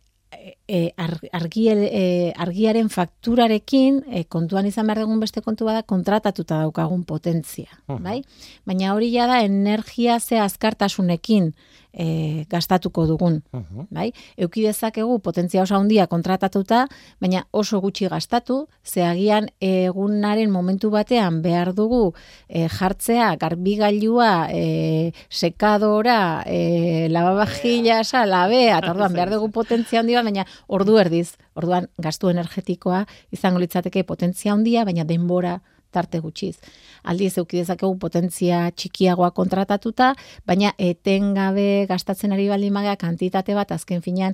e, 0.74 0.94
ar, 0.98 1.20
argi, 1.38 1.68
e, 1.70 2.32
argiaren 2.42 2.90
fakturarekin, 2.90 4.00
e, 4.10 4.24
kontuan 4.26 4.66
izan 4.66 4.88
behar 4.90 5.04
dugun 5.04 5.20
beste 5.22 5.44
kontu 5.46 5.68
bada, 5.70 5.84
kontratatuta 5.86 6.64
daukagun 6.64 7.04
potentzia, 7.06 7.70
bai? 7.88 8.24
Baina 8.66 8.96
hori 8.96 9.12
ja 9.14 9.28
da 9.30 9.44
energia 9.46 10.18
ze 10.20 10.40
azkartasunekin 10.42 11.52
e, 11.94 12.46
gastatuko 12.50 13.06
dugun, 13.06 13.44
Mhm. 13.54 13.86
bai? 13.94 14.08
Euki 14.38 14.64
dezakegu 14.66 15.20
potentzia 15.22 15.62
oso 15.62 15.76
handia 15.78 16.08
kontratatuta, 16.10 16.88
baina 17.22 17.44
oso 17.52 17.80
gutxi 17.82 18.08
gastatu, 18.10 18.64
ze 18.84 19.04
agian 19.06 19.52
egunaren 19.62 20.50
momentu 20.50 20.90
batean 20.90 21.42
behar 21.44 21.74
dugu 21.78 22.16
e, 22.50 22.68
jartzea 22.68 23.36
garbigailua, 23.38 24.48
e, 24.50 25.12
sekadora, 25.30 26.42
e, 26.48 27.08
lavavajilla, 27.14 28.04
sa, 28.04 28.26
labea, 28.26 28.80
eta 28.80 28.92
orduan 28.96 29.14
behar 29.14 29.30
dugu 29.30 29.52
potentzia 29.54 30.00
handia, 30.02 30.24
baina 30.26 30.48
ordu 30.68 30.98
erdiz, 30.98 31.36
orduan 31.56 31.88
gastu 31.98 32.30
energetikoa 32.30 33.06
izango 33.32 33.60
litzateke 33.60 34.04
potentzia 34.04 34.54
handia, 34.54 34.86
baina 34.86 35.04
denbora 35.04 35.60
tarte 35.94 36.20
gutxiz. 36.20 36.58
Aldiz 37.04 37.38
euki 37.38 37.60
dezakegu 37.62 37.94
potentzia 38.02 38.72
txikiagoa 38.72 39.30
kontratatuta, 39.32 40.14
baina 40.46 40.74
etengabe 40.82 41.86
gastatzen 41.90 42.34
ari 42.34 42.48
baldin 42.50 42.74
bagea 42.74 42.96
kantitate 42.98 43.54
bat 43.54 43.72
azken 43.72 44.02
finean 44.02 44.34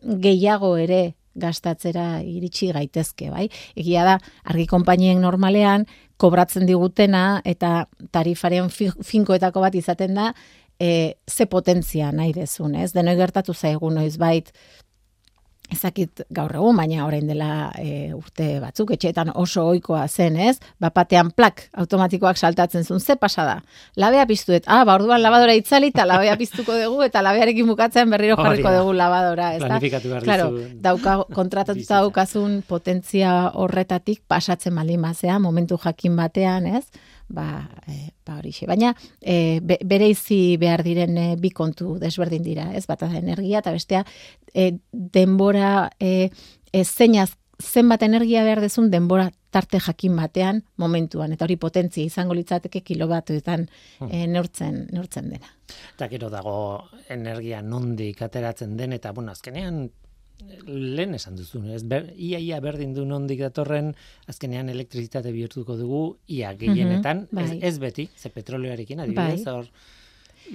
gehiago 0.00 0.76
ere 0.76 1.14
gastatzera 1.34 2.20
iritsi 2.26 2.70
gaitezke, 2.74 3.30
bai? 3.30 3.48
Egia 3.78 4.04
da, 4.04 4.16
argi 4.44 4.66
konpainien 4.70 5.20
normalean 5.22 5.86
kobratzen 6.20 6.66
digutena 6.66 7.40
eta 7.44 7.86
tarifaren 8.12 8.68
fi- 8.70 8.90
finkoetako 9.02 9.62
bat 9.62 9.74
izaten 9.78 10.14
da 10.18 10.32
e, 10.80 11.14
ze 11.30 11.46
potentzia 11.46 12.10
nahi 12.12 12.32
dezun, 12.36 12.74
ez? 12.74 12.92
Denoi 12.92 13.16
gertatu 13.16 13.54
zaigu 13.54 13.90
noiz 13.90 14.16
bait 14.18 14.50
ezakit 15.70 16.22
gaur 16.34 16.52
egun, 16.56 16.76
baina 16.76 17.04
orain 17.06 17.26
dela 17.28 17.70
e, 17.78 18.12
urte 18.16 18.48
batzuk, 18.62 18.92
etxeetan 18.96 19.32
oso 19.34 19.66
ohikoa 19.70 20.06
zen, 20.08 20.38
ez? 20.40 20.56
Bapatean 20.82 21.30
plak 21.36 21.66
automatikoak 21.82 22.38
saltatzen 22.38 22.84
zuen, 22.84 23.00
ze 23.00 23.16
pasada? 23.16 23.60
Labea 23.96 24.26
piztuet, 24.26 24.66
ah, 24.66 24.82
ba, 24.84 24.96
orduan 24.98 25.22
labadora 25.22 25.54
itzali, 25.58 25.92
eta 25.94 26.06
labea 26.08 26.36
piztuko 26.40 26.76
dugu, 26.78 27.02
eta 27.06 27.22
labearekin 27.22 27.68
bukatzen 27.70 28.10
berriro 28.10 28.38
jarriko 28.40 28.72
dugu 28.78 28.96
labadora, 28.98 29.52
ez 29.54 29.62
da? 29.62 29.68
Planifikatu 29.68 30.12
behar 30.12 30.26
Claro, 30.26 30.50
dauka, 30.82 31.16
kontratatuta 31.38 32.02
daukazun 32.02 32.60
potentzia 32.68 33.52
horretatik 33.54 34.22
pasatzen 34.28 34.74
baldin 34.74 35.02
bazea, 35.06 35.38
momentu 35.38 35.78
jakin 35.80 36.18
batean, 36.18 36.66
ez? 36.66 36.84
Ba, 37.30 37.68
e, 37.86 38.10
ba 38.26 38.40
horixe. 38.40 38.66
Baina 38.66 38.94
e, 39.20 39.60
be, 39.62 39.78
bereizi 39.86 40.56
behar 40.58 40.82
diren 40.82 41.16
e, 41.18 41.26
bi 41.38 41.52
kontu 41.54 41.94
desberdin 42.02 42.42
dira, 42.42 42.70
ez? 42.74 42.86
Bata 42.90 43.06
da 43.06 43.20
energia 43.20 43.60
eta 43.62 43.74
bestea 43.74 44.04
e, 44.54 44.72
denbora 44.90 45.90
e, 46.00 46.30
e, 46.72 46.82
zeinaz 46.84 47.30
zenbat 47.60 48.02
energia 48.02 48.42
behar 48.44 48.60
dezun 48.60 48.90
denbora 48.90 49.30
tarte 49.50 49.80
jakin 49.82 50.16
batean 50.16 50.62
momentuan 50.78 51.32
eta 51.34 51.44
hori 51.44 51.56
potentzia 51.60 52.06
izango 52.06 52.34
litzateke 52.34 52.82
kilobatuetan 52.86 53.66
e, 54.08 54.26
neurtzen 54.26 54.86
neurtzen 54.92 55.30
dena. 55.34 55.50
Eta 55.94 56.08
gero 56.10 56.30
dago 56.32 56.56
energia 57.08 57.62
nondik 57.62 58.22
ateratzen 58.22 58.76
den, 58.78 58.94
eta 58.98 59.12
bueno, 59.12 59.32
azkenean 59.32 59.88
lehen 60.66 61.14
esan 61.14 61.36
duzun, 61.36 61.68
ez? 61.70 61.82
Ber, 61.84 62.10
ia 62.16 62.38
ia 62.38 62.60
berdin 62.60 62.94
du 62.94 63.04
nondik 63.06 63.40
datorren, 63.40 63.94
azkenean 64.28 64.68
elektrizitate 64.68 65.32
bihurtuko 65.32 65.76
dugu, 65.76 66.02
ia 66.28 66.54
gehienetan, 66.54 67.26
Mhm, 67.30 67.36
bai. 67.36 67.44
ez, 67.58 67.74
ez 67.74 67.78
beti, 67.78 68.08
ze 68.16 68.28
petrolioarekin 68.30 69.00
adibidez, 69.00 69.44
Bai. 69.44 69.54
hor 69.54 69.66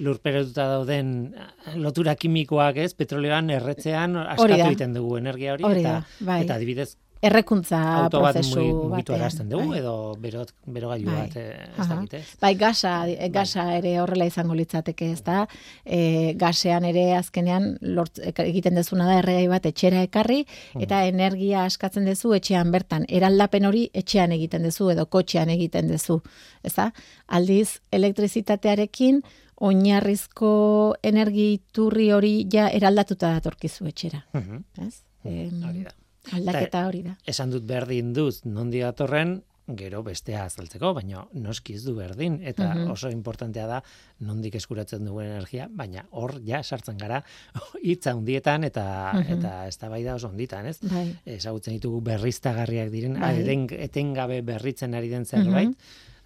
lurperetuta 0.02 0.66
dauden 0.68 1.34
lotura 1.76 2.14
kimikoak, 2.18 2.76
ez, 2.82 2.92
petrolioan 2.98 3.48
erretzean 3.54 4.16
askatu 4.16 4.58
egiten 4.66 4.92
dugu 4.96 5.16
energia 5.16 5.54
hori, 5.54 5.64
Hori 5.64 5.80
eta, 5.80 5.92
da, 5.92 6.26
bai. 6.26 6.42
eta 6.44 6.54
adibidez, 6.58 6.96
Errekuntza 7.22 7.78
auto 8.04 8.20
bat 8.20 8.34
prozesu 8.36 8.60
mugitu 8.60 9.12
batean, 9.12 9.20
arazten 9.22 9.48
dugu, 9.48 9.70
bai. 9.70 9.78
edo 9.78 9.92
berot, 10.20 10.50
berogailu 10.66 11.06
Bai. 11.06 11.14
bat, 11.22 11.36
eh, 11.36 11.62
ez 11.64 11.78
Aha. 11.80 11.94
dakit, 11.94 12.14
ez? 12.14 12.26
Bai, 12.40 12.54
gasa, 12.60 13.08
eh, 13.08 13.28
gasa 13.32 13.64
ere 13.78 13.94
horrela 14.00 14.26
izango 14.28 14.54
litzateke, 14.54 15.10
ez 15.12 15.22
da? 15.24 15.46
E, 15.84 16.34
gasean 16.36 16.84
ere 16.84 17.14
azkenean 17.16 17.78
lort, 17.80 18.18
egiten 18.20 18.74
dezuna 18.74 19.06
da 19.06 19.18
erregai 19.22 19.48
bat 19.48 19.64
etxera 19.66 20.02
ekarri, 20.02 20.44
eta 20.78 21.04
energia 21.06 21.64
askatzen 21.64 22.04
dezu 22.04 22.34
etxean 22.36 22.70
bertan. 22.70 23.06
Eraldapen 23.08 23.64
hori 23.64 23.88
etxean 23.94 24.32
egiten 24.32 24.62
dezu 24.62 24.90
edo 24.90 25.06
kotxean 25.06 25.48
egiten 25.48 25.88
dezu, 25.88 26.20
ez 26.62 26.74
da? 26.74 26.92
Aldiz, 27.28 27.80
elektrizitatearekin 27.92 29.22
oinarrizko 29.58 30.94
energiturri 31.02 32.10
hori 32.12 32.46
ja 32.52 32.68
eraldatuta 32.68 33.32
datorkizu 33.38 33.86
etxera, 33.86 34.24
Mhm. 34.34 34.64
ez? 34.86 35.00
Em, 35.24 35.62
Hori 35.64 35.82
da. 35.82 35.90
Aldaketa 36.32 36.86
hori 36.86 37.02
da. 37.02 37.16
esan 37.26 37.50
dut 37.50 37.64
berdin 37.66 38.12
duz 38.12 38.44
nondi 38.44 38.80
datorren, 38.80 39.42
gero 39.66 40.00
bestea 40.06 40.44
azaltzeko, 40.46 40.92
baina 40.94 41.24
noski 41.34 41.74
ez 41.74 41.82
du 41.82 41.96
berdin, 41.96 42.36
eta 42.46 42.68
Mhm. 42.74 42.90
oso 42.92 43.10
importantea 43.10 43.66
da 43.66 43.82
nondik 44.20 44.54
eskuratzen 44.54 45.04
duen 45.04 45.26
energia, 45.26 45.66
baina 45.68 46.04
hor 46.12 46.36
ja 46.46 46.62
sartzen 46.62 46.96
gara 46.98 47.24
hitza 47.82 48.14
hundietan 48.14 48.62
eta 48.64 49.12
Mhm. 49.14 49.32
eta 49.38 49.66
eztabaida 49.66 50.14
oso 50.14 50.28
honditan, 50.28 50.66
ez? 50.66 50.78
Bai. 50.82 51.16
Ezagutzen 51.26 51.74
ditugu 51.74 52.00
berriztagarriak 52.00 52.90
diren, 52.90 53.18
Bai. 53.20 53.40
eden, 53.40 53.66
etengabe 53.70 54.40
berritzen 54.42 54.94
ari 54.94 55.08
den 55.08 55.24
zerbait, 55.26 55.74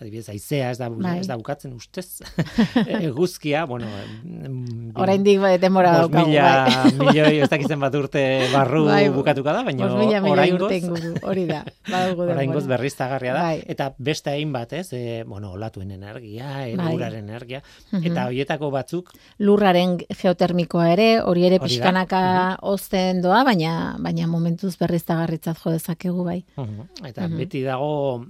adibidez, 0.00 0.28
aizea 0.28 0.70
ez 0.70 0.78
da, 0.78 0.88
Bai. 0.90 1.18
ez 1.20 1.26
da 1.26 1.36
bukatzen 1.36 1.72
ustez, 1.72 2.20
eguzkia, 3.08 3.64
bueno, 3.64 3.86
Oraindik 5.02 5.40
bai, 5.40 5.58
denbora 5.58 5.92
daukagu, 5.98 6.28
mila 6.28 6.66
bai. 6.66 6.92
milioi, 7.00 7.38
ez 7.40 7.48
dakizen 7.50 7.80
bat 7.84 7.94
urte 7.94 8.22
barru 8.52 8.84
Bai, 8.86 9.08
bukatuka 9.14 9.52
da, 9.52 9.62
baina 9.64 9.88
mila 9.96 10.20
oraingoz, 10.32 10.72
hori 11.22 11.46
da. 11.46 11.64
Badugu 11.90 12.22
oraingoz 12.28 12.62
denbora. 12.64 12.76
berriztagarria 12.76 13.34
da, 13.34 13.42
Bai. 13.42 13.62
eta 13.66 13.92
beste 13.98 14.30
hainbat, 14.30 14.72
ez, 14.72 14.92
e, 14.92 15.22
bueno, 15.26 15.52
olatuen 15.52 15.90
energia, 15.90 16.66
e, 16.68 16.76
Bai. 16.76 16.94
uraren 16.94 17.28
energia, 17.28 17.62
Mhm. 17.92 18.04
eta 18.06 18.26
hoietako 18.26 18.70
batzuk, 18.70 19.10
Lurraren 19.38 19.98
geotermikoa 20.08 20.92
ere, 20.92 21.20
hori 21.20 21.46
ere 21.46 21.58
pixkanaka 21.60 22.58
ozten 22.62 23.22
doa, 23.22 23.42
baina 23.44 23.96
baina 23.98 24.26
momentuz 24.26 24.76
berriztagarritzat 24.78 25.56
jo 25.64 25.70
dezakegu 25.70 26.24
bai. 26.24 26.44
eta 27.04 27.26
Mhm. 27.28 27.36
beti 27.38 27.62
dago, 27.62 28.24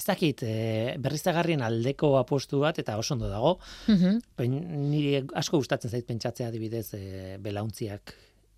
ez 0.00 0.06
dakit, 0.08 0.42
e, 0.42 0.94
berriztagarrien 0.98 1.60
aldeko 1.62 2.14
apostu 2.18 2.62
bat, 2.64 2.78
eta 2.80 2.96
oso 2.98 3.14
ondo 3.18 3.28
dago, 3.28 3.58
Mhm. 3.86 4.18
Pen, 4.36 4.56
niri 4.90 5.18
asko 5.36 5.58
gustatzen 5.60 5.90
zait 5.92 6.06
pentsatzea 6.08 6.48
adibidez 6.48 6.94
e, 6.96 7.36
belauntziak 7.42 8.14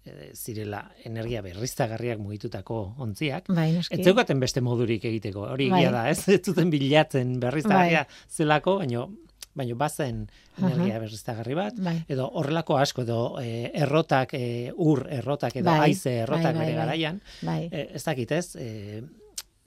e, 0.06 0.30
zirela 0.34 0.84
energia 1.04 1.42
berriztagarriak 1.42 2.18
mugitutako 2.22 2.94
ontziak. 2.98 3.46
Bai. 3.54 3.68
Ez 3.90 4.00
zeukaten 4.04 4.38
beste 4.42 4.60
modurik 4.62 5.04
egiteko, 5.04 5.48
hori 5.50 5.68
Bai. 5.70 5.80
egia 5.82 5.90
da, 5.94 6.08
ez? 6.10 6.28
Ez 6.28 6.40
zuten 6.46 6.70
bilatzen 6.70 7.38
berriztagarria 7.42 8.06
zelako, 8.30 8.78
baino 8.84 9.08
baino 9.54 9.74
bazen 9.76 10.22
energia 10.58 10.98
berriztagarri 10.98 11.54
bat, 11.54 11.74
Bai. 11.76 11.98
edo 12.08 12.24
horrelako 12.40 12.78
asko, 12.80 13.02
edo 13.04 13.18
e, 13.42 13.70
errotak, 13.74 14.32
e, 14.32 14.72
ur 14.76 15.02
errotak, 15.12 15.56
edo 15.60 15.68
Bai, 15.68 15.80
haize 15.90 16.14
errotak 16.22 16.54
bai, 16.54 16.54
bai, 16.54 16.64
bere 16.64 16.76
bai. 16.76 16.86
garaian, 16.86 17.18
Bai. 17.42 17.68
e, 17.70 17.82
ez 17.98 18.02
dakit 18.06 18.32
ez, 18.32 18.46
e, 18.56 19.02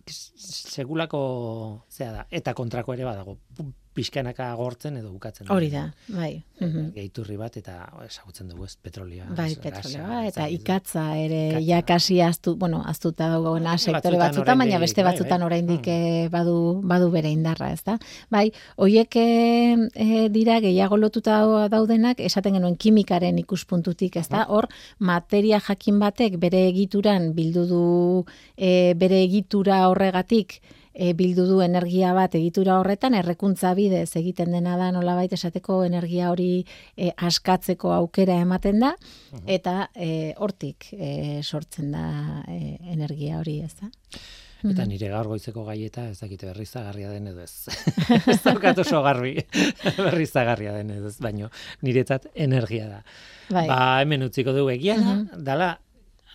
segulako 0.08 1.86
zea 1.89 2.12
da. 2.12 2.26
Eta 2.30 2.53
kontrako 2.53 2.93
ere 2.93 3.06
badago, 3.08 3.38
pixkanaka 3.96 4.52
agortzen 4.52 4.98
edo 5.00 5.10
bukatzen. 5.14 5.48
Hori 5.52 5.70
da, 5.72 5.86
bai. 6.12 6.43
Mhm. 6.60 6.91
Geiturri 6.96 7.36
bat 7.39 7.56
eta 7.60 7.74
esagutzen 8.06 8.48
dugu 8.52 8.66
ez, 8.68 8.76
petrolioa. 8.82 9.26
Bai, 9.36 9.50
petrolioa, 9.56 10.08
gasa, 10.08 10.26
eta 10.30 10.48
ikatza 10.52 11.04
ere 11.20 11.39
Ikatza. 11.50 11.66
jakasi 11.70 12.20
aztu, 12.22 12.56
bueno, 12.60 12.82
aztuta 12.86 13.30
dagoena 13.32 13.78
sektore 13.78 14.18
batzutan 14.20 14.58
baina 14.60 14.80
beste 14.80 15.04
bai, 15.04 15.12
batzutan 15.12 15.39
bai. 15.41 15.46
oraindik 15.48 15.88
Mm. 15.88 15.89
eh, 16.26 16.30
badu, 16.32 16.82
badu 16.84 17.10
bere 17.12 17.32
indarra, 17.32 17.72
ezta? 17.72 17.98
Bai, 18.30 18.52
hoiek 18.78 19.16
eh, 19.16 19.76
eh, 19.96 20.30
dira 20.30 20.60
gehiago 20.60 20.98
lotuta 20.98 21.68
daudenak, 21.70 22.20
esaten 22.20 22.54
genuen 22.54 22.78
kimikaren 22.78 23.38
ikuspuntutik, 23.39 24.16
ezta? 24.18 24.46
Mm. 24.46 24.52
Hor, 24.52 24.68
materia 25.00 25.60
jakin 25.60 26.00
batek 26.00 26.38
bere 26.39 26.68
egituran 26.70 27.34
bildu 27.36 27.66
du 27.68 28.26
eh, 28.58 28.93
bere 28.96 29.22
egitura 29.24 29.88
horregatik 29.89 30.62
e, 30.96 31.12
bildu 31.14 31.46
du 31.50 31.60
energia 31.62 32.14
bat 32.16 32.36
egitura 32.39 32.80
horretan, 32.80 33.14
errekuntza 33.20 33.74
bidez 33.76 34.16
egiten 34.16 34.56
dena 34.56 34.78
da 34.80 34.91
nolabait 34.96 35.34
esateko 35.36 35.84
energia 35.86 36.32
hori 36.32 36.66
e, 36.96 37.12
askatzeko 37.18 37.91
aukera 37.93 38.39
ematen 38.41 38.80
da, 38.80 38.96
eta 39.46 39.89
e, 39.93 40.34
hortik 40.39 40.89
e, 40.93 41.43
sortzen 41.43 41.91
da 41.91 42.08
e, 42.48 42.78
energia 42.96 43.39
hori, 43.43 43.60
ez 43.68 43.76
da? 43.82 43.91
Eta 44.66 44.82
nire 44.89 45.12
gaur 45.12 45.28
goizeko 45.30 45.62
gaieta 45.68 46.08
ez 46.10 46.16
dakite 46.18 46.48
berrizagarria 46.48 47.12
den 47.12 47.28
edo 47.30 47.43
ez. 47.43 47.68
ez 48.32 48.39
daukat 48.41 48.80
oso 48.82 49.04
garbi 49.06 49.36
berrizagarria 50.00 50.74
den 50.80 50.96
edo 50.96 51.12
ez, 51.12 51.20
baino 51.22 51.52
niretzat 51.86 52.32
energia 52.34 52.88
da. 52.89 53.02
Bai. 53.52 53.68
Ba, 53.70 53.78
hemen 54.02 54.26
utziko 54.26 54.56
dugu 54.56 54.72
egia 54.74 54.96
da, 54.98 55.14
Mhm. 55.20 55.43
dala 55.46 55.70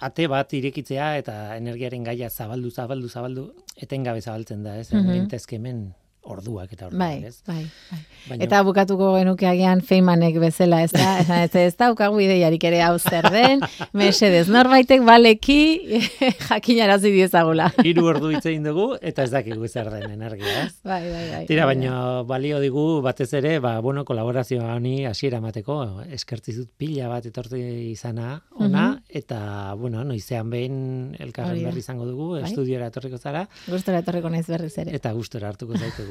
ate 0.00 0.26
bat 0.32 0.52
irekitzea 0.56 1.08
eta 1.20 1.36
energiaren 1.56 2.04
gaia 2.04 2.30
zabaldu, 2.30 2.70
zabaldu, 2.70 3.08
zabaldu, 3.08 3.46
etengabe 3.76 4.22
zabaltzen 4.24 4.64
da, 4.64 4.78
ez? 4.80 4.88
Gintezke 4.90 5.60
hemen 5.60 5.90
orduak 6.22 6.72
eta 6.72 6.86
orduak, 6.86 7.00
Bai, 7.00 7.24
ez? 7.24 7.40
bai, 7.46 7.64
bai. 7.90 7.98
Baina, 8.28 8.44
Eta 8.44 8.62
bukatuko 8.62 9.14
genuke 9.16 9.46
agian 9.48 9.80
Feymanek 9.80 10.36
bezala, 10.42 10.82
ez 10.84 10.90
da? 10.92 11.18
Esan, 11.22 11.38
ez, 11.46 11.54
ez 11.56 11.76
daukagu 11.80 12.20
ideiarik 12.20 12.64
ere 12.68 12.82
hau 12.84 12.98
zer 12.98 13.24
den, 13.32 13.60
mesedez, 13.96 14.46
norbaitek 14.52 15.00
baleki 15.06 15.58
jakinarazi 16.50 17.10
diezagula. 17.14 17.70
hiru 17.84 18.04
ordu 18.12 18.30
hitz 18.34 18.44
egin 18.46 18.64
dugu 18.68 18.86
eta 19.00 19.24
ez 19.24 19.30
dakigu 19.32 19.68
zer 19.68 19.88
den 19.90 20.10
energia, 20.12 20.66
ez? 20.66 20.74
Bai, 20.90 21.02
bai, 21.08 21.24
bai. 21.32 21.42
Tira, 21.48 21.64
Bai, 21.66 21.76
baino 21.76 22.24
balio 22.28 22.60
digu 22.60 23.00
batez 23.04 23.30
ere, 23.40 23.58
ba, 23.60 23.78
bueno, 23.80 24.04
kolaborazio 24.04 24.60
honi 24.74 25.06
hasiera 25.06 25.38
emateko, 25.40 25.78
eskertzi 26.12 26.54
dut 26.56 26.70
pila 26.76 27.08
bat 27.08 27.26
etorti 27.26 27.60
izana 27.92 28.40
ona, 28.60 28.86
eta, 29.08 29.74
bueno, 29.78 30.04
noizean 30.04 30.50
behin 30.50 30.76
elkarren 31.18 31.62
berri 31.64 31.80
izango 31.84 32.06
dugu, 32.08 32.30
Bai. 32.36 32.44
estudiora 32.50 32.88
etorriko 32.92 33.18
zara, 33.18 33.46
Gustora 33.70 34.00
etorriko 34.04 34.30
naiz 34.30 34.46
berriz 34.50 34.76
ere. 34.78 34.94
eta 34.96 35.12
gustora 35.16 35.48
hartuko 35.52 35.76
zaitugu 35.78 36.09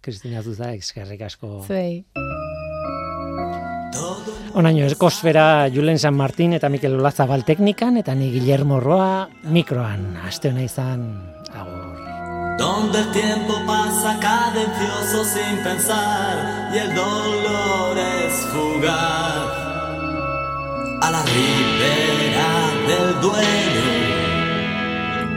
Kristina 0.00 0.42
Zuza, 0.42 0.72
eskerrik 0.74 1.22
asko. 1.26 1.64
Zuei. 1.66 2.04
Onaino, 4.54 4.86
ekosfera 4.88 5.68
Julen 5.70 5.98
San 5.98 6.14
Martin 6.16 6.54
eta 6.56 6.68
Mikel 6.72 6.96
Olazabal 6.98 7.44
teknikan, 7.44 7.96
eta 8.00 8.14
ni 8.14 8.30
Guillermo 8.32 8.80
Roa 8.80 9.28
mikroan, 9.52 10.16
aste 10.26 10.50
hona 10.50 10.64
izan, 10.64 11.04
agur. 11.52 11.98
Donde 12.58 12.98
el 12.98 13.10
tiempo 13.12 13.54
pasa 13.66 14.18
cadencioso 14.18 15.24
sin 15.24 15.62
pensar 15.62 16.74
y 16.74 16.78
el 16.78 16.94
dolor 16.94 17.96
es 17.98 18.34
fugaz. 18.52 19.68
A 21.00 21.10
la 21.10 21.22
ribera 21.22 22.50
del 22.88 23.20
duelo 23.20 23.88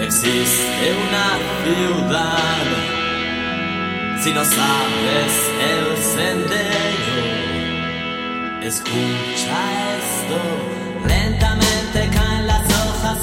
existe 0.02 0.96
una 1.06 1.38
ciudad. 1.64 2.91
Si 4.24 4.32
no 4.32 4.46
sabes 4.46 5.34
el 5.72 5.98
sendero, 6.14 7.18
escucha 8.62 9.58
esto. 9.98 10.38
Lentamente 11.08 12.08
caen 12.16 12.46
las 12.46 12.64
hojas 12.70 13.18